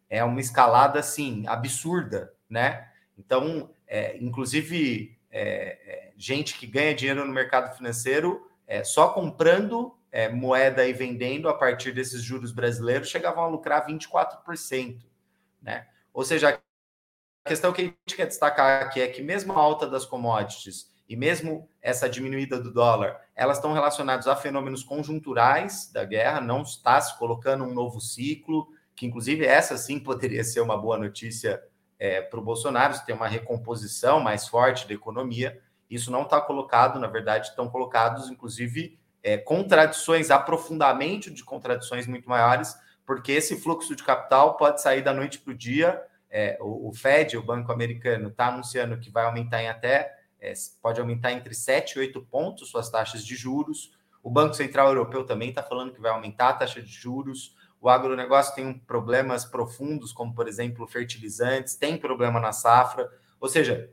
É 0.09 0.23
uma 0.23 0.41
escalada 0.41 0.99
assim 0.99 1.45
absurda, 1.47 2.33
né? 2.49 2.89
Então, 3.15 3.69
é, 3.85 4.17
inclusive, 4.17 5.15
é, 5.29 5.77
é, 5.85 6.11
gente 6.17 6.57
que 6.57 6.65
ganha 6.65 6.95
dinheiro 6.95 7.23
no 7.23 7.31
mercado 7.31 7.77
financeiro 7.77 8.49
é, 8.65 8.83
só 8.83 9.09
comprando 9.09 9.95
é, 10.11 10.27
moeda 10.27 10.87
e 10.87 10.93
vendendo 10.93 11.47
a 11.47 11.53
partir 11.53 11.91
desses 11.91 12.23
juros 12.23 12.51
brasileiros 12.51 13.09
chegavam 13.09 13.43
a 13.43 13.47
lucrar 13.47 13.85
24%. 13.85 15.05
Né? 15.61 15.87
Ou 16.11 16.25
seja, 16.25 16.59
a 17.45 17.47
questão 17.47 17.71
que 17.71 17.81
a 17.81 17.85
gente 17.85 18.15
quer 18.15 18.25
destacar 18.25 18.81
aqui 18.81 19.01
é 19.01 19.07
que, 19.07 19.21
mesmo 19.21 19.53
a 19.53 19.57
alta 19.57 19.87
das 19.87 20.03
commodities 20.03 20.90
e 21.11 21.15
mesmo 21.17 21.67
essa 21.81 22.07
diminuída 22.07 22.57
do 22.57 22.71
dólar, 22.71 23.19
elas 23.35 23.57
estão 23.57 23.73
relacionadas 23.73 24.27
a 24.27 24.35
fenômenos 24.37 24.81
conjunturais 24.81 25.91
da 25.91 26.05
guerra, 26.05 26.39
não 26.39 26.61
está 26.61 27.01
se 27.01 27.19
colocando 27.19 27.65
um 27.65 27.73
novo 27.73 27.99
ciclo, 27.99 28.69
que 28.95 29.05
inclusive 29.05 29.45
essa 29.45 29.75
sim 29.77 29.99
poderia 30.01 30.41
ser 30.41 30.61
uma 30.61 30.77
boa 30.77 30.97
notícia 30.97 31.61
é, 31.99 32.21
para 32.21 32.39
o 32.39 32.41
Bolsonaro, 32.43 32.93
se 32.93 33.05
tem 33.05 33.13
uma 33.13 33.27
recomposição 33.27 34.21
mais 34.21 34.47
forte 34.47 34.87
da 34.87 34.93
economia. 34.93 35.61
Isso 35.89 36.09
não 36.09 36.21
está 36.21 36.39
colocado, 36.39 36.97
na 36.97 37.07
verdade, 37.07 37.49
estão 37.49 37.67
colocados, 37.69 38.29
inclusive, 38.29 38.97
é, 39.21 39.37
contradições, 39.37 40.31
aprofundamento 40.31 41.29
de 41.29 41.43
contradições 41.43 42.07
muito 42.07 42.29
maiores, 42.29 42.73
porque 43.05 43.33
esse 43.33 43.59
fluxo 43.59 43.97
de 43.97 44.03
capital 44.03 44.55
pode 44.55 44.81
sair 44.81 45.01
da 45.01 45.13
noite 45.13 45.39
para 45.39 45.51
o 45.51 45.57
dia. 45.57 46.01
É, 46.29 46.57
o, 46.61 46.87
o, 46.87 46.93
Fed, 46.93 47.35
o 47.35 47.43
Banco 47.43 47.69
Americano, 47.69 48.29
está 48.29 48.47
anunciando 48.47 48.97
que 48.97 49.11
vai 49.11 49.25
aumentar 49.25 49.61
em 49.61 49.67
até, 49.67 50.20
é, 50.41 50.53
pode 50.81 50.99
aumentar 50.99 51.31
entre 51.31 51.53
7 51.53 51.93
e 51.93 51.99
8 51.99 52.21
pontos 52.23 52.69
suas 52.69 52.89
taxas 52.89 53.23
de 53.23 53.35
juros. 53.35 53.93
O 54.23 54.29
Banco 54.29 54.55
Central 54.55 54.87
Europeu 54.87 55.23
também 55.23 55.49
está 55.49 55.61
falando 55.63 55.93
que 55.93 56.01
vai 56.01 56.11
aumentar 56.11 56.49
a 56.49 56.53
taxa 56.53 56.81
de 56.81 56.91
juros 56.91 57.55
o 57.81 57.89
agronegócio 57.89 58.53
tem 58.53 58.71
problemas 58.71 59.43
profundos, 59.43 60.13
como, 60.13 60.35
por 60.35 60.47
exemplo, 60.47 60.87
fertilizantes, 60.87 61.75
tem 61.75 61.97
problema 61.97 62.39
na 62.39 62.51
safra. 62.51 63.09
Ou 63.39 63.49
seja, 63.49 63.89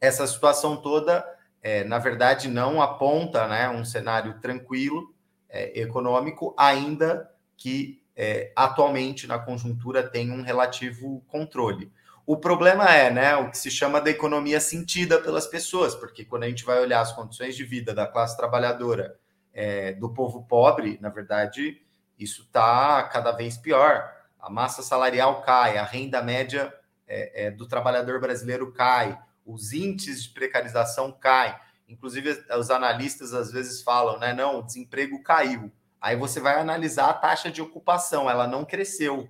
essa 0.00 0.26
situação 0.26 0.76
toda, 0.76 1.24
é, 1.62 1.84
na 1.84 2.00
verdade, 2.00 2.48
não 2.48 2.82
aponta 2.82 3.46
né, 3.46 3.68
um 3.70 3.84
cenário 3.84 4.40
tranquilo 4.40 5.14
é, 5.48 5.80
econômico, 5.80 6.52
ainda 6.58 7.30
que 7.56 8.02
é, 8.16 8.52
atualmente 8.56 9.28
na 9.28 9.38
conjuntura 9.38 10.02
tem 10.02 10.32
um 10.32 10.42
relativo 10.42 11.22
controle. 11.28 11.92
O 12.30 12.36
problema 12.36 12.84
é 12.84 13.10
né, 13.10 13.34
o 13.34 13.50
que 13.50 13.58
se 13.58 13.68
chama 13.72 14.00
da 14.00 14.08
economia 14.08 14.60
sentida 14.60 15.20
pelas 15.20 15.48
pessoas, 15.48 15.96
porque 15.96 16.24
quando 16.24 16.44
a 16.44 16.48
gente 16.48 16.64
vai 16.64 16.78
olhar 16.78 17.00
as 17.00 17.10
condições 17.10 17.56
de 17.56 17.64
vida 17.64 17.92
da 17.92 18.06
classe 18.06 18.36
trabalhadora, 18.36 19.18
é, 19.52 19.94
do 19.94 20.14
povo 20.14 20.44
pobre, 20.44 20.96
na 21.02 21.08
verdade, 21.08 21.82
isso 22.16 22.42
está 22.42 23.02
cada 23.02 23.32
vez 23.32 23.56
pior. 23.58 24.08
A 24.38 24.48
massa 24.48 24.80
salarial 24.80 25.42
cai, 25.42 25.76
a 25.76 25.82
renda 25.82 26.22
média 26.22 26.72
é, 27.04 27.46
é, 27.46 27.50
do 27.50 27.66
trabalhador 27.66 28.20
brasileiro 28.20 28.70
cai, 28.70 29.18
os 29.44 29.72
índices 29.72 30.22
de 30.22 30.28
precarização 30.28 31.10
caem. 31.10 31.56
Inclusive, 31.88 32.44
os 32.56 32.70
analistas 32.70 33.34
às 33.34 33.50
vezes 33.50 33.82
falam, 33.82 34.20
né? 34.20 34.32
Não, 34.32 34.60
o 34.60 34.62
desemprego 34.62 35.20
caiu. 35.20 35.72
Aí 36.00 36.14
você 36.14 36.38
vai 36.38 36.60
analisar 36.60 37.10
a 37.10 37.14
taxa 37.14 37.50
de 37.50 37.60
ocupação, 37.60 38.30
ela 38.30 38.46
não 38.46 38.64
cresceu. 38.64 39.28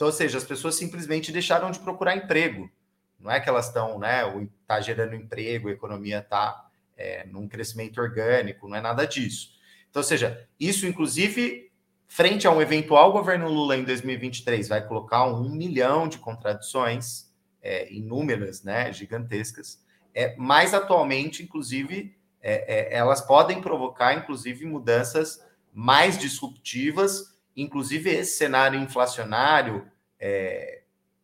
Então, 0.00 0.08
ou 0.08 0.14
seja, 0.14 0.38
as 0.38 0.44
pessoas 0.44 0.76
simplesmente 0.76 1.30
deixaram 1.30 1.70
de 1.70 1.78
procurar 1.78 2.16
emprego. 2.16 2.70
Não 3.18 3.30
é 3.30 3.38
que 3.38 3.50
elas 3.50 3.66
estão, 3.66 3.98
né? 3.98 4.22
Está 4.62 4.80
gerando 4.80 5.14
emprego, 5.14 5.68
a 5.68 5.72
economia 5.72 6.20
está 6.20 6.70
é, 6.96 7.26
num 7.26 7.46
crescimento 7.46 8.00
orgânico, 8.00 8.66
não 8.66 8.78
é 8.78 8.80
nada 8.80 9.06
disso. 9.06 9.50
Então, 9.90 10.00
ou 10.00 10.04
seja, 10.08 10.48
isso, 10.58 10.86
inclusive, 10.86 11.70
frente 12.08 12.46
a 12.46 12.50
um 12.50 12.62
eventual 12.62 13.12
governo 13.12 13.50
Lula 13.50 13.76
em 13.76 13.84
2023, 13.84 14.68
vai 14.68 14.88
colocar 14.88 15.26
um 15.26 15.50
milhão 15.50 16.08
de 16.08 16.16
contradições 16.16 17.30
é, 17.60 17.92
inúmeras, 17.92 18.62
né, 18.62 18.90
gigantescas. 18.94 19.84
É, 20.14 20.34
mas 20.38 20.72
atualmente, 20.72 21.42
inclusive, 21.42 22.16
é, 22.40 22.94
é, 22.94 22.96
elas 22.96 23.20
podem 23.20 23.60
provocar, 23.60 24.14
inclusive, 24.14 24.64
mudanças 24.64 25.46
mais 25.74 26.16
disruptivas, 26.16 27.38
inclusive 27.54 28.08
esse 28.08 28.38
cenário 28.38 28.80
inflacionário, 28.80 29.89
é, 30.20 30.82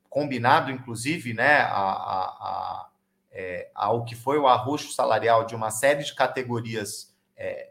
combinado, 0.08 0.70
inclusive, 0.70 1.34
né, 1.34 1.58
a, 1.58 1.66
a, 1.68 2.24
a, 2.24 2.88
é, 3.30 3.70
ao 3.74 4.04
que 4.04 4.14
foi 4.14 4.38
o 4.38 4.46
arroxo 4.46 4.92
salarial 4.92 5.44
de 5.44 5.54
uma 5.54 5.70
série 5.70 6.02
de 6.02 6.14
categorias 6.14 7.14
é, 7.36 7.70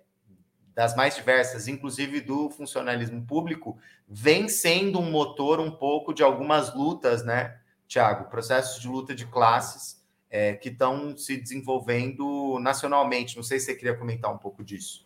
das 0.76 0.95
mais 0.95 1.15
diversas, 1.15 1.67
inclusive 1.67 2.21
do 2.21 2.49
funcionalismo 2.49 3.26
público, 3.26 3.78
vem 4.07 4.47
sendo 4.47 4.99
um 4.99 5.09
motor 5.09 5.59
um 5.59 5.71
pouco 5.71 6.13
de 6.13 6.21
algumas 6.21 6.76
lutas, 6.76 7.26
né, 7.26 7.57
Tiago? 7.88 8.30
Processos 8.30 8.82
de 8.82 8.88
luta 8.88 9.15
de 9.15 9.26
classes 9.26 10.05
é, 10.30 10.53
que 10.53 10.69
estão 10.69 11.15
se 11.17 11.38
desenvolvendo 11.38 12.59
nacionalmente. 12.59 13.38
Não 13.38 13.43
sei 13.43 13.59
se 13.59 13.67
você 13.67 13.76
queria 13.76 13.95
comentar 13.95 14.32
um 14.32 14.38
pouco 14.38 14.63
disso. 14.63 15.05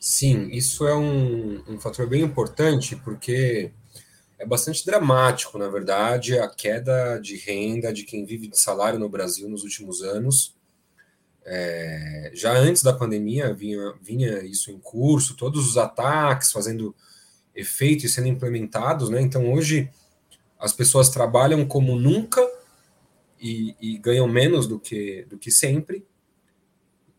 Sim, 0.00 0.48
isso 0.50 0.86
é 0.86 0.96
um, 0.96 1.62
um 1.68 1.80
fator 1.80 2.08
bem 2.08 2.22
importante, 2.22 2.96
porque 2.96 3.72
é 4.42 4.46
bastante 4.46 4.84
dramático, 4.84 5.56
na 5.56 5.68
verdade, 5.68 6.36
a 6.36 6.48
queda 6.48 7.16
de 7.18 7.36
renda 7.36 7.92
de 7.92 8.02
quem 8.02 8.24
vive 8.24 8.48
de 8.48 8.58
salário 8.58 8.98
no 8.98 9.08
Brasil 9.08 9.48
nos 9.48 9.62
últimos 9.62 10.02
anos. 10.02 10.56
É, 11.44 12.32
já 12.34 12.52
antes 12.52 12.82
da 12.82 12.92
pandemia 12.92 13.54
vinha, 13.54 13.94
vinha 14.02 14.42
isso 14.42 14.72
em 14.72 14.80
curso, 14.80 15.36
todos 15.36 15.68
os 15.68 15.78
ataques 15.78 16.50
fazendo 16.50 16.92
efeito 17.54 18.04
e 18.04 18.08
sendo 18.08 18.26
implementados, 18.26 19.10
né? 19.10 19.20
Então 19.20 19.52
hoje 19.52 19.88
as 20.58 20.72
pessoas 20.72 21.08
trabalham 21.08 21.64
como 21.64 21.94
nunca 21.94 22.40
e, 23.40 23.76
e 23.80 23.96
ganham 23.98 24.26
menos 24.26 24.66
do 24.66 24.78
que, 24.80 25.24
do 25.30 25.38
que 25.38 25.52
sempre. 25.52 26.04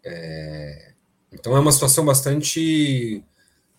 É, 0.04 0.92
então 1.32 1.56
é 1.56 1.60
uma 1.62 1.72
situação 1.72 2.04
bastante, 2.04 3.24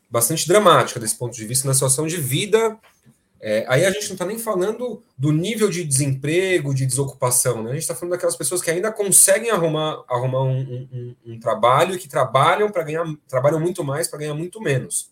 bastante 0.09 0.49
dramática 0.49 0.99
desse 0.99 1.19
ponto 1.19 1.37
de 1.37 1.45
vista, 1.45 1.69
na 1.69 1.75
situação 1.75 2.07
de 2.07 2.17
vida. 2.17 2.81
É, 3.47 3.63
aí 3.69 3.85
a 3.85 3.91
gente 3.91 4.07
não 4.07 4.15
está 4.15 4.25
nem 4.25 4.39
falando 4.39 5.03
do 5.19 5.31
nível 5.31 5.69
de 5.69 5.85
desemprego, 5.85 6.73
de 6.73 6.87
desocupação, 6.87 7.63
né? 7.63 7.73
A 7.73 7.75
gente 7.75 7.83
está 7.83 7.95
falando 7.95 8.13
daquelas 8.13 8.37
pessoas 8.37 8.63
que 8.63 8.71
ainda 8.71 8.91
conseguem 8.91 9.51
arrumar, 9.51 10.03
arrumar 10.09 10.45
um, 10.45 10.89
um, 10.91 11.17
um 11.27 11.39
trabalho 11.39 11.95
e 11.95 11.99
que 11.99 12.09
trabalham 12.09 12.71
para 12.71 12.83
ganhar, 12.83 13.05
trabalham 13.29 13.61
muito 13.61 13.85
mais 13.85 14.09
para 14.09 14.21
ganhar 14.21 14.33
muito 14.33 14.63
menos. 14.63 15.11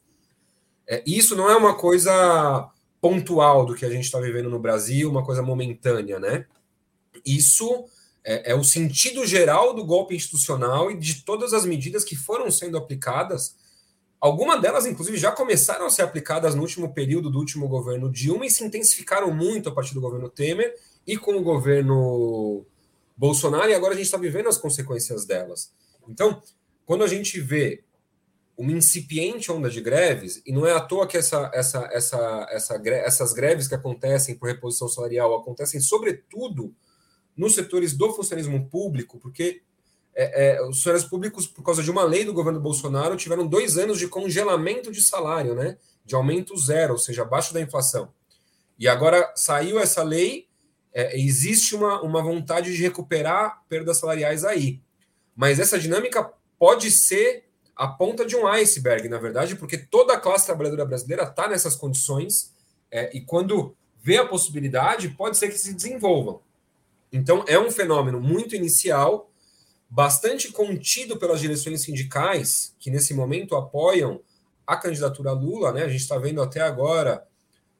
É, 0.89 1.03
isso 1.07 1.37
não 1.37 1.51
é 1.51 1.55
uma 1.55 1.74
coisa 1.74 2.70
pontual 3.03 3.66
do 3.66 3.74
que 3.74 3.85
a 3.85 3.91
gente 3.91 4.05
está 4.05 4.18
vivendo 4.18 4.49
no 4.49 4.59
Brasil, 4.59 5.11
uma 5.11 5.26
coisa 5.26 5.43
momentânea, 5.43 6.18
né? 6.18 6.47
Isso 7.26 7.85
é, 8.24 8.53
é, 8.53 8.55
o 8.55 8.64
sentido 8.64 9.26
geral 9.26 9.74
do 9.74 9.85
golpe 9.85 10.16
institucional 10.16 10.91
e 10.91 10.99
de 10.99 11.22
todas 11.22 11.53
as 11.53 11.66
medidas 11.66 12.03
que 12.03 12.16
foram 12.16 12.51
sendo 12.51 12.78
aplicadas. 12.78 13.57
Algumas 14.22 14.62
delas, 14.62 14.86
inclusive, 14.86 15.18
já 15.18 15.32
começaram 15.32 15.84
a 15.84 15.90
ser 15.90 16.02
aplicadas 16.02 16.54
no 16.54 16.62
último 16.62 16.94
período 16.94 17.28
do 17.28 17.40
último 17.40 17.66
governo 17.66 18.08
Dilma 18.08 18.46
e 18.46 18.50
se 18.50 18.62
intensificaram 18.62 19.34
muito 19.34 19.68
a 19.68 19.72
partir 19.72 19.94
do 19.94 20.00
governo 20.00 20.28
Temer 20.28 20.76
e 21.04 21.16
com 21.16 21.34
o 21.34 21.42
governo 21.42 22.64
Bolsonaro, 23.16 23.68
e 23.68 23.74
agora 23.74 23.94
a 23.94 23.96
gente 23.96 24.06
está 24.06 24.16
vivendo 24.16 24.48
as 24.48 24.56
consequências 24.56 25.24
delas. 25.24 25.74
Então, 26.08 26.40
quando 26.86 27.02
a 27.02 27.08
gente 27.08 27.40
vê 27.40 27.82
uma 28.56 28.70
incipiente 28.70 29.50
onda 29.50 29.68
de 29.68 29.80
greves, 29.80 30.40
e 30.46 30.52
não 30.52 30.64
é 30.64 30.72
à 30.72 30.80
toa 30.80 31.04
que 31.04 31.16
essa, 31.16 31.50
essa, 31.52 31.88
essa, 31.92 32.46
essa, 32.48 32.80
essas 32.86 33.32
greves 33.32 33.66
que 33.66 33.74
acontecem 33.74 34.36
por 34.36 34.46
reposição 34.46 34.86
salarial 34.86 35.34
acontecem, 35.34 35.80
sobretudo, 35.80 36.72
nos 37.36 37.56
setores 37.56 37.92
do 37.92 38.12
funcionalismo 38.12 38.68
público, 38.68 39.18
porque 39.18 39.62
é, 40.14 40.56
é, 40.56 40.62
os 40.62 40.76
funcionários 40.76 41.08
públicos, 41.08 41.46
por 41.46 41.62
causa 41.62 41.82
de 41.82 41.90
uma 41.90 42.04
lei 42.04 42.24
do 42.24 42.32
governo 42.32 42.60
Bolsonaro, 42.60 43.16
tiveram 43.16 43.46
dois 43.46 43.78
anos 43.78 43.98
de 43.98 44.08
congelamento 44.08 44.92
de 44.92 45.00
salário, 45.02 45.54
né? 45.54 45.76
De 46.04 46.14
aumento 46.14 46.56
zero, 46.56 46.92
ou 46.92 46.98
seja, 46.98 47.22
abaixo 47.22 47.54
da 47.54 47.60
inflação. 47.60 48.12
E 48.78 48.88
agora 48.88 49.32
saiu 49.34 49.78
essa 49.78 50.02
lei, 50.02 50.48
é, 50.92 51.18
existe 51.18 51.74
uma, 51.74 52.02
uma 52.02 52.22
vontade 52.22 52.74
de 52.74 52.82
recuperar 52.82 53.62
perdas 53.68 53.98
salariais 53.98 54.44
aí. 54.44 54.80
Mas 55.34 55.58
essa 55.58 55.78
dinâmica 55.78 56.30
pode 56.58 56.90
ser 56.90 57.44
a 57.74 57.88
ponta 57.88 58.26
de 58.26 58.36
um 58.36 58.46
iceberg, 58.46 59.08
na 59.08 59.18
verdade, 59.18 59.56
porque 59.56 59.78
toda 59.78 60.12
a 60.12 60.20
classe 60.20 60.46
trabalhadora 60.46 60.84
brasileira 60.84 61.22
está 61.22 61.48
nessas 61.48 61.74
condições 61.74 62.52
é, 62.90 63.16
e 63.16 63.22
quando 63.22 63.74
vê 64.02 64.18
a 64.18 64.26
possibilidade, 64.26 65.08
pode 65.08 65.38
ser 65.38 65.48
que 65.48 65.58
se 65.58 65.72
desenvolvam. 65.72 66.40
Então, 67.12 67.44
é 67.46 67.58
um 67.58 67.70
fenômeno 67.70 68.20
muito 68.20 68.54
inicial, 68.54 69.32
bastante 69.95 70.51
contido 70.51 71.18
pelas 71.18 71.38
direções 71.38 71.82
sindicais, 71.82 72.74
que 72.80 72.90
nesse 72.90 73.12
momento 73.12 73.55
apoiam 73.55 74.22
a 74.66 74.74
candidatura 74.74 75.32
Lula, 75.32 75.70
né? 75.70 75.82
A 75.82 75.88
gente 75.88 76.01
está 76.01 76.16
vendo 76.16 76.40
até 76.40 76.62
agora 76.62 77.22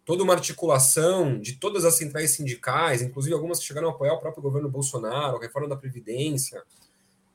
toda 0.05 0.23
uma 0.23 0.35
articulação 0.35 1.41
de 1.41 1.55
todas 1.55 1.87
as 1.87 1.95
centrais 1.95 2.33
sindicais, 2.33 3.01
inclusive 3.01 3.35
algumas 3.35 3.59
que 3.59 3.65
chegaram 3.65 3.89
a 3.89 3.93
apoiar 3.93 4.13
o 4.13 4.21
próprio 4.21 4.43
governo 4.43 4.69
Bolsonaro, 4.69 5.39
a 5.39 5.41
reforma 5.41 5.67
da 5.67 5.77
Previdência. 5.77 6.63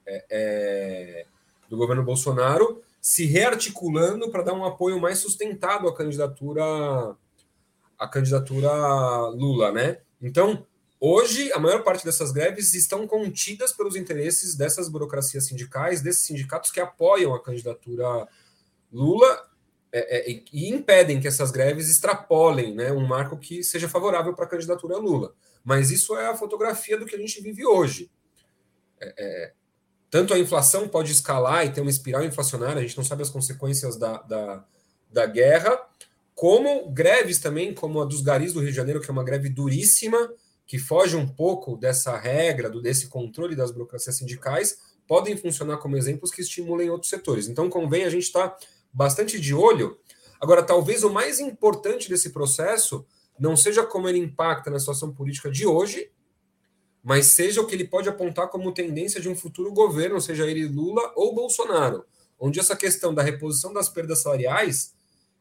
É, 0.05 0.25
é 0.29 1.25
do 1.67 1.75
governo 1.75 2.03
Bolsonaro 2.03 2.81
se 3.01 3.25
rearticulando 3.25 4.29
para 4.29 4.43
dar 4.43 4.53
um 4.53 4.63
apoio 4.63 5.01
mais 5.01 5.17
sustentado 5.17 5.87
à 5.87 5.93
candidatura 5.93 6.63
à 7.97 8.07
candidatura 8.07 8.71
Lula, 9.29 9.71
né? 9.71 9.97
Então, 10.21 10.65
hoje 10.99 11.51
a 11.53 11.59
maior 11.59 11.83
parte 11.83 12.03
dessas 12.03 12.31
greves 12.31 12.73
estão 12.73 13.07
contidas 13.07 13.71
pelos 13.73 13.95
interesses 13.95 14.55
dessas 14.55 14.89
burocracias 14.89 15.45
sindicais, 15.45 16.01
desses 16.01 16.25
sindicatos 16.25 16.71
que 16.71 16.79
apoiam 16.79 17.33
a 17.33 17.41
candidatura 17.41 18.27
Lula 18.91 19.47
é, 19.91 20.31
é, 20.31 20.43
e 20.51 20.69
impedem 20.69 21.19
que 21.19 21.27
essas 21.27 21.51
greves 21.51 21.89
extrapolem 21.89 22.75
né, 22.75 22.91
um 22.91 23.05
marco 23.05 23.37
que 23.37 23.63
seja 23.63 23.87
favorável 23.87 24.33
para 24.33 24.45
a 24.45 24.49
candidatura 24.49 24.97
Lula. 24.97 25.33
Mas 25.63 25.91
isso 25.91 26.15
é 26.15 26.27
a 26.27 26.35
fotografia 26.35 26.97
do 26.97 27.05
que 27.05 27.15
a 27.15 27.19
gente 27.19 27.41
vive 27.41 27.65
hoje. 27.65 28.11
É, 28.99 29.13
é 29.17 29.53
tanto 30.09 30.33
a 30.33 30.39
inflação 30.39 30.87
pode 30.87 31.11
escalar 31.11 31.65
e 31.65 31.71
ter 31.71 31.81
uma 31.81 31.89
espiral 31.89 32.23
inflacionária, 32.23 32.79
a 32.79 32.81
gente 32.81 32.97
não 32.97 33.03
sabe 33.03 33.23
as 33.23 33.29
consequências 33.29 33.97
da, 33.97 34.21
da, 34.21 34.65
da 35.11 35.25
guerra, 35.25 35.77
como 36.33 36.89
greves 36.91 37.39
também, 37.39 37.73
como 37.73 38.01
a 38.01 38.05
dos 38.05 38.21
garis 38.21 38.53
do 38.53 38.61
Rio 38.61 38.69
de 38.69 38.75
Janeiro, 38.75 39.01
que 39.01 39.09
é 39.09 39.11
uma 39.11 39.23
greve 39.23 39.49
duríssima, 39.49 40.31
que 40.67 40.77
foge 40.77 41.15
um 41.15 41.25
pouco 41.25 41.77
dessa 41.77 42.17
regra, 42.17 42.69
do, 42.69 42.81
desse 42.81 43.07
controle 43.07 43.55
das 43.55 43.71
burocracias 43.71 44.17
sindicais, 44.17 44.77
podem 45.07 45.37
funcionar 45.37 45.77
como 45.77 45.95
exemplos 45.95 46.29
que 46.29 46.41
estimulem 46.41 46.89
outros 46.89 47.09
setores. 47.09 47.47
Então, 47.47 47.69
convém 47.69 48.03
a 48.03 48.09
gente 48.09 48.23
estar 48.23 48.49
tá 48.49 48.59
bastante 48.91 49.39
de 49.39 49.55
olho. 49.55 49.97
Agora, 50.39 50.61
talvez 50.61 51.03
o 51.03 51.09
mais 51.09 51.39
importante 51.39 52.09
desse 52.09 52.31
processo 52.31 53.05
não 53.39 53.55
seja 53.55 53.85
como 53.85 54.09
ele 54.09 54.19
impacta 54.19 54.69
na 54.69 54.79
situação 54.79 55.13
política 55.13 55.49
de 55.49 55.65
hoje, 55.65 56.11
mas 57.01 57.27
seja 57.27 57.61
o 57.61 57.65
que 57.65 57.73
ele 57.73 57.87
pode 57.87 58.09
apontar 58.09 58.49
como 58.49 58.73
tendência 58.73 59.21
de 59.21 59.29
um 59.29 59.35
futuro 59.35 59.71
governo, 59.71 60.19
seja 60.19 60.45
ele 60.45 60.67
Lula 60.67 61.13
ou 61.15 61.33
Bolsonaro, 61.33 62.05
onde 62.37 62.59
essa 62.59 62.75
questão 62.75 63.13
da 63.13 63.23
reposição 63.23 63.71
das 63.71 63.87
perdas 63.87 64.19
salariais 64.19 64.93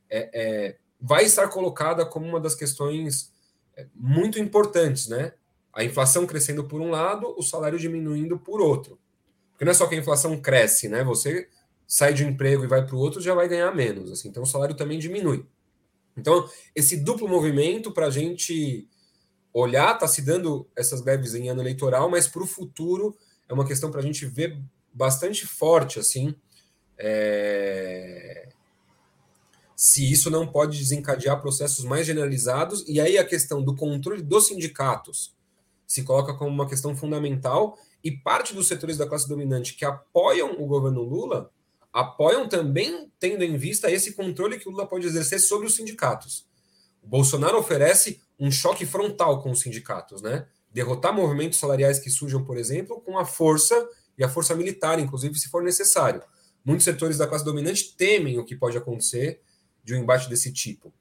é, 0.09 0.31
é, 0.33 0.77
vai 1.01 1.25
estar 1.25 1.49
colocada 1.49 2.07
como 2.07 2.27
uma 2.27 2.39
das 2.39 2.55
questões 2.55 3.33
muito 3.95 4.39
importantes, 4.39 5.09
né? 5.09 5.33
A 5.73 5.85
inflação 5.85 6.27
crescendo 6.27 6.65
por 6.65 6.81
um 6.81 6.91
lado, 6.91 7.35
o 7.37 7.43
salário 7.43 7.79
diminuindo 7.79 8.39
por 8.39 8.61
outro. 8.61 8.99
Porque 9.53 9.65
não 9.65 9.73
é 9.73 9.75
só 9.75 9.87
que 9.87 9.95
a 9.95 9.99
inflação 9.99 10.41
cresce, 10.41 10.89
né? 10.89 11.03
Você 11.05 11.49
sai 11.87 12.13
de 12.13 12.25
um 12.25 12.29
emprego 12.29 12.65
e 12.65 12.69
vai 12.69 12.85
para 12.85 12.97
o 12.97 12.99
outro, 12.99 13.21
já 13.21 13.35
vai 13.35 13.49
ganhar 13.49 13.75
menos. 13.75 14.11
Assim, 14.11 14.29
então 14.29 14.43
o 14.43 14.47
salário 14.47 14.75
também 14.75 14.99
diminui. 14.99 15.47
Então, 16.17 16.49
esse 16.75 16.97
duplo 16.97 17.29
movimento 17.29 17.93
para 17.93 18.07
a 18.07 18.11
gente 18.11 18.89
olhar, 19.53 19.95
está 19.95 20.07
se 20.07 20.23
dando 20.23 20.69
essas 20.77 21.01
greves 21.01 21.35
em 21.35 21.49
ano 21.49 21.63
eleitoral, 21.63 22.11
mas 22.11 22.27
para 22.27 22.43
o 22.43 22.47
futuro 22.47 23.17
é 23.49 23.55
uma 23.55 23.67
questão 23.67 23.91
para 23.91 24.01
a 24.01 24.03
gente 24.03 24.27
ver 24.27 24.59
bastante 24.93 25.47
forte, 25.47 25.99
assim, 25.99 26.35
é... 26.99 28.49
se 29.77 30.11
isso 30.11 30.31
não 30.31 30.47
pode 30.47 30.79
desencadear 30.79 31.41
processos 31.41 31.85
mais 31.85 32.07
generalizados, 32.07 32.83
e 32.89 32.99
aí 32.99 33.19
a 33.19 33.25
questão 33.25 33.63
do 33.63 33.77
controle 33.77 34.23
dos 34.23 34.47
sindicatos 34.47 35.37
se 35.87 36.03
coloca 36.03 36.35
como 36.35 36.51
uma 36.51 36.69
questão 36.69 36.97
fundamental, 36.97 37.79
e 38.03 38.11
parte 38.11 38.55
dos 38.55 38.67
setores 38.67 38.97
da 38.97 39.07
classe 39.07 39.29
dominante 39.29 39.75
que 39.75 39.85
apoiam 39.85 40.53
o 40.61 40.67
governo 40.67 41.03
Lula 41.03 41.51
apoiam 41.93 42.49
também 42.49 43.11
tendo 43.19 43.43
em 43.43 43.57
vista 43.57 43.91
esse 43.91 44.13
controle 44.13 44.59
que 44.59 44.69
o 44.69 44.73
Lula 44.73 44.87
pode 44.87 45.07
exercer 45.07 45.41
sobre 45.41 45.67
os 45.67 45.77
sindicatos. 45.77 46.47
O 47.03 47.07
Bolsonaro 47.07 47.59
oferece 47.59 48.21
um 48.39 48.51
choque 48.51 48.85
frontal 48.85 49.43
com 49.43 49.51
os 49.51 49.61
sindicatos, 49.61 50.21
né? 50.21 50.47
Derrotar 50.71 51.15
movimentos 51.15 51.59
salariais 51.59 51.99
que 51.99 52.11
surjam, 52.11 52.45
por 52.45 52.59
exemplo, 52.59 53.01
com 53.01 53.19
a 53.19 53.25
força 53.25 53.75
e 54.19 54.25
a 54.25 54.29
força 54.29 54.55
militar, 54.55 54.99
inclusive, 54.99 55.39
se 55.39 55.49
for 55.49 55.63
necessário. 55.63 56.23
muitos 56.65 56.85
setores 56.85 57.17
da 57.17 57.27
classe 57.27 57.45
dominante 57.45 57.95
temem 57.97 58.39
o 58.39 58.45
que 58.45 58.57
pode 58.57 58.77
acontecer 58.77 59.41
de 59.87 59.95
um 59.95 59.99
embate 59.99 60.29
desse 60.29 60.53
tipo. 60.53 60.93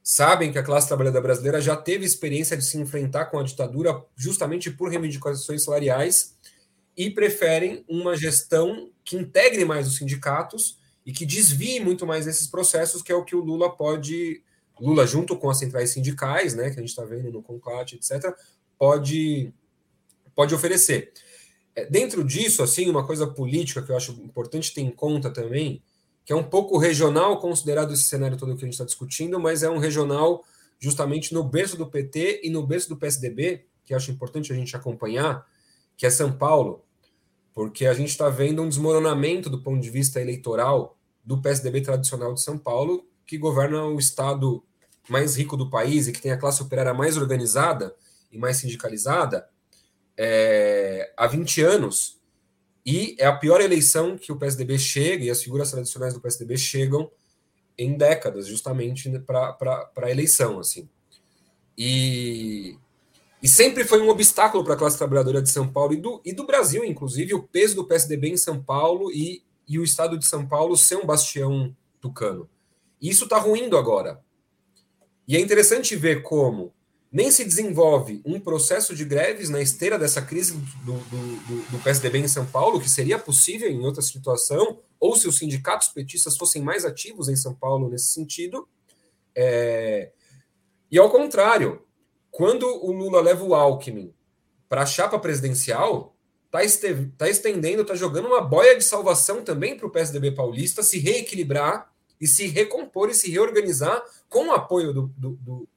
Sabem 0.00 0.52
que 0.52 0.58
a 0.58 0.62
classe 0.62 0.86
trabalhadora 0.86 1.22
brasileira 1.22 1.60
já 1.60 1.76
teve 1.76 2.06
experiência 2.06 2.56
de 2.56 2.64
se 2.64 2.78
enfrentar 2.78 3.26
com 3.26 3.38
a 3.38 3.42
ditadura 3.42 4.02
justamente 4.16 4.70
por 4.70 4.88
reivindicações 4.88 5.64
salariais 5.64 6.36
e 6.96 7.10
preferem 7.10 7.84
uma 7.88 8.16
gestão 8.16 8.90
que 9.04 9.16
integre 9.16 9.64
mais 9.64 9.88
os 9.88 9.96
sindicatos 9.96 10.78
e 11.04 11.12
que 11.12 11.26
desvie 11.26 11.80
muito 11.80 12.06
mais 12.06 12.26
esses 12.26 12.46
processos, 12.46 13.02
que 13.02 13.10
é 13.10 13.14
o 13.14 13.24
que 13.24 13.34
o 13.34 13.40
Lula 13.40 13.76
pode, 13.76 14.42
Lula 14.80 15.04
junto 15.06 15.36
com 15.36 15.50
as 15.50 15.58
centrais 15.58 15.90
sindicais, 15.90 16.54
né, 16.54 16.70
que 16.70 16.78
a 16.78 16.80
gente 16.80 16.90
está 16.90 17.04
vendo 17.04 17.32
no 17.32 17.42
Conclate, 17.42 17.96
etc., 17.96 18.32
pode, 18.78 19.52
pode 20.34 20.54
oferecer. 20.54 21.12
É, 21.74 21.84
dentro 21.86 22.22
disso, 22.22 22.62
assim, 22.62 22.88
uma 22.88 23.06
coisa 23.06 23.26
política 23.26 23.82
que 23.82 23.90
eu 23.90 23.96
acho 23.96 24.12
importante 24.12 24.72
ter 24.72 24.80
em 24.80 24.90
conta 24.90 25.28
também, 25.28 25.82
que 26.28 26.32
é 26.34 26.36
um 26.36 26.44
pouco 26.44 26.76
regional, 26.76 27.38
considerado 27.38 27.94
esse 27.94 28.02
cenário 28.02 28.36
todo 28.36 28.54
que 28.54 28.62
a 28.62 28.66
gente 28.66 28.74
está 28.74 28.84
discutindo, 28.84 29.40
mas 29.40 29.62
é 29.62 29.70
um 29.70 29.78
regional 29.78 30.44
justamente 30.78 31.32
no 31.32 31.42
berço 31.42 31.74
do 31.74 31.86
PT 31.86 32.42
e 32.44 32.50
no 32.50 32.66
berço 32.66 32.90
do 32.90 32.98
PSDB, 32.98 33.64
que 33.82 33.94
acho 33.94 34.10
importante 34.10 34.52
a 34.52 34.54
gente 34.54 34.76
acompanhar, 34.76 35.46
que 35.96 36.04
é 36.04 36.10
São 36.10 36.30
Paulo, 36.30 36.84
porque 37.54 37.86
a 37.86 37.94
gente 37.94 38.10
está 38.10 38.28
vendo 38.28 38.60
um 38.60 38.68
desmoronamento 38.68 39.48
do 39.48 39.62
ponto 39.62 39.80
de 39.80 39.88
vista 39.88 40.20
eleitoral 40.20 40.98
do 41.24 41.40
PSDB 41.40 41.80
tradicional 41.80 42.34
de 42.34 42.42
São 42.42 42.58
Paulo, 42.58 43.08
que 43.24 43.38
governa 43.38 43.86
o 43.86 43.98
estado 43.98 44.62
mais 45.08 45.34
rico 45.34 45.56
do 45.56 45.70
país 45.70 46.08
e 46.08 46.12
que 46.12 46.20
tem 46.20 46.30
a 46.30 46.36
classe 46.36 46.62
operária 46.62 46.92
mais 46.92 47.16
organizada 47.16 47.96
e 48.30 48.36
mais 48.36 48.58
sindicalizada, 48.58 49.48
é, 50.14 51.10
há 51.16 51.26
20 51.26 51.62
anos, 51.62 52.17
e 52.90 53.14
é 53.18 53.26
a 53.26 53.36
pior 53.36 53.60
eleição 53.60 54.16
que 54.16 54.32
o 54.32 54.36
PSDB 54.36 54.78
chega, 54.78 55.22
e 55.22 55.28
as 55.28 55.42
figuras 55.42 55.70
tradicionais 55.70 56.14
do 56.14 56.22
PSDB 56.22 56.56
chegam 56.56 57.10
em 57.76 57.98
décadas, 57.98 58.46
justamente 58.46 59.10
para 59.26 59.90
a 59.94 60.10
eleição. 60.10 60.58
assim. 60.58 60.88
E, 61.76 62.78
e 63.42 63.46
sempre 63.46 63.84
foi 63.84 64.00
um 64.00 64.08
obstáculo 64.08 64.64
para 64.64 64.72
a 64.72 64.76
classe 64.78 64.96
trabalhadora 64.96 65.42
de 65.42 65.50
São 65.50 65.70
Paulo 65.70 65.92
e 65.92 65.98
do, 65.98 66.22
e 66.24 66.32
do 66.32 66.46
Brasil, 66.46 66.82
inclusive, 66.82 67.34
o 67.34 67.42
peso 67.42 67.76
do 67.76 67.84
PSDB 67.86 68.30
em 68.30 68.36
São 68.38 68.62
Paulo 68.62 69.12
e, 69.12 69.42
e 69.68 69.78
o 69.78 69.84
estado 69.84 70.16
de 70.16 70.24
São 70.24 70.48
Paulo 70.48 70.74
ser 70.74 70.96
um 70.96 71.04
bastião 71.04 71.76
tucano. 72.00 72.48
E 73.02 73.10
isso 73.10 73.24
está 73.24 73.36
ruindo 73.36 73.76
agora. 73.76 74.18
E 75.28 75.36
é 75.36 75.40
interessante 75.40 75.94
ver 75.94 76.22
como 76.22 76.72
nem 77.10 77.30
se 77.30 77.44
desenvolve 77.44 78.20
um 78.24 78.38
processo 78.38 78.94
de 78.94 79.04
greves 79.04 79.48
na 79.48 79.60
esteira 79.62 79.98
dessa 79.98 80.20
crise 80.20 80.54
do, 80.84 80.92
do, 80.92 81.70
do, 81.70 81.78
PSDB 81.82 82.18
em 82.18 82.28
São 82.28 82.44
Paulo, 82.44 82.80
que 82.80 82.88
seria 82.88 83.18
possível 83.18 83.68
em 83.68 83.80
outra 83.84 84.02
situação, 84.02 84.78
ou 85.00 85.16
se 85.16 85.26
os 85.26 85.38
sindicatos 85.38 85.88
petistas 85.88 86.36
fossem 86.36 86.60
mais 86.62 86.84
ativos 86.84 87.28
em 87.28 87.36
São 87.36 87.54
Paulo 87.54 87.88
nesse 87.88 88.12
sentido. 88.12 88.68
É... 89.34 90.10
E 90.90 90.98
ao 90.98 91.10
contrário, 91.10 91.82
quando 92.30 92.66
o 92.66 92.92
Lula 92.92 93.22
leva 93.22 93.42
o 93.42 93.54
Alckmin 93.54 94.12
para 94.68 94.82
a 94.82 94.86
chapa 94.86 95.18
presidencial, 95.18 96.14
está 96.44 96.62
este... 96.62 97.06
tá 97.16 97.28
estendendo, 97.28 97.82
está 97.82 97.94
jogando 97.94 98.26
uma 98.26 98.42
boia 98.42 98.76
de 98.76 98.84
salvação 98.84 99.42
também 99.42 99.78
para 99.78 99.86
o 99.86 99.90
PSDB 99.90 100.32
paulista 100.32 100.82
se 100.82 100.98
reequilibrar 100.98 101.90
e 102.20 102.26
se 102.26 102.46
recompor 102.48 103.08
e 103.08 103.14
se 103.14 103.30
reorganizar 103.30 104.02
com 104.28 104.48
o 104.48 104.52
apoio 104.52 104.92
do, 104.92 105.06
do 105.16 105.68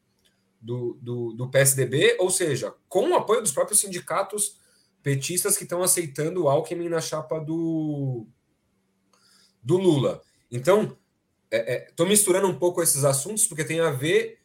do, 0.61 0.97
do, 1.01 1.33
do 1.33 1.49
PSDB, 1.49 2.17
ou 2.19 2.29
seja, 2.29 2.73
com 2.87 3.09
o 3.09 3.15
apoio 3.15 3.41
dos 3.41 3.51
próprios 3.51 3.79
sindicatos 3.79 4.57
petistas 5.01 5.57
que 5.57 5.63
estão 5.63 5.81
aceitando 5.81 6.43
o 6.43 6.49
Alckmin 6.49 6.89
na 6.89 7.01
chapa 7.01 7.39
do, 7.39 8.27
do 9.63 9.77
Lula. 9.77 10.21
Então, 10.51 10.95
estou 11.51 12.05
é, 12.05 12.09
é, 12.09 12.09
misturando 12.09 12.47
um 12.47 12.57
pouco 12.57 12.81
esses 12.81 13.03
assuntos 13.03 13.47
porque 13.47 13.65
tem 13.65 13.79
a 13.79 13.89
ver 13.89 14.39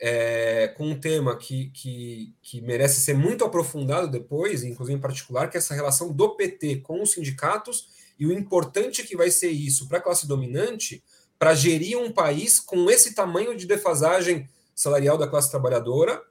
é, 0.00 0.68
com 0.76 0.86
um 0.86 0.98
tema 0.98 1.36
que, 1.36 1.70
que, 1.70 2.34
que 2.40 2.60
merece 2.60 3.00
ser 3.00 3.14
muito 3.14 3.44
aprofundado 3.44 4.08
depois, 4.08 4.62
inclusive 4.62 4.96
em 4.96 5.00
particular, 5.00 5.50
que 5.50 5.56
é 5.56 5.58
essa 5.58 5.74
relação 5.74 6.12
do 6.12 6.36
PT 6.36 6.76
com 6.76 7.02
os 7.02 7.12
sindicatos 7.12 7.88
e 8.18 8.26
o 8.26 8.32
importante 8.32 9.02
que 9.02 9.16
vai 9.16 9.30
ser 9.30 9.50
isso 9.50 9.88
para 9.88 9.98
a 9.98 10.02
classe 10.02 10.26
dominante 10.26 11.02
para 11.38 11.54
gerir 11.54 11.98
um 11.98 12.12
país 12.12 12.58
com 12.58 12.90
esse 12.90 13.14
tamanho 13.14 13.56
de 13.56 13.66
defasagem 13.66 14.48
salarial 14.78 15.18
da 15.18 15.26
classe 15.26 15.50
trabalhadora 15.50 16.22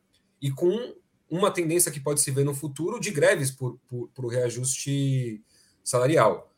e 0.42 0.50
com 0.50 0.96
uma 1.30 1.52
tendência 1.52 1.92
que 1.92 2.00
pode 2.00 2.22
se 2.22 2.32
ver 2.32 2.46
no 2.46 2.54
futuro 2.54 2.98
de 2.98 3.12
greves 3.12 3.52
por, 3.52 3.78
por, 3.90 4.08
por 4.16 4.28
reajuste 4.28 5.44
salarial. 5.84 6.50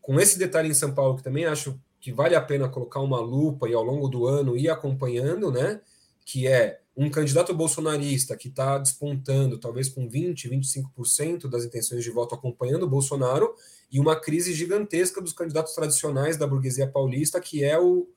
Com 0.00 0.18
esse 0.18 0.38
detalhe 0.38 0.70
em 0.70 0.74
São 0.74 0.94
Paulo, 0.94 1.16
que 1.16 1.22
também 1.22 1.44
acho 1.44 1.78
que 2.00 2.10
vale 2.10 2.34
a 2.34 2.40
pena 2.40 2.66
colocar 2.66 3.00
uma 3.00 3.20
lupa 3.20 3.68
e 3.68 3.74
ao 3.74 3.82
longo 3.82 4.08
do 4.08 4.26
ano 4.26 4.56
ir 4.56 4.70
acompanhando, 4.70 5.52
né? 5.52 5.82
Que 6.24 6.46
é 6.46 6.80
um 6.96 7.10
candidato 7.10 7.52
bolsonarista 7.52 8.34
que 8.38 8.48
está 8.48 8.78
despontando, 8.78 9.58
talvez 9.58 9.90
com 9.90 10.08
20%, 10.08 10.48
25% 10.96 11.46
das 11.46 11.66
intenções 11.66 12.02
de 12.02 12.10
voto 12.10 12.34
acompanhando 12.34 12.84
o 12.84 12.88
Bolsonaro, 12.88 13.54
e 13.92 14.00
uma 14.00 14.18
crise 14.18 14.54
gigantesca 14.54 15.20
dos 15.20 15.34
candidatos 15.34 15.74
tradicionais 15.74 16.38
da 16.38 16.46
burguesia 16.46 16.86
paulista, 16.86 17.38
que 17.38 17.62
é 17.62 17.78
o, 17.78 18.08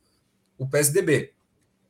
o 0.58 0.66
PSDB. 0.66 1.34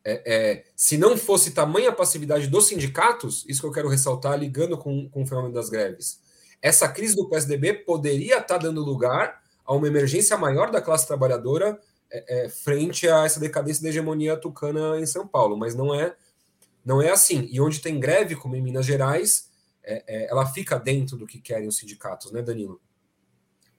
É, 0.09 0.21
é, 0.25 0.63
se 0.73 0.97
não 0.97 1.17
fosse 1.17 1.51
tamanha 1.51 1.91
passividade 1.91 2.47
dos 2.47 2.69
sindicatos, 2.69 3.43
isso 3.45 3.59
que 3.59 3.67
eu 3.67 3.73
quero 3.73 3.89
ressaltar, 3.89 4.39
ligando 4.39 4.77
com, 4.77 5.09
com 5.09 5.23
o 5.23 5.25
fenômeno 5.25 5.53
das 5.53 5.69
greves, 5.69 6.21
essa 6.61 6.87
crise 6.87 7.13
do 7.13 7.27
PSDB 7.27 7.73
poderia 7.73 8.37
estar 8.37 8.57
dando 8.57 8.81
lugar 8.85 9.43
a 9.65 9.73
uma 9.73 9.85
emergência 9.85 10.37
maior 10.37 10.71
da 10.71 10.81
classe 10.81 11.05
trabalhadora 11.05 11.77
é, 12.09 12.45
é, 12.45 12.49
frente 12.49 13.05
a 13.09 13.25
essa 13.25 13.37
decadência 13.37 13.83
da 13.83 13.89
hegemonia 13.89 14.37
tucana 14.37 14.97
em 14.97 15.05
São 15.05 15.27
Paulo, 15.27 15.57
mas 15.57 15.75
não 15.75 15.93
é, 15.93 16.15
não 16.85 17.01
é 17.01 17.11
assim. 17.11 17.45
E 17.51 17.59
onde 17.59 17.81
tem 17.81 17.99
greve, 17.99 18.33
como 18.33 18.55
em 18.55 18.61
Minas 18.61 18.85
Gerais, 18.85 19.49
é, 19.83 20.03
é, 20.07 20.31
ela 20.31 20.45
fica 20.45 20.79
dentro 20.79 21.17
do 21.17 21.27
que 21.27 21.41
querem 21.41 21.67
os 21.67 21.75
sindicatos, 21.75 22.31
né, 22.31 22.41
Danilo? 22.41 22.79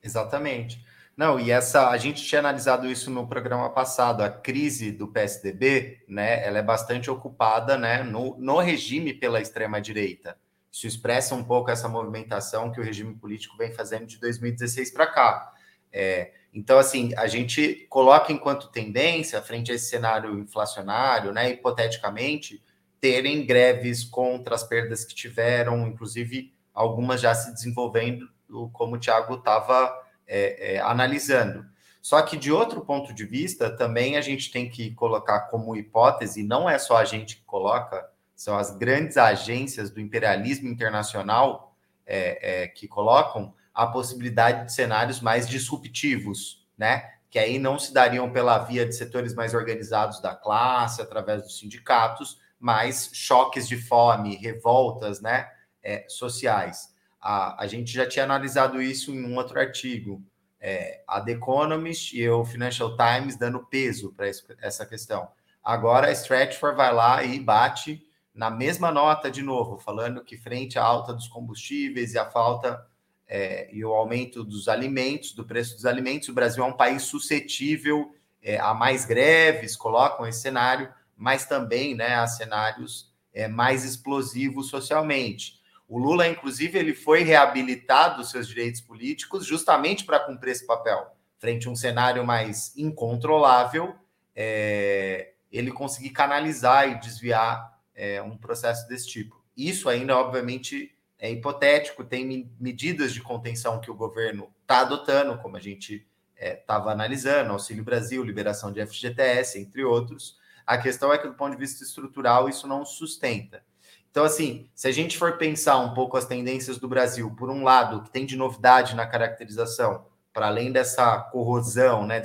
Exatamente. 0.02 0.84
Não, 1.18 1.40
e 1.40 1.50
essa 1.50 1.88
a 1.88 1.96
gente 1.96 2.24
tinha 2.24 2.38
analisado 2.38 2.88
isso 2.88 3.10
no 3.10 3.26
programa 3.26 3.68
passado, 3.70 4.22
a 4.22 4.30
crise 4.30 4.92
do 4.92 5.08
PSDB, 5.08 6.04
né? 6.06 6.46
Ela 6.46 6.58
é 6.58 6.62
bastante 6.62 7.10
ocupada, 7.10 7.76
né, 7.76 8.04
no, 8.04 8.38
no 8.38 8.60
regime 8.60 9.12
pela 9.12 9.40
extrema 9.40 9.80
direita. 9.80 10.38
Isso 10.70 10.86
expressa 10.86 11.34
um 11.34 11.42
pouco 11.42 11.72
essa 11.72 11.88
movimentação 11.88 12.70
que 12.70 12.80
o 12.80 12.84
regime 12.84 13.16
político 13.16 13.56
vem 13.56 13.72
fazendo 13.72 14.06
de 14.06 14.20
2016 14.20 14.92
para 14.92 15.08
cá. 15.08 15.52
É, 15.92 16.34
então, 16.54 16.78
assim, 16.78 17.12
a 17.16 17.26
gente 17.26 17.88
coloca 17.90 18.32
enquanto 18.32 18.70
tendência, 18.70 19.42
frente 19.42 19.72
a 19.72 19.74
esse 19.74 19.86
cenário 19.86 20.38
inflacionário, 20.38 21.32
né, 21.32 21.50
hipoteticamente, 21.50 22.62
terem 23.00 23.44
greves 23.44 24.04
contra 24.04 24.54
as 24.54 24.62
perdas 24.62 25.04
que 25.04 25.16
tiveram, 25.16 25.84
inclusive 25.84 26.54
algumas 26.72 27.20
já 27.20 27.34
se 27.34 27.52
desenvolvendo, 27.52 28.28
como 28.72 28.94
o 28.94 28.98
Tiago 29.00 29.34
estava 29.34 29.92
é, 30.28 30.74
é, 30.74 30.80
analisando. 30.80 31.66
Só 32.00 32.22
que, 32.22 32.36
de 32.36 32.52
outro 32.52 32.82
ponto 32.82 33.12
de 33.12 33.24
vista, 33.24 33.74
também 33.74 34.16
a 34.16 34.20
gente 34.20 34.52
tem 34.52 34.70
que 34.70 34.94
colocar 34.94 35.40
como 35.48 35.76
hipótese, 35.76 36.42
não 36.42 36.68
é 36.68 36.78
só 36.78 36.98
a 36.98 37.04
gente 37.04 37.36
que 37.36 37.42
coloca, 37.42 38.08
são 38.36 38.56
as 38.56 38.76
grandes 38.76 39.16
agências 39.16 39.90
do 39.90 40.00
imperialismo 40.00 40.68
internacional 40.68 41.74
é, 42.06 42.62
é, 42.62 42.68
que 42.68 42.86
colocam 42.86 43.52
a 43.74 43.86
possibilidade 43.86 44.66
de 44.66 44.72
cenários 44.72 45.20
mais 45.20 45.48
disruptivos, 45.48 46.66
né? 46.76 47.10
Que 47.30 47.38
aí 47.38 47.58
não 47.58 47.78
se 47.78 47.92
dariam 47.92 48.30
pela 48.30 48.58
via 48.58 48.86
de 48.86 48.94
setores 48.94 49.34
mais 49.34 49.54
organizados 49.54 50.20
da 50.20 50.34
classe, 50.34 51.02
através 51.02 51.42
dos 51.42 51.58
sindicatos, 51.58 52.40
mas 52.58 53.10
choques 53.12 53.68
de 53.68 53.76
fome, 53.76 54.36
revoltas, 54.36 55.20
né? 55.20 55.48
É, 55.82 56.04
sociais. 56.08 56.87
A, 57.20 57.62
a 57.62 57.66
gente 57.66 57.92
já 57.92 58.06
tinha 58.06 58.24
analisado 58.24 58.80
isso 58.80 59.12
em 59.12 59.24
um 59.24 59.36
outro 59.36 59.58
artigo. 59.58 60.22
É, 60.60 61.02
a 61.06 61.20
The 61.20 61.32
Economist 61.32 62.16
e 62.16 62.28
o 62.28 62.44
Financial 62.44 62.96
Times 62.96 63.36
dando 63.36 63.64
peso 63.64 64.12
para 64.12 64.26
essa 64.60 64.84
questão. 64.84 65.28
Agora 65.62 66.08
a 66.08 66.12
Stratford 66.12 66.76
vai 66.76 66.92
lá 66.92 67.22
e 67.22 67.38
bate 67.38 68.02
na 68.34 68.50
mesma 68.50 68.92
nota 68.92 69.30
de 69.30 69.42
novo, 69.42 69.78
falando 69.78 70.22
que 70.22 70.36
frente 70.36 70.78
à 70.78 70.84
alta 70.84 71.12
dos 71.12 71.26
combustíveis 71.26 72.14
e 72.14 72.18
a 72.18 72.30
falta 72.30 72.86
é, 73.26 73.68
e 73.74 73.84
o 73.84 73.92
aumento 73.92 74.42
dos 74.42 74.68
alimentos, 74.68 75.32
do 75.32 75.44
preço 75.44 75.74
dos 75.74 75.84
alimentos, 75.84 76.28
o 76.28 76.32
Brasil 76.32 76.64
é 76.64 76.66
um 76.66 76.72
país 76.72 77.02
suscetível 77.02 78.14
é, 78.42 78.58
a 78.58 78.72
mais 78.72 79.04
greves, 79.04 79.76
colocam 79.76 80.26
esse 80.26 80.40
cenário, 80.40 80.88
mas 81.16 81.44
também 81.44 81.94
né, 81.94 82.14
a 82.14 82.26
cenários 82.26 83.12
é, 83.34 83.46
mais 83.48 83.84
explosivos 83.84 84.68
socialmente. 84.68 85.57
O 85.88 85.98
Lula, 85.98 86.28
inclusive, 86.28 86.78
ele 86.78 86.94
foi 86.94 87.22
reabilitado 87.22 88.20
os 88.20 88.30
seus 88.30 88.46
direitos 88.46 88.82
políticos 88.82 89.46
justamente 89.46 90.04
para 90.04 90.20
cumprir 90.20 90.50
esse 90.50 90.66
papel. 90.66 91.16
Frente 91.38 91.66
a 91.66 91.70
um 91.70 91.76
cenário 91.76 92.26
mais 92.26 92.76
incontrolável, 92.76 93.96
é, 94.36 95.32
ele 95.50 95.72
conseguir 95.72 96.10
canalizar 96.10 96.90
e 96.90 97.00
desviar 97.00 97.80
é, 97.94 98.20
um 98.20 98.36
processo 98.36 98.86
desse 98.86 99.08
tipo. 99.08 99.42
Isso 99.56 99.88
ainda, 99.88 100.16
obviamente, 100.16 100.94
é 101.18 101.30
hipotético, 101.30 102.04
tem 102.04 102.52
medidas 102.60 103.14
de 103.14 103.22
contenção 103.22 103.80
que 103.80 103.90
o 103.90 103.94
governo 103.94 104.52
está 104.62 104.80
adotando, 104.80 105.38
como 105.38 105.56
a 105.56 105.60
gente 105.60 106.06
estava 106.38 106.90
é, 106.90 106.92
analisando, 106.92 107.52
Auxílio 107.52 107.82
Brasil, 107.82 108.22
liberação 108.22 108.70
de 108.70 108.84
FGTS, 108.86 109.58
entre 109.58 109.82
outros. 109.82 110.38
A 110.66 110.76
questão 110.76 111.12
é 111.12 111.18
que, 111.18 111.26
do 111.26 111.34
ponto 111.34 111.52
de 111.52 111.58
vista 111.58 111.82
estrutural, 111.82 112.48
isso 112.48 112.68
não 112.68 112.84
sustenta. 112.84 113.64
Então, 114.10 114.24
assim, 114.24 114.68
se 114.74 114.88
a 114.88 114.92
gente 114.92 115.18
for 115.18 115.36
pensar 115.36 115.78
um 115.78 115.94
pouco 115.94 116.16
as 116.16 116.24
tendências 116.24 116.78
do 116.78 116.88
Brasil, 116.88 117.34
por 117.36 117.50
um 117.50 117.62
lado, 117.62 118.02
que 118.02 118.10
tem 118.10 118.26
de 118.26 118.36
novidade 118.36 118.96
na 118.96 119.06
caracterização, 119.06 120.06
para 120.32 120.46
além 120.46 120.72
dessa 120.72 121.18
corrosão, 121.18 122.06
né, 122.06 122.22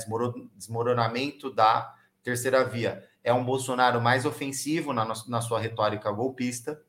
desmoronamento 0.55 1.51
da 1.51 1.93
terceira 2.21 2.63
via, 2.63 3.03
é 3.23 3.33
um 3.33 3.43
Bolsonaro 3.43 4.01
mais 4.01 4.25
ofensivo 4.25 4.93
na, 4.93 5.05
na 5.27 5.41
sua 5.41 5.59
retórica 5.59 6.11
golpista. 6.11 6.81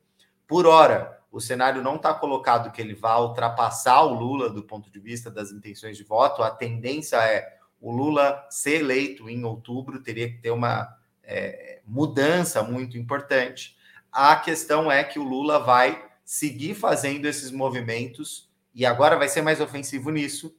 Por 0.47 0.67
hora, 0.67 1.21
o 1.31 1.41
cenário 1.41 1.83
não 1.83 1.97
está 1.97 2.13
colocado 2.15 2.71
que 2.71 2.81
ele 2.81 2.95
vá 2.95 3.19
ultrapassar 3.19 4.03
o 4.03 4.15
Lula 4.15 4.51
do 4.51 4.63
ponto 4.63 4.91
de 4.91 5.01
vista 5.01 5.31
das 5.31 5.51
intenções 5.51 5.97
de 5.97 6.05
voto. 6.05 6.43
A 6.43 6.51
tendência 6.51 7.17
é 7.17 7.59
o 7.81 7.91
Lula 7.91 8.47
ser 8.51 8.81
eleito 8.81 9.29
em 9.29 9.45
outubro, 9.45 10.03
teria 10.03 10.29
que 10.29 10.39
ter 10.39 10.51
uma 10.51 10.97
é, 11.23 11.81
mudança 11.85 12.63
muito 12.63 12.97
importante. 12.97 13.77
A 14.15 14.37
questão 14.37 14.93
é 14.93 15.03
que 15.03 15.19
o 15.19 15.25
Lula 15.25 15.59
vai 15.59 16.09
seguir 16.25 16.75
fazendo 16.77 17.27
esses 17.27 17.51
movimentos 17.51 18.49
e 18.73 18.87
agora 18.87 19.19
vai 19.19 19.29
ser 19.29 19.43
mais 19.43 19.61
ofensivo 19.61 20.09
nisso, 20.09 20.57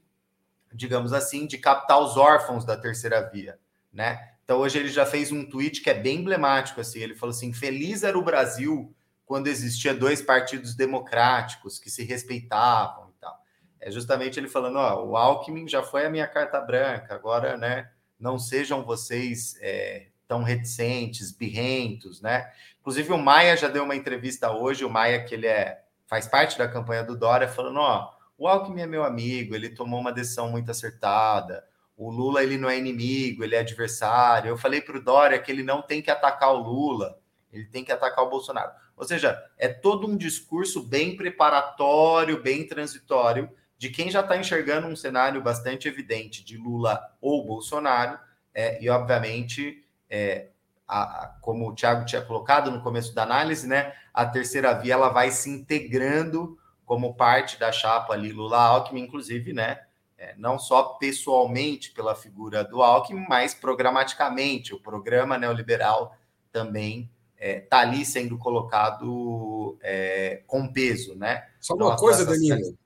digamos 0.74 1.14
assim, 1.14 1.48
de 1.48 1.58
captar 1.58 2.02
os 2.02 2.18
órfãos 2.18 2.66
da 2.66 2.76
terceira 2.76 3.22
via, 3.30 3.58
né? 3.94 4.34
Então 4.44 4.60
hoje 4.60 4.78
ele 4.78 4.90
já 4.90 5.06
fez 5.06 5.32
um 5.32 5.46
tweet 5.46 5.80
que 5.82 5.90
é 5.90 5.94
bem 5.94 6.18
emblemático 6.20 6.82
assim, 6.82 7.00
ele 7.00 7.16
falou 7.16 7.34
assim: 7.34 7.54
"Feliz 7.54 8.04
era 8.04 8.18
o 8.18 8.22
Brasil 8.22 8.94
quando 9.26 9.48
existia 9.48 9.94
dois 9.94 10.22
partidos 10.22 10.76
democráticos 10.76 11.80
que 11.80 11.90
se 11.90 12.04
respeitavam 12.04 13.10
e 13.10 13.22
tal". 13.22 13.40
É 13.80 13.90
justamente 13.90 14.38
ele 14.38 14.50
falando, 14.50 14.80
ó, 14.80 15.02
o 15.02 15.16
Alckmin 15.16 15.66
já 15.66 15.82
foi 15.82 16.06
a 16.06 16.10
minha 16.10 16.28
carta 16.28 16.60
branca, 16.60 17.16
agora, 17.16 17.56
né, 17.56 17.90
não 18.20 18.38
sejam 18.38 18.84
vocês 18.84 19.56
é, 19.62 20.08
tão 20.28 20.44
reticentes, 20.44 21.32
birrentos, 21.32 22.22
né? 22.22 22.52
Inclusive 22.86 23.14
o 23.14 23.18
Maia 23.18 23.58
já 23.58 23.68
deu 23.68 23.84
uma 23.84 23.96
entrevista 23.96 24.52
hoje, 24.52 24.86
o 24.86 24.90
Maia 24.92 25.24
que 25.24 25.34
ele 25.34 25.48
é 25.48 25.82
faz 26.06 26.28
parte 26.28 26.56
da 26.56 26.68
campanha 26.68 27.04
do 27.04 27.18
Dória, 27.18 27.48
falando, 27.48 27.80
ó, 27.80 28.14
o 28.38 28.48
Alckmin 28.48 28.84
é 28.84 28.86
meu 28.86 29.04
amigo, 29.04 29.56
ele 29.56 29.72
tomou 29.72 30.00
uma 30.00 30.12
decisão 30.14 30.52
muito 30.52 30.70
acertada. 30.70 31.66
O 31.98 32.12
Lula 32.12 32.44
ele 32.44 32.60
não 32.60 32.70
é 32.70 32.78
inimigo, 32.78 33.44
ele 33.44 33.56
é 33.56 33.60
adversário. 33.62 34.50
Eu 34.50 34.58
falei 34.58 34.82
para 34.82 34.98
o 34.98 35.04
Dória 35.04 35.40
que 35.40 35.52
ele 35.52 35.64
não 35.64 35.82
tem 35.82 36.00
que 36.00 36.12
atacar 36.12 36.54
o 36.54 36.60
Lula, 36.60 37.18
ele 37.52 37.66
tem 37.66 37.84
que 37.84 37.92
atacar 37.92 38.24
o 38.24 38.30
Bolsonaro. 38.30 38.72
Ou 38.96 39.04
seja, 39.04 39.36
é 39.58 39.68
todo 39.68 40.06
um 40.06 40.16
discurso 40.16 40.84
bem 40.84 41.18
preparatório, 41.18 42.44
bem 42.44 42.68
transitório, 42.68 43.50
de 43.80 43.90
quem 43.90 44.12
já 44.12 44.20
está 44.20 44.38
enxergando 44.38 44.86
um 44.86 44.96
cenário 44.96 45.42
bastante 45.42 45.88
evidente 45.88 46.46
de 46.46 46.56
Lula 46.56 47.02
ou 47.20 47.44
Bolsonaro, 47.44 48.20
é, 48.54 48.80
e 48.80 48.88
obviamente, 48.92 49.84
é, 50.08 50.50
a, 50.88 51.36
como 51.42 51.70
o 51.70 51.76
Thiago 51.76 52.06
tinha 52.06 52.22
colocado 52.22 52.72
no 52.72 52.82
começo 52.82 53.14
da 53.14 53.24
análise, 53.24 53.68
né, 53.68 53.94
a 54.14 54.26
terceira 54.26 54.74
via 54.74 54.94
ela 54.94 55.10
vai 55.10 55.32
se 55.32 55.50
integrando 55.50 56.58
como 56.86 57.16
parte 57.16 57.60
da 57.60 57.72
chapa 57.72 58.14
ali 58.14 58.32
Lula-Alckmin, 58.32 59.02
inclusive, 59.02 59.54
né, 59.54 59.80
é, 60.18 60.34
não 60.38 60.58
só 60.58 60.84
pessoalmente 60.84 61.92
pela 61.92 62.16
figura 62.16 62.64
do 62.64 62.82
Alckmin, 62.82 63.26
mas 63.28 63.54
programaticamente. 63.54 64.74
O 64.74 64.80
programa 64.80 65.38
neoliberal 65.38 66.16
também 66.52 67.10
está 67.36 67.46
é, 67.46 67.60
tá 67.60 67.80
ali 67.80 68.06
sendo 68.06 68.38
colocado 68.38 69.78
é, 69.82 70.42
com 70.48 70.72
peso, 70.72 71.16
né? 71.16 71.48
Só 71.60 71.76
uma 71.76 71.98
coisa, 71.98 72.26
Danilo. 72.26 72.78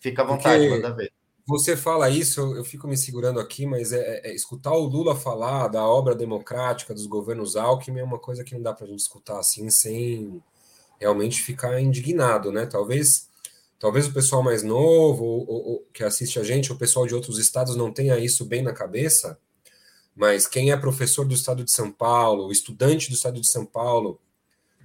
Fica 0.00 0.22
à 0.22 0.24
vontade, 0.24 0.68
manda 0.68 0.92
ver. 0.92 1.12
Você 1.50 1.76
fala 1.76 2.08
isso, 2.08 2.40
eu 2.54 2.64
fico 2.64 2.86
me 2.86 2.96
segurando 2.96 3.40
aqui, 3.40 3.66
mas 3.66 3.92
é, 3.92 3.98
é, 3.98 4.30
é, 4.30 4.34
escutar 4.34 4.72
o 4.72 4.86
Lula 4.86 5.16
falar 5.16 5.66
da 5.66 5.84
obra 5.84 6.14
democrática 6.14 6.94
dos 6.94 7.06
governos 7.06 7.56
Alckmin 7.56 7.98
é 7.98 8.04
uma 8.04 8.20
coisa 8.20 8.44
que 8.44 8.54
não 8.54 8.62
dá 8.62 8.72
para 8.72 8.86
a 8.86 8.88
gente 8.88 9.00
escutar 9.00 9.36
assim 9.40 9.68
sem 9.68 10.40
realmente 11.00 11.42
ficar 11.42 11.80
indignado, 11.80 12.52
né? 12.52 12.66
Talvez 12.66 13.28
Talvez 13.80 14.06
o 14.06 14.12
pessoal 14.12 14.42
mais 14.42 14.62
novo 14.62 15.24
ou, 15.24 15.48
ou, 15.48 15.88
que 15.92 16.04
assiste 16.04 16.38
a 16.38 16.44
gente, 16.44 16.70
o 16.70 16.76
pessoal 16.76 17.06
de 17.06 17.14
outros 17.14 17.38
estados 17.38 17.74
não 17.74 17.90
tenha 17.90 18.18
isso 18.18 18.44
bem 18.44 18.60
na 18.60 18.74
cabeça, 18.74 19.38
mas 20.14 20.46
quem 20.46 20.70
é 20.70 20.76
professor 20.76 21.26
do 21.26 21.34
estado 21.34 21.64
de 21.64 21.72
São 21.72 21.90
Paulo, 21.90 22.52
estudante 22.52 23.08
do 23.08 23.14
estado 23.14 23.40
de 23.40 23.48
São 23.48 23.64
Paulo, 23.64 24.20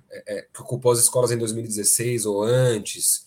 é, 0.09 0.37
é, 0.37 0.41
que 0.43 0.61
ocupou 0.61 0.93
as 0.93 0.99
escolas 0.99 1.29
em 1.29 1.37
2016 1.37 2.25
ou 2.25 2.41
antes, 2.41 3.24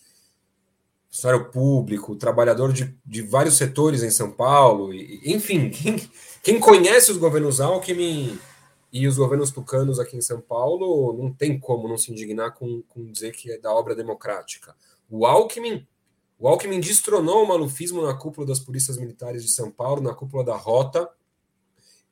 funcionário 1.09 1.49
público, 1.49 2.15
trabalhador 2.15 2.71
de, 2.71 2.95
de 3.05 3.21
vários 3.21 3.57
setores 3.57 4.03
em 4.03 4.11
São 4.11 4.31
Paulo, 4.31 4.93
e, 4.93 5.21
enfim, 5.25 5.69
quem, 5.71 6.09
quem 6.43 6.59
conhece 6.59 7.11
os 7.11 7.17
governos 7.17 7.59
Alckmin 7.59 8.39
e 8.91 9.07
os 9.07 9.17
governos 9.17 9.51
tucanos 9.51 9.99
aqui 9.99 10.17
em 10.17 10.21
São 10.21 10.41
Paulo, 10.41 11.13
não 11.13 11.31
tem 11.31 11.59
como 11.59 11.87
não 11.87 11.97
se 11.97 12.11
indignar 12.11 12.53
com, 12.53 12.81
com 12.87 13.11
dizer 13.11 13.31
que 13.33 13.51
é 13.51 13.57
da 13.57 13.71
obra 13.71 13.95
democrática. 13.95 14.75
O 15.09 15.25
Alckmin, 15.25 15.85
o 16.37 16.47
Alckmin 16.47 16.79
destronou 16.79 17.43
o 17.43 17.47
malufismo 17.47 18.01
na 18.01 18.13
cúpula 18.13 18.47
das 18.47 18.59
polícias 18.59 18.97
militares 18.97 19.43
de 19.43 19.51
São 19.51 19.69
Paulo, 19.69 20.01
na 20.01 20.13
cúpula 20.13 20.43
da 20.43 20.55
Rota, 20.55 21.09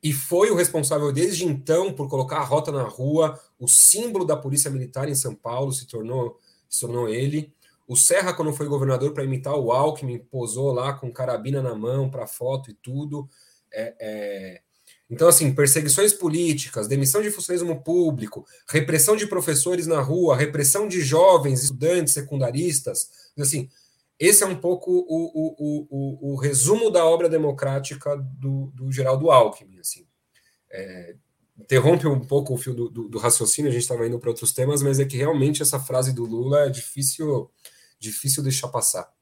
e 0.02 0.12
foi 0.12 0.50
o 0.50 0.54
responsável 0.54 1.12
desde 1.12 1.44
então 1.44 1.92
por 1.92 2.08
colocar 2.08 2.38
a 2.38 2.44
Rota 2.44 2.70
na 2.70 2.84
rua, 2.84 3.38
o 3.58 3.66
símbolo 3.66 4.24
da 4.24 4.36
polícia 4.36 4.70
militar 4.70 5.08
em 5.08 5.14
São 5.14 5.34
Paulo 5.34 5.72
se 5.72 5.86
tornou, 5.86 6.38
se 6.68 6.80
tornou 6.80 7.08
ele. 7.08 7.52
O 7.88 7.96
Serra, 7.96 8.34
quando 8.34 8.52
foi 8.52 8.66
governador, 8.66 9.14
para 9.14 9.24
imitar 9.24 9.54
o 9.54 9.72
Alckmin, 9.72 10.18
posou 10.18 10.70
lá 10.72 10.92
com 10.92 11.10
carabina 11.10 11.62
na 11.62 11.74
mão 11.74 12.10
para 12.10 12.26
foto 12.26 12.70
e 12.70 12.74
tudo. 12.74 13.26
É, 13.72 13.94
é... 13.98 14.60
Então, 15.10 15.26
assim, 15.26 15.54
perseguições 15.54 16.12
políticas, 16.12 16.86
demissão 16.86 17.22
de 17.22 17.30
funcionalismo 17.30 17.82
público, 17.82 18.46
repressão 18.68 19.16
de 19.16 19.26
professores 19.26 19.86
na 19.86 20.02
rua, 20.02 20.36
repressão 20.36 20.86
de 20.86 21.00
jovens, 21.00 21.62
estudantes, 21.62 22.12
secundaristas. 22.12 23.08
Assim, 23.38 23.70
esse 24.18 24.42
é 24.42 24.46
um 24.46 24.56
pouco 24.56 24.90
o, 24.90 25.06
o, 25.08 25.86
o, 25.90 26.32
o 26.32 26.36
resumo 26.36 26.90
da 26.90 27.06
obra 27.06 27.26
democrática 27.26 28.16
do, 28.16 28.70
do 28.74 28.92
Geraldo 28.92 29.30
Alckmin. 29.30 29.78
Assim. 29.78 30.06
É, 30.70 31.16
interrompe 31.58 32.06
um 32.06 32.20
pouco 32.20 32.52
o 32.52 32.56
fio 32.58 32.74
do, 32.74 32.88
do, 32.88 33.08
do 33.08 33.18
raciocínio, 33.18 33.70
a 33.70 33.72
gente 33.72 33.82
estava 33.82 34.06
indo 34.06 34.18
para 34.18 34.30
outros 34.30 34.52
temas, 34.52 34.82
mas 34.82 35.00
é 35.00 35.04
que 35.04 35.16
realmente 35.16 35.62
essa 35.62 35.80
frase 35.80 36.12
do 36.12 36.24
Lula 36.24 36.66
é 36.66 36.68
difícil, 36.68 37.50
difícil 37.98 38.42
deixar 38.42 38.68
passar. 38.68 39.12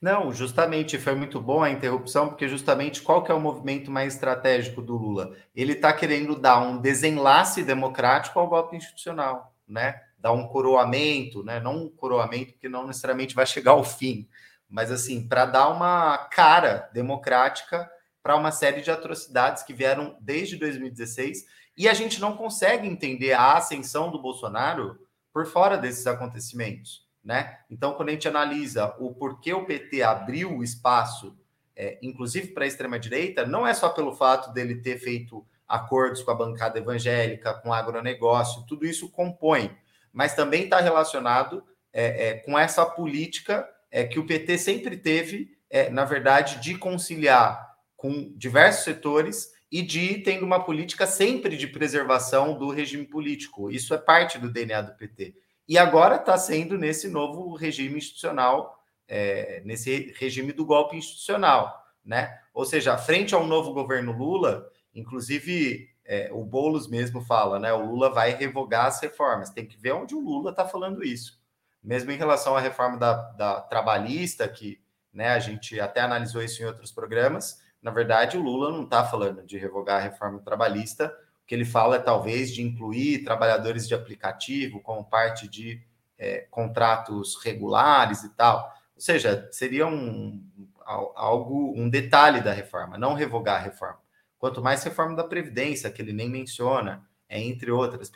Não, 0.00 0.32
justamente 0.32 0.98
foi 0.98 1.14
muito 1.14 1.40
bom 1.40 1.62
a 1.62 1.70
interrupção, 1.70 2.28
porque 2.28 2.46
justamente 2.46 3.00
qual 3.00 3.24
que 3.24 3.32
é 3.32 3.34
o 3.34 3.40
movimento 3.40 3.90
mais 3.90 4.14
estratégico 4.14 4.82
do 4.82 4.94
Lula? 4.94 5.34
Ele 5.54 5.72
está 5.72 5.92
querendo 5.92 6.38
dar 6.38 6.60
um 6.60 6.78
desenlace 6.78 7.62
democrático 7.62 8.38
ao 8.38 8.46
golpe 8.46 8.76
institucional, 8.76 9.54
né? 9.66 10.02
Dar 10.18 10.32
um 10.32 10.46
coroamento, 10.46 11.42
né? 11.42 11.60
Não 11.60 11.84
um 11.84 11.88
coroamento, 11.88 12.52
porque 12.52 12.68
não 12.68 12.86
necessariamente 12.86 13.34
vai 13.34 13.46
chegar 13.46 13.72
ao 13.72 13.84
fim, 13.84 14.28
mas 14.68 14.90
assim, 14.90 15.26
para 15.26 15.46
dar 15.46 15.68
uma 15.68 16.18
cara 16.18 16.90
democrática 16.92 17.90
para 18.22 18.36
uma 18.36 18.50
série 18.50 18.82
de 18.82 18.90
atrocidades 18.90 19.62
que 19.62 19.72
vieram 19.72 20.16
desde 20.20 20.56
2016 20.56 21.46
e 21.76 21.88
a 21.88 21.94
gente 21.94 22.20
não 22.20 22.36
consegue 22.36 22.86
entender 22.86 23.32
a 23.32 23.54
ascensão 23.54 24.10
do 24.10 24.20
Bolsonaro 24.20 24.98
por 25.32 25.46
fora 25.46 25.78
desses 25.78 26.06
acontecimentos. 26.06 27.05
Né? 27.26 27.58
Então, 27.68 27.92
quando 27.94 28.10
a 28.10 28.12
gente 28.12 28.28
analisa 28.28 28.94
o 29.00 29.12
porquê 29.12 29.52
o 29.52 29.64
PT 29.64 30.00
abriu 30.00 30.56
o 30.56 30.62
espaço, 30.62 31.36
é, 31.74 31.98
inclusive 32.00 32.52
para 32.52 32.62
a 32.62 32.68
extrema-direita, 32.68 33.44
não 33.44 33.66
é 33.66 33.74
só 33.74 33.88
pelo 33.88 34.14
fato 34.14 34.52
dele 34.52 34.76
ter 34.76 34.96
feito 35.00 35.44
acordos 35.66 36.22
com 36.22 36.30
a 36.30 36.36
bancada 36.36 36.78
evangélica, 36.78 37.52
com 37.52 37.70
o 37.70 37.72
agronegócio, 37.72 38.64
tudo 38.68 38.86
isso 38.86 39.10
compõe, 39.10 39.76
mas 40.12 40.36
também 40.36 40.62
está 40.62 40.80
relacionado 40.80 41.64
é, 41.92 42.28
é, 42.28 42.34
com 42.34 42.56
essa 42.56 42.86
política 42.86 43.68
é, 43.90 44.04
que 44.04 44.20
o 44.20 44.26
PT 44.26 44.56
sempre 44.58 44.96
teve, 44.96 45.58
é, 45.68 45.90
na 45.90 46.04
verdade, 46.04 46.60
de 46.60 46.78
conciliar 46.78 47.74
com 47.96 48.32
diversos 48.36 48.84
setores 48.84 49.50
e 49.68 49.82
de 49.82 49.98
ir 49.98 50.22
tendo 50.22 50.46
uma 50.46 50.62
política 50.62 51.08
sempre 51.08 51.56
de 51.56 51.66
preservação 51.66 52.56
do 52.56 52.70
regime 52.70 53.04
político. 53.04 53.68
Isso 53.68 53.92
é 53.92 53.98
parte 53.98 54.38
do 54.38 54.48
DNA 54.48 54.80
do 54.82 54.94
PT 54.94 55.34
e 55.68 55.78
agora 55.78 56.16
está 56.16 56.36
sendo 56.38 56.78
nesse 56.78 57.08
novo 57.08 57.54
regime 57.54 57.98
institucional, 57.98 58.84
é, 59.08 59.62
nesse 59.64 60.14
regime 60.18 60.52
do 60.52 60.64
golpe 60.64 60.96
institucional, 60.96 61.84
né? 62.04 62.38
Ou 62.54 62.64
seja, 62.64 62.96
frente 62.96 63.34
ao 63.34 63.46
novo 63.46 63.72
governo 63.72 64.12
Lula, 64.12 64.70
inclusive 64.94 65.88
é, 66.04 66.30
o 66.32 66.44
Boulos 66.44 66.88
mesmo 66.88 67.20
fala, 67.20 67.58
né? 67.58 67.72
O 67.72 67.84
Lula 67.84 68.10
vai 68.10 68.30
revogar 68.32 68.86
as 68.86 69.00
reformas. 69.00 69.50
Tem 69.50 69.66
que 69.66 69.76
ver 69.76 69.92
onde 69.92 70.14
o 70.14 70.20
Lula 70.20 70.50
está 70.50 70.66
falando 70.66 71.04
isso. 71.04 71.40
Mesmo 71.82 72.10
em 72.10 72.16
relação 72.16 72.56
à 72.56 72.60
reforma 72.60 72.96
da, 72.96 73.14
da 73.32 73.60
trabalhista, 73.60 74.48
que 74.48 74.80
né, 75.12 75.28
a 75.30 75.38
gente 75.38 75.80
até 75.80 76.00
analisou 76.00 76.42
isso 76.42 76.62
em 76.62 76.66
outros 76.66 76.92
programas, 76.92 77.60
na 77.82 77.90
verdade, 77.90 78.36
o 78.36 78.42
Lula 78.42 78.70
não 78.70 78.84
está 78.84 79.04
falando 79.04 79.44
de 79.44 79.58
revogar 79.58 79.98
a 79.98 80.02
reforma 80.02 80.40
trabalhista, 80.40 81.16
que 81.46 81.54
ele 81.54 81.64
fala 81.64 81.96
é 81.96 82.00
talvez 82.00 82.52
de 82.52 82.62
incluir 82.62 83.24
trabalhadores 83.24 83.86
de 83.86 83.94
aplicativo 83.94 84.80
como 84.80 85.04
parte 85.04 85.48
de 85.48 85.80
é, 86.18 86.46
contratos 86.50 87.36
regulares 87.42 88.24
e 88.24 88.30
tal. 88.30 88.72
Ou 88.94 89.00
seja, 89.00 89.48
seria 89.52 89.86
um, 89.86 90.42
algo, 90.84 91.72
um 91.76 91.88
detalhe 91.88 92.40
da 92.40 92.52
reforma, 92.52 92.98
não 92.98 93.14
revogar 93.14 93.56
a 93.56 93.64
reforma. 93.64 93.98
Quanto 94.38 94.62
mais 94.62 94.82
reforma 94.82 95.14
da 95.14 95.24
Previdência, 95.24 95.90
que 95.90 96.02
ele 96.02 96.12
nem 96.12 96.28
menciona, 96.28 97.06
é, 97.28 97.40
entre 97.40 97.70
outras, 97.70 98.10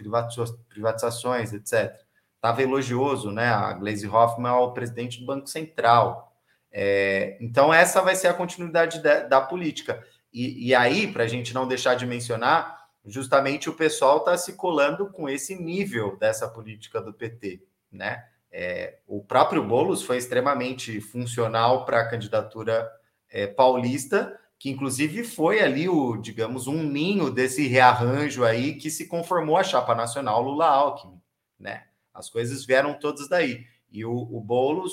privatizações, 0.68 1.52
etc. 1.52 1.94
Estava 2.36 2.62
elogioso, 2.62 3.30
né? 3.30 3.48
A 3.48 3.72
Glaze 3.74 4.08
Hoffman 4.08 4.50
ao 4.50 4.72
presidente 4.72 5.20
do 5.20 5.26
Banco 5.26 5.46
Central. 5.46 6.32
É, 6.72 7.36
então, 7.40 7.72
essa 7.72 8.00
vai 8.00 8.14
ser 8.14 8.28
a 8.28 8.34
continuidade 8.34 9.02
da, 9.02 9.20
da 9.20 9.40
política. 9.40 10.02
E, 10.32 10.68
e 10.68 10.74
aí, 10.74 11.12
para 11.12 11.24
a 11.24 11.28
gente 11.28 11.52
não 11.52 11.66
deixar 11.66 11.94
de 11.94 12.06
mencionar, 12.06 12.79
justamente 13.04 13.68
o 13.68 13.74
pessoal 13.74 14.18
está 14.18 14.36
se 14.36 14.54
colando 14.54 15.10
com 15.10 15.28
esse 15.28 15.54
nível 15.54 16.16
dessa 16.16 16.48
política 16.48 17.00
do 17.00 17.12
PT, 17.12 17.62
né? 17.90 18.24
É, 18.52 18.98
o 19.06 19.22
próprio 19.22 19.62
Boulos 19.62 20.02
foi 20.02 20.16
extremamente 20.16 21.00
funcional 21.00 21.84
para 21.84 22.00
a 22.00 22.08
candidatura 22.08 22.90
é, 23.30 23.46
paulista, 23.46 24.36
que 24.58 24.68
inclusive 24.68 25.22
foi 25.24 25.60
ali 25.60 25.88
o, 25.88 26.16
digamos, 26.16 26.66
um 26.66 26.82
ninho 26.82 27.30
desse 27.30 27.66
rearranjo 27.68 28.44
aí 28.44 28.74
que 28.74 28.90
se 28.90 29.06
conformou 29.06 29.56
a 29.56 29.62
chapa 29.62 29.94
nacional 29.94 30.42
Lula-Alckmin, 30.42 31.20
né? 31.58 31.84
As 32.12 32.28
coisas 32.28 32.66
vieram 32.66 32.98
todas 32.98 33.28
daí. 33.28 33.64
E 33.90 34.04
o, 34.04 34.12
o 34.12 34.40
Boulos, 34.40 34.92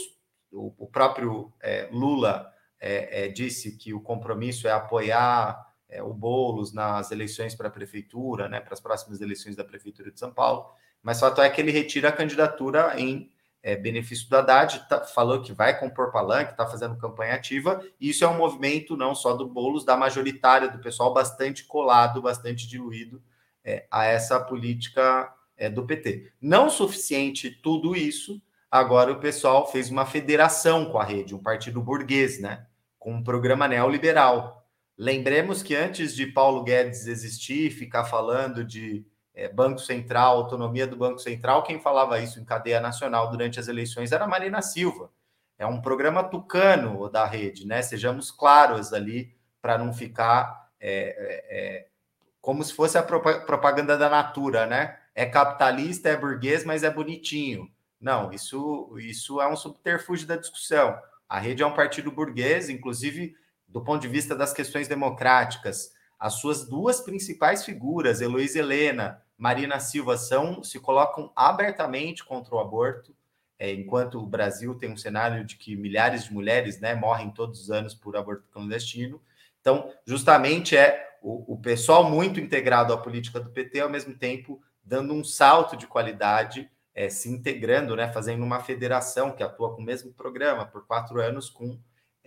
o, 0.52 0.74
o 0.78 0.88
próprio 0.88 1.52
é, 1.60 1.90
Lula 1.92 2.52
é, 2.80 3.26
é, 3.26 3.28
disse 3.28 3.76
que 3.76 3.94
o 3.94 4.02
compromisso 4.02 4.68
é 4.68 4.72
apoiar 4.72 5.67
é, 5.90 6.02
o 6.02 6.14
Boulos 6.14 6.74
nas 6.74 7.12
eleições 7.12 7.56
para 7.56 7.68
a 7.68 7.72
prefeitura, 7.72 8.48
né, 8.50 8.60
para 8.60 8.74
as 8.74 8.80
próximas 8.80 9.22
eleições 9.22 9.56
da 9.56 9.64
prefeitura 9.64 10.12
de 10.12 10.20
São 10.20 10.32
Paulo, 10.32 10.70
mas 11.02 11.20
fato 11.20 11.42
é 11.42 11.50
que 11.50 11.62
ele 11.62 11.72
retira 11.72 12.10
a 12.10 12.12
candidatura 12.12 13.00
em 13.00 13.32
é, 13.64 13.76
benefício 13.76 14.30
do 14.30 14.38
Haddad, 14.38 14.88
tá, 14.88 15.04
falou 15.06 15.42
que 15.42 15.52
vai 15.52 15.78
compor 15.78 16.12
palanque, 16.12 16.52
está 16.52 16.66
fazendo 16.66 16.98
campanha 16.98 17.34
ativa, 17.34 17.84
e 18.00 18.10
isso 18.10 18.24
é 18.24 18.28
um 18.28 18.38
movimento 18.38 18.96
não 18.96 19.14
só 19.14 19.34
do 19.34 19.48
Boulos, 19.48 19.84
da 19.84 19.98
majoritária 19.98 20.70
do 20.70 20.80
pessoal, 20.80 21.14
bastante 21.14 21.66
colado, 21.66 22.22
bastante 22.22 22.68
diluído 22.68 23.22
é, 23.64 23.86
a 23.92 24.06
essa 24.06 24.40
política 24.40 25.34
é, 25.58 25.70
do 25.70 25.86
PT. 25.86 26.32
Não 26.40 26.70
suficiente 26.70 27.50
tudo 27.52 27.96
isso, 27.96 28.42
agora 28.72 29.12
o 29.12 29.20
pessoal 29.20 29.70
fez 29.70 29.90
uma 29.90 30.06
federação 30.06 30.86
com 30.86 31.00
a 31.00 31.04
rede, 31.04 31.36
um 31.36 31.44
partido 31.44 31.82
burguês, 31.82 32.40
né? 32.40 32.66
Com 33.00 33.16
um 33.16 33.24
programa 33.24 33.68
neoliberal. 33.68 34.67
Lembremos 34.98 35.62
que 35.62 35.76
antes 35.76 36.16
de 36.16 36.26
Paulo 36.26 36.64
Guedes 36.64 37.06
existir, 37.06 37.70
ficar 37.70 38.06
falando 38.06 38.64
de 38.66 39.06
é, 39.34 39.48
Banco 39.48 39.80
Central, 39.80 40.38
autonomia 40.38 40.88
do 40.88 40.96
Banco 40.96 41.20
Central, 41.20 41.62
quem 41.62 41.80
falava 41.80 42.20
isso 42.20 42.40
em 42.40 42.46
cadeia 42.46 42.82
nacional 42.82 43.30
durante 43.30 43.60
as 43.60 43.68
eleições 43.68 44.12
era 44.12 44.26
Marina 44.26 44.62
Silva. 44.64 45.12
É 45.60 45.66
um 45.68 45.80
programa 45.80 46.24
tucano 46.24 47.08
da 47.10 47.26
rede, 47.26 47.66
né? 47.66 47.82
Sejamos 47.84 48.32
claros 48.32 48.94
ali 48.94 49.36
para 49.62 49.78
não 49.78 49.94
ficar 49.94 50.72
é, 50.80 50.90
é, 50.90 51.58
é, 51.58 51.88
como 52.42 52.64
se 52.64 52.74
fosse 52.74 52.98
a 52.98 53.04
propaganda 53.04 53.98
da 53.98 54.10
Natura, 54.10 54.66
né? 54.66 54.98
É 55.14 55.26
capitalista, 55.26 56.10
é 56.10 56.18
burguês, 56.18 56.64
mas 56.64 56.84
é 56.84 56.90
bonitinho. 56.90 57.70
Não, 58.00 58.32
isso, 58.32 58.96
isso 59.00 59.42
é 59.42 59.48
um 59.48 59.56
subterfúgio 59.56 60.28
da 60.28 60.36
discussão. 60.36 60.98
A 61.28 61.40
rede 61.40 61.62
é 61.62 61.66
um 61.66 61.74
partido 61.74 62.12
burguês, 62.12 62.70
inclusive 62.70 63.36
do 63.68 63.82
ponto 63.82 64.02
de 64.02 64.08
vista 64.08 64.36
das 64.36 64.54
questões 64.54 64.88
democráticas. 64.88 65.94
As 66.20 66.36
suas 66.36 66.68
duas 66.68 67.02
principais 67.02 67.64
figuras, 67.64 68.22
Heloísa 68.22 68.60
Helena, 68.60 69.22
Marina 69.38 69.80
Silva 69.80 70.18
são 70.18 70.64
se 70.64 70.80
colocam 70.80 71.32
abertamente 71.36 72.24
contra 72.24 72.56
o 72.56 72.60
aborto, 72.60 73.16
é, 73.60 73.72
enquanto 73.72 74.20
o 74.20 74.26
Brasil 74.26 74.76
tem 74.76 74.92
um 74.92 74.98
cenário 74.98 75.44
de 75.44 75.56
que 75.56 75.76
milhares 75.76 76.26
de 76.26 76.34
mulheres 76.34 76.80
né, 76.80 76.96
morrem 76.96 77.32
todos 77.32 77.62
os 77.62 77.72
anos 77.72 77.94
por 77.94 78.16
aborto 78.16 78.50
clandestino. 78.52 79.22
Então, 79.60 79.92
justamente 80.06 80.78
é 80.78 81.18
o, 81.22 81.54
o 81.54 81.58
pessoal 81.58 82.10
muito 82.10 82.40
integrado 82.40 82.94
à 82.94 82.98
política 82.98 83.40
do 83.40 83.50
PT, 83.50 83.80
ao 83.80 83.90
mesmo 83.90 84.16
tempo 84.16 84.62
dando 84.84 85.14
um 85.14 85.24
salto 85.24 85.76
de 85.76 85.86
qualidade, 85.86 86.70
é, 86.96 87.10
se 87.10 87.30
integrando, 87.30 87.96
né, 87.96 88.12
fazendo 88.12 88.44
uma 88.44 88.60
federação 88.60 89.32
que 89.32 89.44
atua 89.44 89.76
com 89.76 89.82
o 89.82 89.86
mesmo 89.86 90.14
programa 90.14 90.66
por 90.66 90.88
quatro 90.88 91.22
anos 91.22 91.50
com 91.50 91.78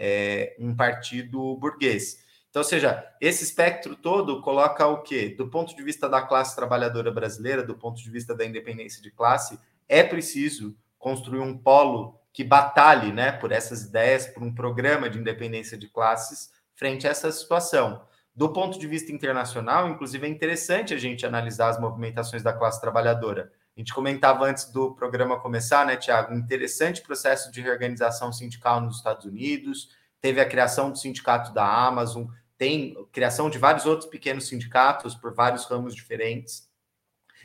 é, 0.00 0.56
um 0.58 0.74
partido 0.74 1.54
burguês. 1.56 2.24
Então, 2.48 2.60
ou 2.60 2.64
seja, 2.64 3.06
esse 3.20 3.44
espectro 3.44 3.94
todo 3.94 4.40
coloca 4.40 4.86
o 4.86 5.02
quê? 5.02 5.34
Do 5.36 5.48
ponto 5.48 5.76
de 5.76 5.82
vista 5.82 6.08
da 6.08 6.22
classe 6.22 6.56
trabalhadora 6.56 7.12
brasileira, 7.12 7.62
do 7.62 7.76
ponto 7.76 8.02
de 8.02 8.10
vista 8.10 8.34
da 8.34 8.44
independência 8.44 9.02
de 9.02 9.10
classe, 9.10 9.60
é 9.86 10.02
preciso 10.02 10.74
construir 10.98 11.40
um 11.40 11.56
polo 11.56 12.18
que 12.32 12.42
batalhe 12.42 13.12
né, 13.12 13.32
por 13.32 13.52
essas 13.52 13.82
ideias, 13.82 14.26
por 14.26 14.42
um 14.42 14.54
programa 14.54 15.10
de 15.10 15.18
independência 15.18 15.76
de 15.76 15.88
classes 15.88 16.50
frente 16.74 17.06
a 17.06 17.10
essa 17.10 17.30
situação. 17.30 18.02
Do 18.34 18.52
ponto 18.52 18.78
de 18.78 18.86
vista 18.86 19.12
internacional, 19.12 19.88
inclusive, 19.88 20.26
é 20.26 20.30
interessante 20.30 20.94
a 20.94 20.98
gente 20.98 21.26
analisar 21.26 21.68
as 21.68 21.78
movimentações 21.80 22.42
da 22.42 22.52
classe 22.52 22.80
trabalhadora. 22.80 23.52
A 23.80 23.82
gente 23.82 23.94
comentava 23.94 24.44
antes 24.44 24.70
do 24.70 24.94
programa 24.94 25.40
começar, 25.40 25.86
né, 25.86 25.96
Tiago? 25.96 26.34
Um 26.34 26.36
interessante 26.36 27.00
processo 27.00 27.50
de 27.50 27.62
reorganização 27.62 28.30
sindical 28.30 28.78
nos 28.78 28.98
Estados 28.98 29.24
Unidos, 29.24 29.88
teve 30.20 30.38
a 30.38 30.44
criação 30.44 30.90
do 30.90 30.98
sindicato 30.98 31.54
da 31.54 31.64
Amazon, 31.64 32.26
tem 32.58 32.94
criação 33.10 33.48
de 33.48 33.56
vários 33.56 33.86
outros 33.86 34.06
pequenos 34.06 34.48
sindicatos 34.48 35.14
por 35.14 35.32
vários 35.32 35.64
ramos 35.64 35.94
diferentes. 35.94 36.68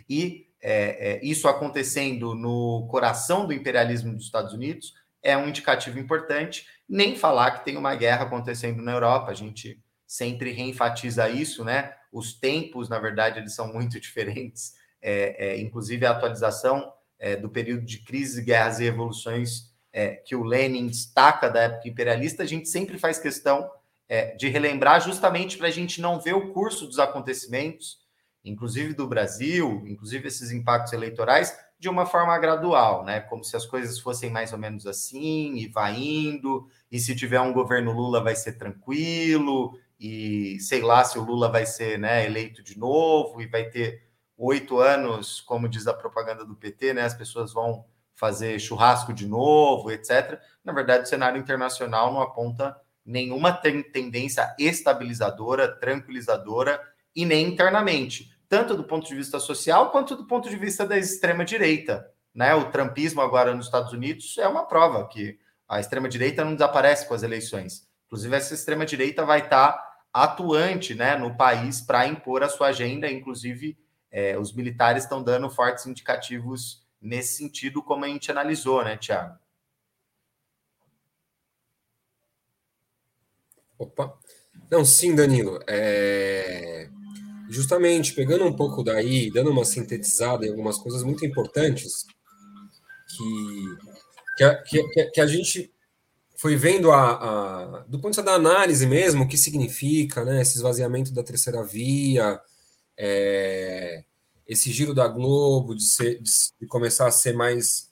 E 0.09 0.49
é, 0.61 1.13
é, 1.13 1.25
isso 1.25 1.47
acontecendo 1.47 2.35
no 2.35 2.85
coração 2.91 3.47
do 3.47 3.53
imperialismo 3.53 4.13
dos 4.13 4.25
Estados 4.25 4.51
Unidos 4.51 4.93
é 5.23 5.37
um 5.37 5.47
indicativo 5.47 5.97
importante. 5.97 6.67
Nem 6.85 7.15
falar 7.15 7.51
que 7.51 7.63
tem 7.63 7.77
uma 7.77 7.95
guerra 7.95 8.25
acontecendo 8.25 8.81
na 8.81 8.91
Europa, 8.91 9.31
a 9.31 9.33
gente 9.33 9.81
sempre 10.05 10.51
reenfatiza 10.51 11.29
isso, 11.29 11.63
né? 11.63 11.93
Os 12.11 12.33
tempos, 12.33 12.89
na 12.89 12.99
verdade, 12.99 13.39
eles 13.39 13.55
são 13.55 13.71
muito 13.71 13.97
diferentes. 14.01 14.83
É, 15.07 15.49
é 15.49 15.61
inclusive 15.61 16.03
a 16.05 16.11
atualização 16.11 16.91
é, 17.19 17.35
do 17.35 17.47
período 17.47 17.85
de 17.85 17.99
crises, 17.99 18.43
guerras 18.43 18.79
e 18.79 18.85
revoluções 18.85 19.71
é, 19.93 20.15
que 20.15 20.35
o 20.35 20.43
Lenin 20.43 20.87
destaca 20.87 21.47
da 21.49 21.61
época 21.61 21.87
imperialista, 21.87 22.41
a 22.41 22.45
gente 22.45 22.67
sempre 22.67 22.97
faz 22.97 23.19
questão 23.19 23.69
de 24.37 24.49
relembrar 24.49 25.01
justamente 25.01 25.57
para 25.57 25.67
a 25.67 25.71
gente 25.71 25.99
não 25.99 26.19
ver 26.19 26.35
o 26.35 26.53
curso 26.53 26.85
dos 26.85 26.99
acontecimentos, 26.99 27.97
inclusive 28.43 28.93
do 28.93 29.07
Brasil, 29.07 29.81
inclusive 29.87 30.27
esses 30.27 30.51
impactos 30.51 30.93
eleitorais, 30.93 31.57
de 31.79 31.89
uma 31.89 32.05
forma 32.05 32.37
gradual, 32.37 33.03
né? 33.03 33.19
Como 33.21 33.43
se 33.43 33.55
as 33.55 33.65
coisas 33.65 33.99
fossem 33.99 34.29
mais 34.29 34.53
ou 34.53 34.59
menos 34.59 34.85
assim, 34.85 35.55
e 35.55 35.67
vai 35.67 35.95
indo, 35.95 36.67
e 36.91 36.99
se 36.99 37.15
tiver 37.15 37.41
um 37.41 37.51
governo 37.51 37.91
Lula 37.91 38.23
vai 38.23 38.35
ser 38.35 38.53
tranquilo, 38.53 39.77
e 39.99 40.59
sei 40.59 40.81
lá 40.81 41.03
se 41.03 41.17
o 41.17 41.23
Lula 41.23 41.49
vai 41.49 41.65
ser 41.65 41.97
né, 41.97 42.25
eleito 42.25 42.61
de 42.61 42.77
novo 42.77 43.41
e 43.41 43.47
vai 43.47 43.65
ter 43.69 44.04
oito 44.37 44.79
anos, 44.79 45.41
como 45.41 45.69
diz 45.69 45.87
a 45.87 45.93
propaganda 45.93 46.45
do 46.45 46.55
PT, 46.55 46.93
né? 46.93 47.03
As 47.03 47.13
pessoas 47.13 47.53
vão 47.53 47.85
fazer 48.15 48.59
churrasco 48.59 49.13
de 49.13 49.27
novo, 49.27 49.91
etc. 49.91 50.39
Na 50.63 50.73
verdade, 50.73 51.03
o 51.03 51.07
cenário 51.07 51.39
internacional 51.39 52.13
não 52.13 52.21
aponta 52.21 52.75
nenhuma 53.05 53.51
tendência 53.53 54.55
estabilizadora, 54.57 55.67
tranquilizadora 55.67 56.81
e 57.15 57.25
nem 57.25 57.47
internamente, 57.47 58.31
tanto 58.49 58.75
do 58.75 58.83
ponto 58.83 59.07
de 59.07 59.15
vista 59.15 59.39
social 59.39 59.91
quanto 59.91 60.15
do 60.15 60.25
ponto 60.25 60.49
de 60.49 60.55
vista 60.55 60.85
da 60.85 60.97
extrema 60.97 61.45
direita, 61.45 62.09
né? 62.33 62.55
O 62.55 62.71
trumpismo 62.71 63.21
agora 63.21 63.53
nos 63.53 63.67
Estados 63.67 63.93
Unidos 63.93 64.37
é 64.37 64.47
uma 64.47 64.65
prova 64.65 65.07
que 65.07 65.37
a 65.67 65.79
extrema 65.79 66.09
direita 66.09 66.43
não 66.43 66.53
desaparece 66.53 67.07
com 67.07 67.13
as 67.13 67.23
eleições. 67.23 67.87
Inclusive 68.07 68.35
essa 68.35 68.53
extrema 68.53 68.85
direita 68.85 69.25
vai 69.25 69.39
estar 69.39 69.79
atuante, 70.13 70.95
né, 70.95 71.17
no 71.17 71.35
país 71.35 71.81
para 71.81 72.07
impor 72.07 72.41
a 72.41 72.47
sua 72.47 72.67
agenda, 72.67 73.11
inclusive 73.11 73.77
é, 74.15 74.39
os 74.39 74.53
militares 74.53 75.03
estão 75.03 75.21
dando 75.21 75.49
fortes 75.49 75.85
indicativos 75.85 76.81
nesse 77.01 77.35
sentido, 77.35 77.83
como 77.83 78.05
a 78.05 78.07
gente 78.07 78.31
analisou, 78.31 78.81
né, 78.81 78.95
Tiago? 78.95 79.37
Opa. 83.77 84.17
Não, 84.71 84.85
sim, 84.85 85.13
Danilo. 85.13 85.59
É... 85.67 86.87
Justamente 87.49 88.13
pegando 88.13 88.45
um 88.45 88.55
pouco 88.55 88.81
daí, 88.81 89.29
dando 89.29 89.51
uma 89.51 89.65
sintetizada 89.65 90.45
em 90.45 90.49
algumas 90.49 90.77
coisas 90.77 91.03
muito 91.03 91.25
importantes 91.25 92.05
que, 93.09 93.77
que, 94.37 94.83
que, 94.93 95.05
que 95.11 95.21
a 95.21 95.27
gente 95.27 95.73
foi 96.37 96.55
vendo 96.55 96.89
a, 96.89 97.11
a, 97.11 97.79
do 97.81 97.99
ponto 97.99 98.13
de 98.13 98.21
vista 98.21 98.23
da 98.23 98.35
análise 98.35 98.87
mesmo, 98.87 99.25
o 99.25 99.27
que 99.27 99.37
significa 99.37 100.23
né, 100.23 100.41
esse 100.41 100.55
esvaziamento 100.55 101.13
da 101.13 101.21
terceira 101.21 101.61
via, 101.65 102.39
é, 102.97 104.03
esse 104.47 104.71
giro 104.71 104.93
da 104.93 105.07
Globo 105.07 105.75
de, 105.75 105.83
ser, 105.83 106.21
de, 106.21 106.67
começar 106.67 107.07
a 107.07 107.11
ser 107.11 107.33
mais 107.33 107.89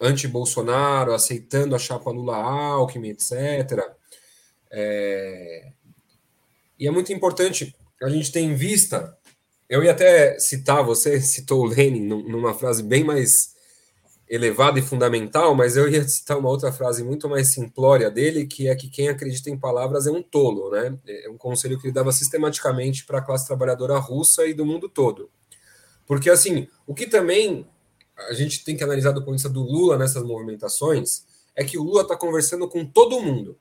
anti-Bolsonaro, 0.00 1.12
aceitando 1.12 1.74
a 1.74 1.78
chapa 1.78 2.10
Lula-Alckmin, 2.10 3.10
etc. 3.10 3.32
É... 4.70 5.72
E 6.78 6.86
é 6.86 6.90
muito 6.90 7.12
importante 7.12 7.74
a 8.02 8.08
gente 8.08 8.32
ter 8.32 8.40
em 8.40 8.54
vista. 8.54 9.16
Eu 9.68 9.84
ia 9.84 9.92
até 9.92 10.38
citar, 10.38 10.82
você 10.82 11.20
citou 11.22 11.62
o 11.62 11.66
Lenin 11.66 12.06
numa 12.06 12.54
frase 12.54 12.82
bem 12.82 13.04
mais 13.04 13.54
elevado 14.30 14.78
e 14.78 14.82
fundamental, 14.82 15.56
mas 15.56 15.76
eu 15.76 15.90
ia 15.90 16.06
citar 16.08 16.38
uma 16.38 16.48
outra 16.48 16.70
frase 16.70 17.02
muito 17.02 17.28
mais 17.28 17.52
simplória 17.52 18.08
dele, 18.08 18.46
que 18.46 18.68
é 18.68 18.76
que 18.76 18.88
quem 18.88 19.08
acredita 19.08 19.50
em 19.50 19.58
palavras 19.58 20.06
é 20.06 20.10
um 20.12 20.22
tolo, 20.22 20.70
né? 20.70 20.96
É 21.04 21.28
um 21.28 21.36
conselho 21.36 21.76
que 21.80 21.88
ele 21.88 21.92
dava 21.92 22.12
sistematicamente 22.12 23.04
para 23.04 23.18
a 23.18 23.22
classe 23.22 23.44
trabalhadora 23.44 23.98
russa 23.98 24.46
e 24.46 24.54
do 24.54 24.64
mundo 24.64 24.88
todo. 24.88 25.28
Porque, 26.06 26.30
assim, 26.30 26.68
o 26.86 26.94
que 26.94 27.08
também 27.08 27.66
a 28.28 28.32
gente 28.32 28.62
tem 28.62 28.76
que 28.76 28.84
analisar 28.84 29.10
do 29.10 29.20
ponto 29.20 29.30
de 29.30 29.42
vista 29.42 29.48
do 29.48 29.62
Lula 29.62 29.98
nessas 29.98 30.22
movimentações 30.22 31.24
é 31.56 31.64
que 31.64 31.76
o 31.76 31.82
Lula 31.82 32.02
está 32.02 32.16
conversando 32.16 32.68
com 32.68 32.86
todo 32.86 33.20
mundo. 33.20 33.58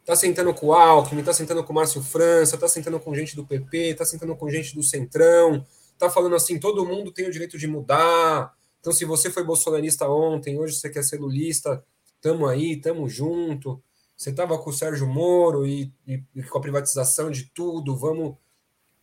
Está 0.00 0.16
sentando 0.16 0.52
com 0.52 0.68
o 0.68 0.72
Alckmin, 0.72 1.20
está 1.20 1.32
sentando 1.32 1.62
com 1.62 1.72
o 1.72 1.76
Márcio 1.76 2.02
França, 2.02 2.56
está 2.56 2.66
sentando 2.66 2.98
com 2.98 3.14
gente 3.14 3.36
do 3.36 3.46
PP, 3.46 3.90
está 3.90 4.04
sentando 4.04 4.34
com 4.34 4.50
gente 4.50 4.74
do 4.74 4.82
Centrão, 4.82 5.64
está 5.92 6.10
falando 6.10 6.34
assim, 6.34 6.58
todo 6.58 6.84
mundo 6.84 7.12
tem 7.12 7.28
o 7.28 7.30
direito 7.30 7.56
de 7.56 7.68
mudar, 7.68 8.57
então, 8.80 8.92
se 8.92 9.04
você 9.04 9.30
foi 9.30 9.44
bolsonarista 9.44 10.08
ontem, 10.08 10.58
hoje 10.58 10.74
você 10.74 10.88
quer 10.88 11.02
ser 11.02 11.20
lulista, 11.20 11.84
tamo 12.20 12.46
aí, 12.46 12.76
tamo 12.76 13.08
junto. 13.08 13.82
Você 14.16 14.30
estava 14.30 14.58
com 14.58 14.70
o 14.70 14.72
Sérgio 14.72 15.06
Moro 15.06 15.66
e, 15.66 15.92
e, 16.06 16.22
e, 16.34 16.42
com 16.42 16.58
a 16.58 16.60
privatização 16.60 17.30
de 17.30 17.44
tudo, 17.54 17.96
vamos, 17.96 18.36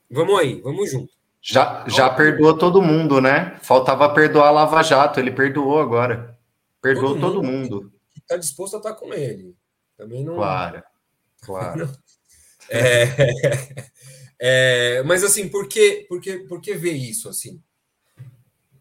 vamos 0.09 0.39
aí, 0.39 0.61
vamos 0.61 0.89
junto. 0.91 1.13
Já, 1.41 1.85
já 1.87 2.09
perdoou 2.09 2.57
todo 2.57 2.81
mundo, 2.81 3.21
né? 3.21 3.57
Faltava 3.61 4.11
perdoar 4.13 4.47
a 4.47 4.51
Lava 4.51 4.81
Jato, 4.81 5.19
ele 5.19 5.31
perdoou 5.31 5.79
agora. 5.79 6.37
Perdoou 6.81 7.13
todo, 7.13 7.33
todo 7.33 7.43
mundo. 7.43 7.91
Está 8.15 8.35
disposto 8.35 8.75
a 8.75 8.77
estar 8.77 8.93
tá 8.93 8.99
com 8.99 9.13
ele. 9.13 9.55
Também 9.95 10.23
não. 10.23 10.35
Claro, 10.35 10.83
claro. 11.41 11.89
é, 12.69 13.07
é, 14.39 15.03
mas 15.03 15.23
assim, 15.23 15.47
por 15.47 15.67
que, 15.67 16.05
por, 16.09 16.19
que, 16.19 16.39
por 16.39 16.59
que 16.59 16.73
ver 16.73 16.93
isso 16.93 17.29
assim? 17.29 17.61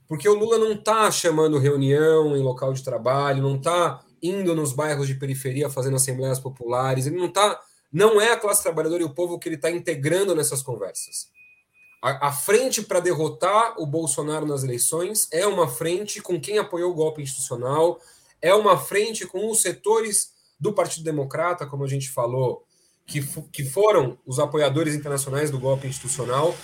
Porque 0.07 0.29
o 0.29 0.35
Lula 0.35 0.59
não 0.59 0.73
está 0.73 1.11
chamando 1.11 1.59
reunião 1.59 2.37
em 2.37 2.43
local 2.43 2.73
de 2.73 2.83
trabalho, 2.83 3.43
não 3.43 3.57
está 3.57 4.05
indo 4.23 4.55
nos 4.55 4.73
bairros 4.73 5.07
de 5.07 5.15
periferia 5.15 5.69
fazendo 5.69 5.97
assembleias 5.97 6.39
populares, 6.39 7.07
ele 7.07 7.17
não 7.17 7.27
está. 7.27 7.61
Não 7.93 8.21
é 8.21 8.33
a 8.33 8.37
classe 8.37 8.63
trabalhadora 8.63 9.03
e 9.03 9.07
o 9.07 9.15
povo 9.15 9.39
que 9.39 9.49
ele 9.49 9.57
está 9.57 9.71
integrando 9.71 10.35
nessas 10.35 10.63
conversas. 10.63 11.29
A, 12.03 12.29
a 12.29 12.33
frente 12.33 12.83
para 12.83 12.99
derrotar 13.01 13.81
o 13.81 13.87
Bolsonaro 13.87 14.45
nas 14.45 14.65
eleições 14.65 15.29
é 15.31 15.47
uma 15.47 15.69
frente 15.69 16.21
com 16.21 16.41
quem 16.41 16.59
apoiou 16.59 16.91
o 16.91 16.95
golpe 16.95 17.23
institucional, 17.23 18.01
é 18.43 18.53
uma 18.55 18.77
frente 18.77 19.27
com 19.27 19.49
os 19.49 19.63
setores 19.63 20.33
do 20.59 20.73
Partido 20.73 21.05
Democrata, 21.05 21.67
como 21.67 21.85
a 21.85 21.89
gente 21.89 22.11
falou, 22.11 22.65
que, 23.07 23.23
que 23.53 23.65
foram 23.65 24.19
os 24.27 24.39
apoiadores 24.39 24.95
internacionais 24.95 25.51
do 25.51 25.59
golpe 25.59 25.87
institucional. 25.87 26.55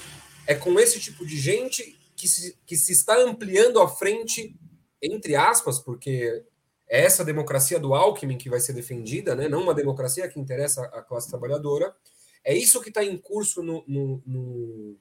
É 0.47 0.55
com 0.55 0.79
esse 0.81 0.99
tipo 0.99 1.25
de 1.25 1.39
gente 1.39 2.00
que 2.21 2.29
se, 2.29 2.59
que 2.67 2.77
se 2.77 2.93
está 2.93 3.17
ampliando 3.17 3.81
à 3.81 3.89
frente, 3.89 4.55
entre 5.01 5.35
aspas, 5.35 5.79
porque 5.79 6.45
é 6.87 7.05
essa 7.05 7.25
democracia 7.25 7.79
do 7.79 7.95
Alckmin 7.95 8.37
que 8.37 8.51
vai 8.51 8.61
ser 8.61 8.75
defendida, 8.75 9.35
né? 9.35 9.49
não 9.49 9.63
uma 9.63 9.73
democracia 9.73 10.29
que 10.29 10.39
interessa 10.39 10.85
à 10.87 11.01
classe 11.01 11.31
trabalhadora. 11.31 11.97
É 12.45 12.55
isso 12.55 12.81
que 12.83 12.91
está 12.91 13.03
em 13.03 13.17
curso 13.17 13.63
no, 13.63 13.83
no, 13.87 14.23
no, 14.27 14.97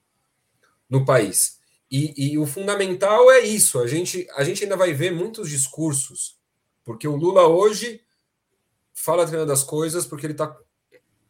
no 0.88 1.04
país. 1.04 1.58
E, 1.90 2.32
e, 2.32 2.38
o 2.38 2.46
fundamental 2.46 3.30
é 3.30 3.40
isso. 3.40 3.80
A 3.80 3.86
gente, 3.86 4.26
a 4.34 4.44
gente 4.44 4.62
ainda 4.62 4.76
vai 4.76 4.94
ver 4.94 5.10
muitos 5.10 5.50
discursos, 5.50 6.38
porque 6.84 7.08
o 7.08 7.16
Lula 7.16 7.46
hoje 7.48 8.00
fala 8.94 9.26
das 9.44 9.64
coisas 9.64 10.06
porque 10.06 10.24
ele 10.24 10.34
está 10.34 10.56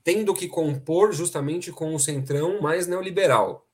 tendo 0.05 0.35
que 0.35 0.49
compor 0.49 1.13
justamente 1.13 1.73
com 1.73 1.95
o 1.95 2.01
centrão 2.01 2.61
mais 2.61 2.87
neoliberal. 2.87 3.67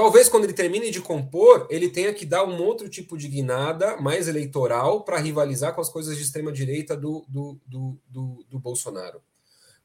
Talvez 0.00 0.30
quando 0.30 0.44
ele 0.44 0.54
termine 0.54 0.90
de 0.90 0.98
compor, 0.98 1.66
ele 1.68 1.86
tenha 1.86 2.14
que 2.14 2.24
dar 2.24 2.42
um 2.42 2.62
outro 2.62 2.88
tipo 2.88 3.18
de 3.18 3.28
guinada 3.28 3.98
mais 3.98 4.28
eleitoral 4.28 5.04
para 5.04 5.18
rivalizar 5.18 5.74
com 5.74 5.82
as 5.82 5.90
coisas 5.90 6.16
de 6.16 6.22
extrema 6.22 6.50
direita 6.50 6.96
do, 6.96 7.22
do, 7.28 7.60
do, 7.66 7.98
do, 8.08 8.46
do 8.48 8.58
Bolsonaro. 8.58 9.20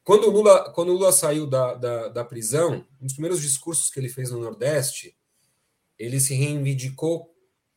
Quando 0.02 0.26
o 0.26 0.30
Lula, 0.30 0.72
quando 0.72 0.90
Lula 0.94 1.12
saiu 1.12 1.46
da, 1.46 1.74
da, 1.74 2.08
da 2.08 2.24
prisão, 2.24 2.82
um 2.98 3.04
dos 3.04 3.12
primeiros 3.12 3.42
discursos 3.42 3.90
que 3.90 4.00
ele 4.00 4.08
fez 4.08 4.30
no 4.30 4.40
Nordeste, 4.40 5.14
ele 5.98 6.18
se 6.18 6.32
reivindicou, 6.32 7.30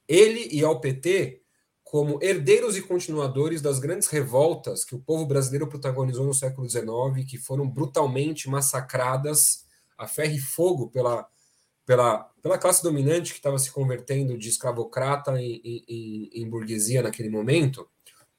ele 0.07 0.47
e 0.49 0.63
ao 0.63 0.79
PT, 0.79 1.41
como 1.83 2.23
herdeiros 2.23 2.77
e 2.77 2.81
continuadores 2.81 3.61
das 3.61 3.79
grandes 3.79 4.07
revoltas 4.07 4.85
que 4.85 4.95
o 4.95 5.01
povo 5.01 5.25
brasileiro 5.25 5.67
protagonizou 5.67 6.25
no 6.25 6.33
século 6.33 6.69
XIX, 6.69 6.85
que 7.27 7.37
foram 7.37 7.69
brutalmente 7.69 8.49
massacradas 8.49 9.65
a 9.97 10.07
ferro 10.07 10.35
e 10.35 10.39
fogo 10.39 10.89
pela 10.89 11.27
pela, 11.89 12.19
pela 12.39 12.59
classe 12.59 12.83
dominante 12.83 13.31
que 13.31 13.39
estava 13.39 13.57
se 13.57 13.71
convertendo 13.71 14.37
de 14.37 14.47
escravocrata 14.47 15.41
em, 15.41 15.59
em, 15.87 16.29
em, 16.31 16.47
burguesia 16.47 17.01
naquele 17.01 17.31
momento, 17.31 17.89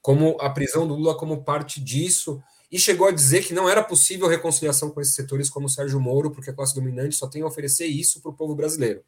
como 0.01 0.37
a 0.39 0.49
prisão 0.49 0.87
do 0.87 0.95
Lula 0.95 1.17
como 1.17 1.43
parte 1.43 1.81
disso, 1.81 2.41
e 2.71 2.79
chegou 2.79 3.09
a 3.09 3.11
dizer 3.11 3.43
que 3.43 3.53
não 3.53 3.67
era 3.67 3.83
possível 3.83 4.29
reconciliação 4.29 4.89
com 4.89 5.01
esses 5.01 5.15
setores 5.15 5.49
como 5.49 5.65
o 5.65 5.69
Sérgio 5.69 5.99
Moro, 5.99 6.31
porque 6.31 6.49
a 6.49 6.53
classe 6.53 6.73
dominante 6.73 7.13
só 7.13 7.27
tem 7.27 7.41
a 7.41 7.45
oferecer 7.45 7.87
isso 7.87 8.21
para 8.21 8.31
o 8.31 8.33
povo 8.33 8.55
brasileiro. 8.55 9.03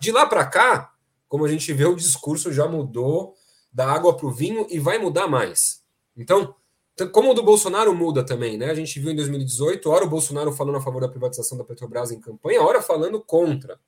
De 0.00 0.10
lá 0.10 0.26
para 0.26 0.44
cá, 0.44 0.92
como 1.28 1.44
a 1.44 1.48
gente 1.48 1.72
vê, 1.72 1.84
o 1.84 1.94
discurso 1.94 2.52
já 2.52 2.66
mudou 2.66 3.36
da 3.72 3.88
água 3.88 4.16
para 4.16 4.26
o 4.26 4.32
vinho 4.32 4.66
e 4.70 4.80
vai 4.80 4.98
mudar 4.98 5.28
mais. 5.28 5.84
Então, 6.16 6.52
como 7.12 7.32
o 7.32 7.34
do 7.34 7.42
Bolsonaro 7.42 7.92
muda 7.94 8.24
também, 8.24 8.56
né? 8.56 8.70
A 8.70 8.74
gente 8.74 9.00
viu 9.00 9.10
em 9.10 9.16
2018, 9.16 9.90
hora 9.90 10.04
o 10.04 10.08
Bolsonaro 10.08 10.52
falando 10.52 10.76
a 10.76 10.80
favor 10.80 11.00
da 11.00 11.08
privatização 11.08 11.58
da 11.58 11.64
Petrobras 11.64 12.12
em 12.12 12.20
campanha, 12.20 12.62
hora 12.62 12.80
falando 12.80 13.20
contra. 13.20 13.80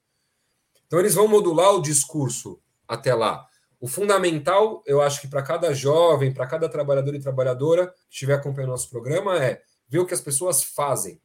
Então 0.87 0.99
eles 0.99 1.15
vão 1.15 1.29
modular 1.29 1.75
o 1.75 1.83
discurso 1.83 2.61
até 2.87 3.15
lá. 3.15 3.47
O 3.81 3.87
fundamental, 3.87 4.83
eu 4.87 5.01
acho 5.01 5.21
que 5.21 5.29
para 5.29 5.43
cada 5.43 5.73
jovem, 5.73 6.33
para 6.33 6.47
cada 6.47 6.69
trabalhador 6.69 7.15
e 7.15 7.21
trabalhadora 7.21 7.89
que 7.89 8.15
estiver 8.15 8.35
acompanhando 8.35 8.71
nosso 8.71 8.91
programa 8.91 9.39
é 9.39 9.63
ver 9.89 10.01
o 10.01 10.07
que 10.07 10.15
as 10.15 10.21
pessoas 10.21 10.65
fazem 10.65 11.21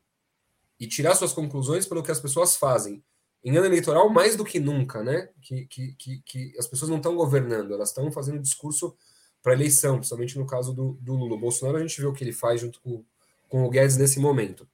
e 0.79 0.87
tirar 0.87 1.15
suas 1.15 1.33
conclusões 1.33 1.87
pelo 1.87 2.03
que 2.03 2.11
as 2.11 2.19
pessoas 2.19 2.55
fazem. 2.55 3.03
Em 3.43 3.57
ano 3.57 3.65
eleitoral, 3.65 4.07
mais 4.09 4.35
do 4.35 4.45
que 4.45 4.59
nunca, 4.59 5.03
né? 5.03 5.29
Que, 5.41 5.65
que, 5.65 5.93
que, 5.93 6.21
que 6.23 6.53
as 6.59 6.67
pessoas 6.67 6.89
não 6.89 6.97
estão 6.97 7.15
governando, 7.15 7.73
elas 7.73 7.89
estão 7.89 8.11
fazendo 8.11 8.39
discurso 8.39 8.95
para 9.41 9.53
eleição, 9.53 9.97
principalmente 9.97 10.37
no 10.37 10.45
caso 10.45 10.73
do, 10.73 10.97
do 11.01 11.13
Lula. 11.13 11.35
O 11.35 11.39
Bolsonaro, 11.39 11.77
a 11.77 11.81
gente 11.81 11.99
vê 11.99 12.07
o 12.07 12.13
que 12.13 12.23
ele 12.23 12.33
faz 12.33 12.61
junto 12.61 12.79
com, 12.81 13.03
com 13.49 13.63
o 13.63 13.69
Guedes 13.69 13.97
nesse 13.97 14.19
momento. 14.19 14.67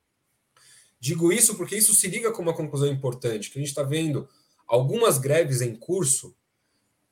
Digo 1.00 1.32
isso 1.32 1.56
porque 1.56 1.76
isso 1.76 1.94
se 1.94 2.08
liga 2.08 2.32
com 2.32 2.42
uma 2.42 2.54
conclusão 2.54 2.88
importante, 2.88 3.50
que 3.50 3.60
a 3.60 3.62
gente 3.62 3.70
está 3.70 3.84
vendo 3.84 4.28
algumas 4.68 5.18
greves 5.18 5.62
em 5.62 5.76
curso, 5.76 6.36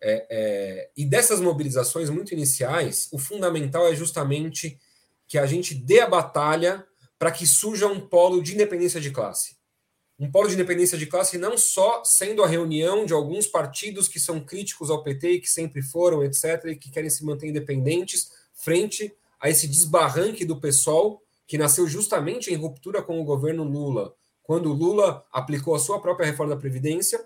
é, 0.02 0.28
é, 0.30 0.90
e 0.98 1.06
dessas 1.06 1.40
mobilizações 1.40 2.10
muito 2.10 2.34
iniciais, 2.34 3.08
o 3.12 3.18
fundamental 3.18 3.88
é 3.88 3.96
justamente 3.96 4.80
que 5.28 5.38
a 5.38 5.46
gente 5.46 5.74
dê 5.74 6.02
a 6.02 6.10
batalha 6.10 6.86
para 7.18 7.32
que 7.32 7.48
surja 7.48 7.88
um 7.88 8.00
polo 8.00 8.42
de 8.42 8.54
independência 8.54 9.00
de 9.00 9.12
classe. 9.12 9.58
Um 10.18 10.32
polo 10.32 10.48
de 10.48 10.54
independência 10.54 10.98
de 10.98 11.06
classe 11.06 11.38
não 11.38 11.58
só 11.58 12.04
sendo 12.06 12.42
a 12.42 12.48
reunião 12.48 13.06
de 13.06 13.14
alguns 13.14 13.48
partidos 13.48 14.08
que 14.08 14.20
são 14.20 14.40
críticos 14.40 14.90
ao 14.90 15.04
PT 15.04 15.32
e 15.32 15.42
que 15.42 15.50
sempre 15.50 15.82
foram, 15.82 16.24
etc., 16.24 16.66
e 16.68 16.76
que 16.76 16.90
querem 16.90 17.10
se 17.10 17.26
manter 17.26 17.48
independentes 17.48 18.32
frente 18.54 19.14
a 19.40 19.50
esse 19.50 19.68
desbarranque 19.68 20.46
do 20.46 20.60
PSOL, 20.60 21.22
que 21.46 21.58
nasceu 21.58 21.86
justamente 21.88 22.52
em 22.52 22.56
ruptura 22.56 23.02
com 23.02 23.20
o 23.20 23.26
governo 23.26 23.64
Lula, 23.64 24.16
quando 24.42 24.72
Lula 24.72 25.24
aplicou 25.32 25.76
a 25.76 25.80
sua 25.80 26.00
própria 26.00 26.26
reforma 26.26 26.56
da 26.56 26.60
Previdência, 26.60 27.24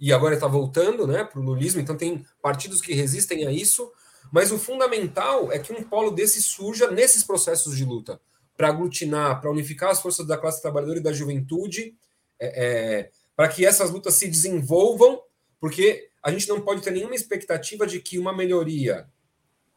e 0.00 0.12
agora 0.12 0.34
está 0.34 0.48
voltando 0.48 1.06
né, 1.06 1.22
para 1.22 1.38
o 1.38 1.42
lulismo, 1.42 1.80
então 1.80 1.96
tem 1.96 2.26
partidos 2.42 2.80
que 2.80 2.92
resistem 2.92 3.46
a 3.46 3.52
isso, 3.52 3.90
mas 4.32 4.50
o 4.50 4.58
fundamental 4.58 5.52
é 5.52 5.58
que 5.58 5.72
um 5.72 5.82
polo 5.84 6.10
desse 6.10 6.42
surja 6.42 6.90
nesses 6.90 7.22
processos 7.22 7.76
de 7.76 7.84
luta, 7.84 8.20
para 8.56 8.68
aglutinar, 8.68 9.40
para 9.40 9.50
unificar 9.50 9.90
as 9.90 10.00
forças 10.00 10.26
da 10.26 10.36
classe 10.36 10.60
trabalhadora 10.60 10.98
e 10.98 11.02
da 11.02 11.12
juventude, 11.12 11.96
é, 12.38 12.64
é, 12.64 13.10
para 13.34 13.48
que 13.48 13.64
essas 13.64 13.90
lutas 13.90 14.14
se 14.14 14.28
desenvolvam, 14.28 15.20
porque 15.58 16.08
a 16.22 16.30
gente 16.30 16.48
não 16.48 16.60
pode 16.60 16.82
ter 16.82 16.90
nenhuma 16.90 17.14
expectativa 17.14 17.86
de 17.86 18.00
que 18.00 18.18
uma 18.18 18.32
melhoria 18.32 19.08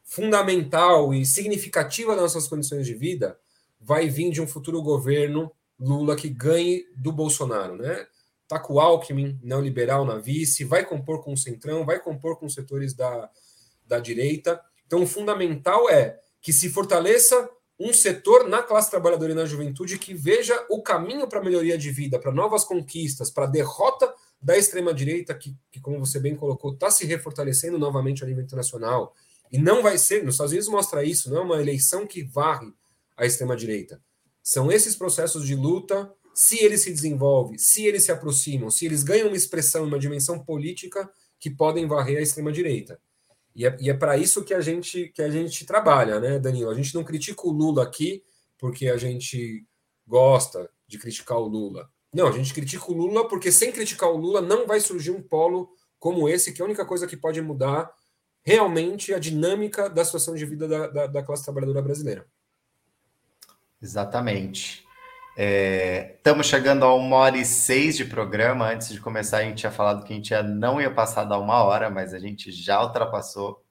fundamental 0.04 1.14
e 1.14 1.26
significativa 1.26 2.14
das 2.14 2.22
nossas 2.34 2.48
condições 2.48 2.86
de 2.86 2.94
vida 2.94 3.40
vai 3.80 4.08
vir 4.08 4.32
de 4.32 4.42
um 4.42 4.48
futuro 4.48 4.82
governo 4.82 5.52
Lula 5.80 6.16
que 6.16 6.30
ganhe 6.30 6.86
do 6.96 7.12
Bolsonaro, 7.12 7.76
né? 7.76 8.08
Está 8.44 8.60
com 8.60 8.76
o 8.76 8.80
Alckmin, 8.80 9.40
neoliberal 9.44 10.06
na 10.06 10.18
vice, 10.18 10.64
vai 10.64 10.86
compor 10.86 11.24
com 11.24 11.34
o 11.34 11.38
Centrão, 11.38 11.84
vai 11.84 12.00
compor 12.00 12.38
com 12.38 12.46
os 12.46 12.54
setores 12.54 12.94
da, 12.94 13.30
da 13.86 14.00
direita. 14.00 14.62
Então, 14.86 15.04
o 15.04 15.08
fundamental 15.08 15.90
é 15.90 16.20
que 16.40 16.54
se 16.54 16.70
fortaleça 16.70 17.50
um 17.80 17.94
setor 17.94 18.48
na 18.48 18.64
classe 18.64 18.90
trabalhadora 18.90 19.34
e 19.34 19.36
na 19.36 19.46
juventude 19.46 20.00
que 20.00 20.14
veja 20.14 20.66
o 20.70 20.82
caminho 20.82 21.28
para 21.28 21.44
melhoria 21.44 21.78
de 21.78 21.92
vida, 21.92 22.18
para 22.18 22.32
novas 22.32 22.64
conquistas, 22.64 23.30
para 23.30 23.44
a 23.44 23.50
derrota 23.50 24.14
da 24.42 24.58
extrema-direita, 24.58 25.34
que, 25.34 25.56
que, 25.72 25.80
como 25.80 26.00
você 26.00 26.20
bem 26.20 26.36
colocou, 26.36 26.74
está 26.74 26.90
se 26.90 27.06
refortalecendo 27.06 27.78
novamente 27.78 28.24
a 28.24 28.28
nível 28.28 28.44
internacional. 28.44 29.14
E 29.52 29.58
não 29.58 29.84
vai 29.84 29.98
ser, 29.98 30.24
nos 30.24 30.36
Estados 30.36 30.52
Unidos 30.52 30.70
mostra 30.70 31.04
isso, 31.04 31.30
não 31.30 31.38
é 31.38 31.42
uma 31.42 31.62
eleição 31.62 32.08
que 32.08 32.24
varre 32.24 32.74
a 33.18 33.26
extrema-direita. 33.26 34.02
São 34.42 34.72
esses 34.72 34.96
processos 34.96 35.46
de 35.46 35.56
luta 35.56 36.12
se 36.34 36.62
eles 36.64 36.82
se 36.82 36.92
desenvolvem, 36.92 37.58
se 37.58 37.86
eles 37.86 38.04
se 38.04 38.12
aproximam, 38.12 38.70
se 38.70 38.86
eles 38.86 39.04
ganham 39.04 39.28
uma 39.28 39.38
expressão, 39.38 39.86
uma 39.86 39.98
dimensão 39.98 40.38
política 40.38 41.10
que 41.40 41.50
podem 41.50 41.88
varrer 41.88 42.18
a 42.18 42.22
extrema-direita. 42.22 43.00
E 43.56 43.66
é, 43.66 43.76
é 43.88 43.94
para 43.94 44.18
isso 44.18 44.44
que 44.44 44.54
a 44.54 44.60
gente 44.60 45.08
que 45.10 45.22
a 45.22 45.30
gente 45.30 45.66
trabalha, 45.66 46.20
né, 46.20 46.38
Danilo? 46.38 46.70
A 46.70 46.76
gente 46.76 46.94
não 46.94 47.04
critica 47.04 47.48
o 47.48 47.52
Lula 47.52 47.84
aqui 47.84 48.24
porque 48.58 48.90
a 48.90 48.98
gente 48.98 49.66
gosta 50.06 50.70
de 50.88 51.00
criticar 51.00 51.38
o 51.38 51.48
Lula. 51.48 51.90
Não, 52.14 52.28
a 52.28 52.32
gente 52.32 52.54
critica 52.54 52.92
o 52.92 52.94
Lula 52.94 53.28
porque 53.28 53.52
sem 53.52 53.72
criticar 53.72 54.10
o 54.10 54.18
Lula 54.18 54.42
não 54.42 54.68
vai 54.68 54.80
surgir 54.80 55.12
um 55.12 55.22
polo 55.22 55.70
como 55.98 56.30
esse, 56.30 56.54
que 56.54 56.62
é 56.62 56.64
a 56.64 56.68
única 56.68 56.86
coisa 56.86 57.08
que 57.08 57.18
pode 57.18 57.42
mudar 57.42 57.92
realmente 58.44 59.14
a 59.14 59.20
dinâmica 59.20 59.90
da 59.90 60.06
situação 60.06 60.36
de 60.36 60.46
vida 60.46 60.68
da, 60.68 60.88
da, 60.88 61.08
da 61.08 61.24
classe 61.24 61.44
trabalhadora 61.44 61.82
brasileira. 61.82 62.28
Exatamente. 63.82 64.85
Estamos 65.38 66.48
é, 66.48 66.50
chegando 66.50 66.86
a 66.86 66.96
uma 66.96 67.18
hora 67.18 67.38
e 67.38 67.44
seis 67.44 67.98
de 67.98 68.06
programa. 68.06 68.70
Antes 68.70 68.88
de 68.88 69.02
começar, 69.02 69.40
a 69.40 69.44
gente 69.44 69.58
tinha 69.58 69.72
falado 69.72 70.06
que 70.06 70.14
a 70.14 70.16
gente 70.16 70.34
não 70.44 70.80
ia 70.80 70.90
passar 70.90 71.26
da 71.26 71.38
uma 71.38 71.62
hora, 71.62 71.90
mas 71.90 72.14
a 72.14 72.20
gente 72.20 72.54
já 72.54 72.82
ultrapassou. 72.82 73.62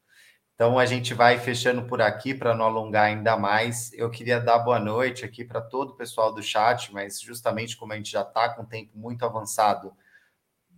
Então 0.55 0.79
a 0.79 0.85
gente 0.85 1.15
vai 1.15 1.39
fechando 1.39 1.85
por 1.87 2.03
aqui 2.03 2.35
para 2.35 2.55
não 2.55 2.67
alongar 2.67 3.07
ainda 3.07 3.35
mais. 3.39 3.91
Eu 3.95 4.11
queria 4.11 4.39
dar 4.39 4.59
boa 4.59 4.79
noite 4.79 5.25
aqui 5.25 5.43
para 5.43 5.63
todo 5.63 5.93
o 5.93 5.97
pessoal 5.97 6.35
do 6.35 6.43
chat, 6.43 6.93
mas 6.93 7.19
justamente 7.19 7.79
como 7.79 7.95
a 7.95 7.97
gente 7.97 8.13
já 8.13 8.23
está 8.23 8.51
com 8.51 8.63
o 8.63 8.67
tempo 8.67 8.93
muito 8.99 9.25
avançado, 9.25 9.91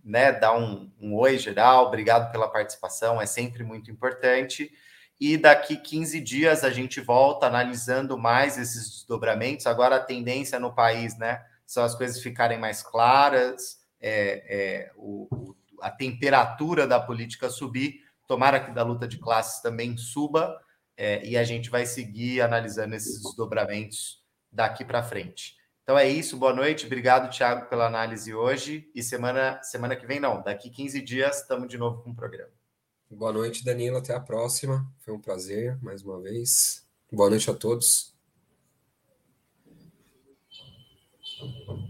né? 0.01 0.31
Dar 0.31 0.57
um, 0.57 0.89
um 1.01 1.15
oi 1.15 1.37
geral, 1.37 1.87
obrigado 1.87 2.31
pela 2.31 2.47
participação, 2.49 3.21
é 3.21 3.25
sempre 3.25 3.61
muito 3.61 3.91
importante. 3.91 4.71
E 5.19 5.35
daqui 5.35 5.75
15 5.75 6.21
dias 6.21 6.63
a 6.63 6.69
gente 6.69 7.01
volta 7.01 7.47
analisando 7.47 8.17
mais 8.17 8.57
esses 8.57 8.89
desdobramentos. 8.89 9.65
Agora 9.65 9.95
a 9.95 10.03
tendência 10.03 10.59
no 10.59 10.73
país, 10.73 11.17
né? 11.17 11.43
São 11.65 11.83
as 11.83 11.95
coisas 11.95 12.21
ficarem 12.21 12.59
mais 12.59 12.83
claras, 12.83 13.79
é, 13.99 14.43
é, 14.47 14.91
o, 14.95 15.55
a 15.81 15.89
temperatura 15.89 16.85
da 16.85 16.99
política 16.99 17.49
subir. 17.49 18.01
Tomara 18.27 18.59
que 18.59 18.71
da 18.71 18.83
luta 18.83 19.07
de 19.07 19.17
classes 19.17 19.61
também 19.61 19.97
suba, 19.97 20.59
é, 20.95 21.25
e 21.25 21.37
a 21.37 21.43
gente 21.43 21.69
vai 21.69 21.85
seguir 21.85 22.41
analisando 22.41 22.95
esses 22.95 23.21
desdobramentos 23.21 24.21
daqui 24.51 24.83
para 24.83 25.03
frente. 25.03 25.55
Então 25.83 25.97
é 25.97 26.07
isso, 26.07 26.35
boa 26.35 26.53
noite, 26.53 26.85
obrigado, 26.85 27.31
Thiago, 27.31 27.69
pela 27.69 27.85
análise 27.85 28.33
hoje. 28.33 28.91
E 28.93 29.01
semana, 29.01 29.61
semana 29.63 29.95
que 29.95 30.05
vem, 30.05 30.19
não, 30.19 30.43
daqui 30.43 30.69
15 30.69 31.01
dias, 31.01 31.41
estamos 31.41 31.69
de 31.69 31.77
novo 31.77 32.03
com 32.03 32.09
o 32.09 32.15
programa. 32.15 32.56
Boa 33.09 33.31
noite, 33.31 33.63
Danilo. 33.63 33.97
Até 33.97 34.13
a 34.13 34.19
próxima. 34.19 34.85
Foi 34.99 35.13
um 35.13 35.19
prazer 35.19 35.81
mais 35.81 36.03
uma 36.03 36.19
vez. 36.21 36.85
Boa 37.11 37.29
noite 37.29 37.49
a 37.49 37.53
todos. 37.53 38.13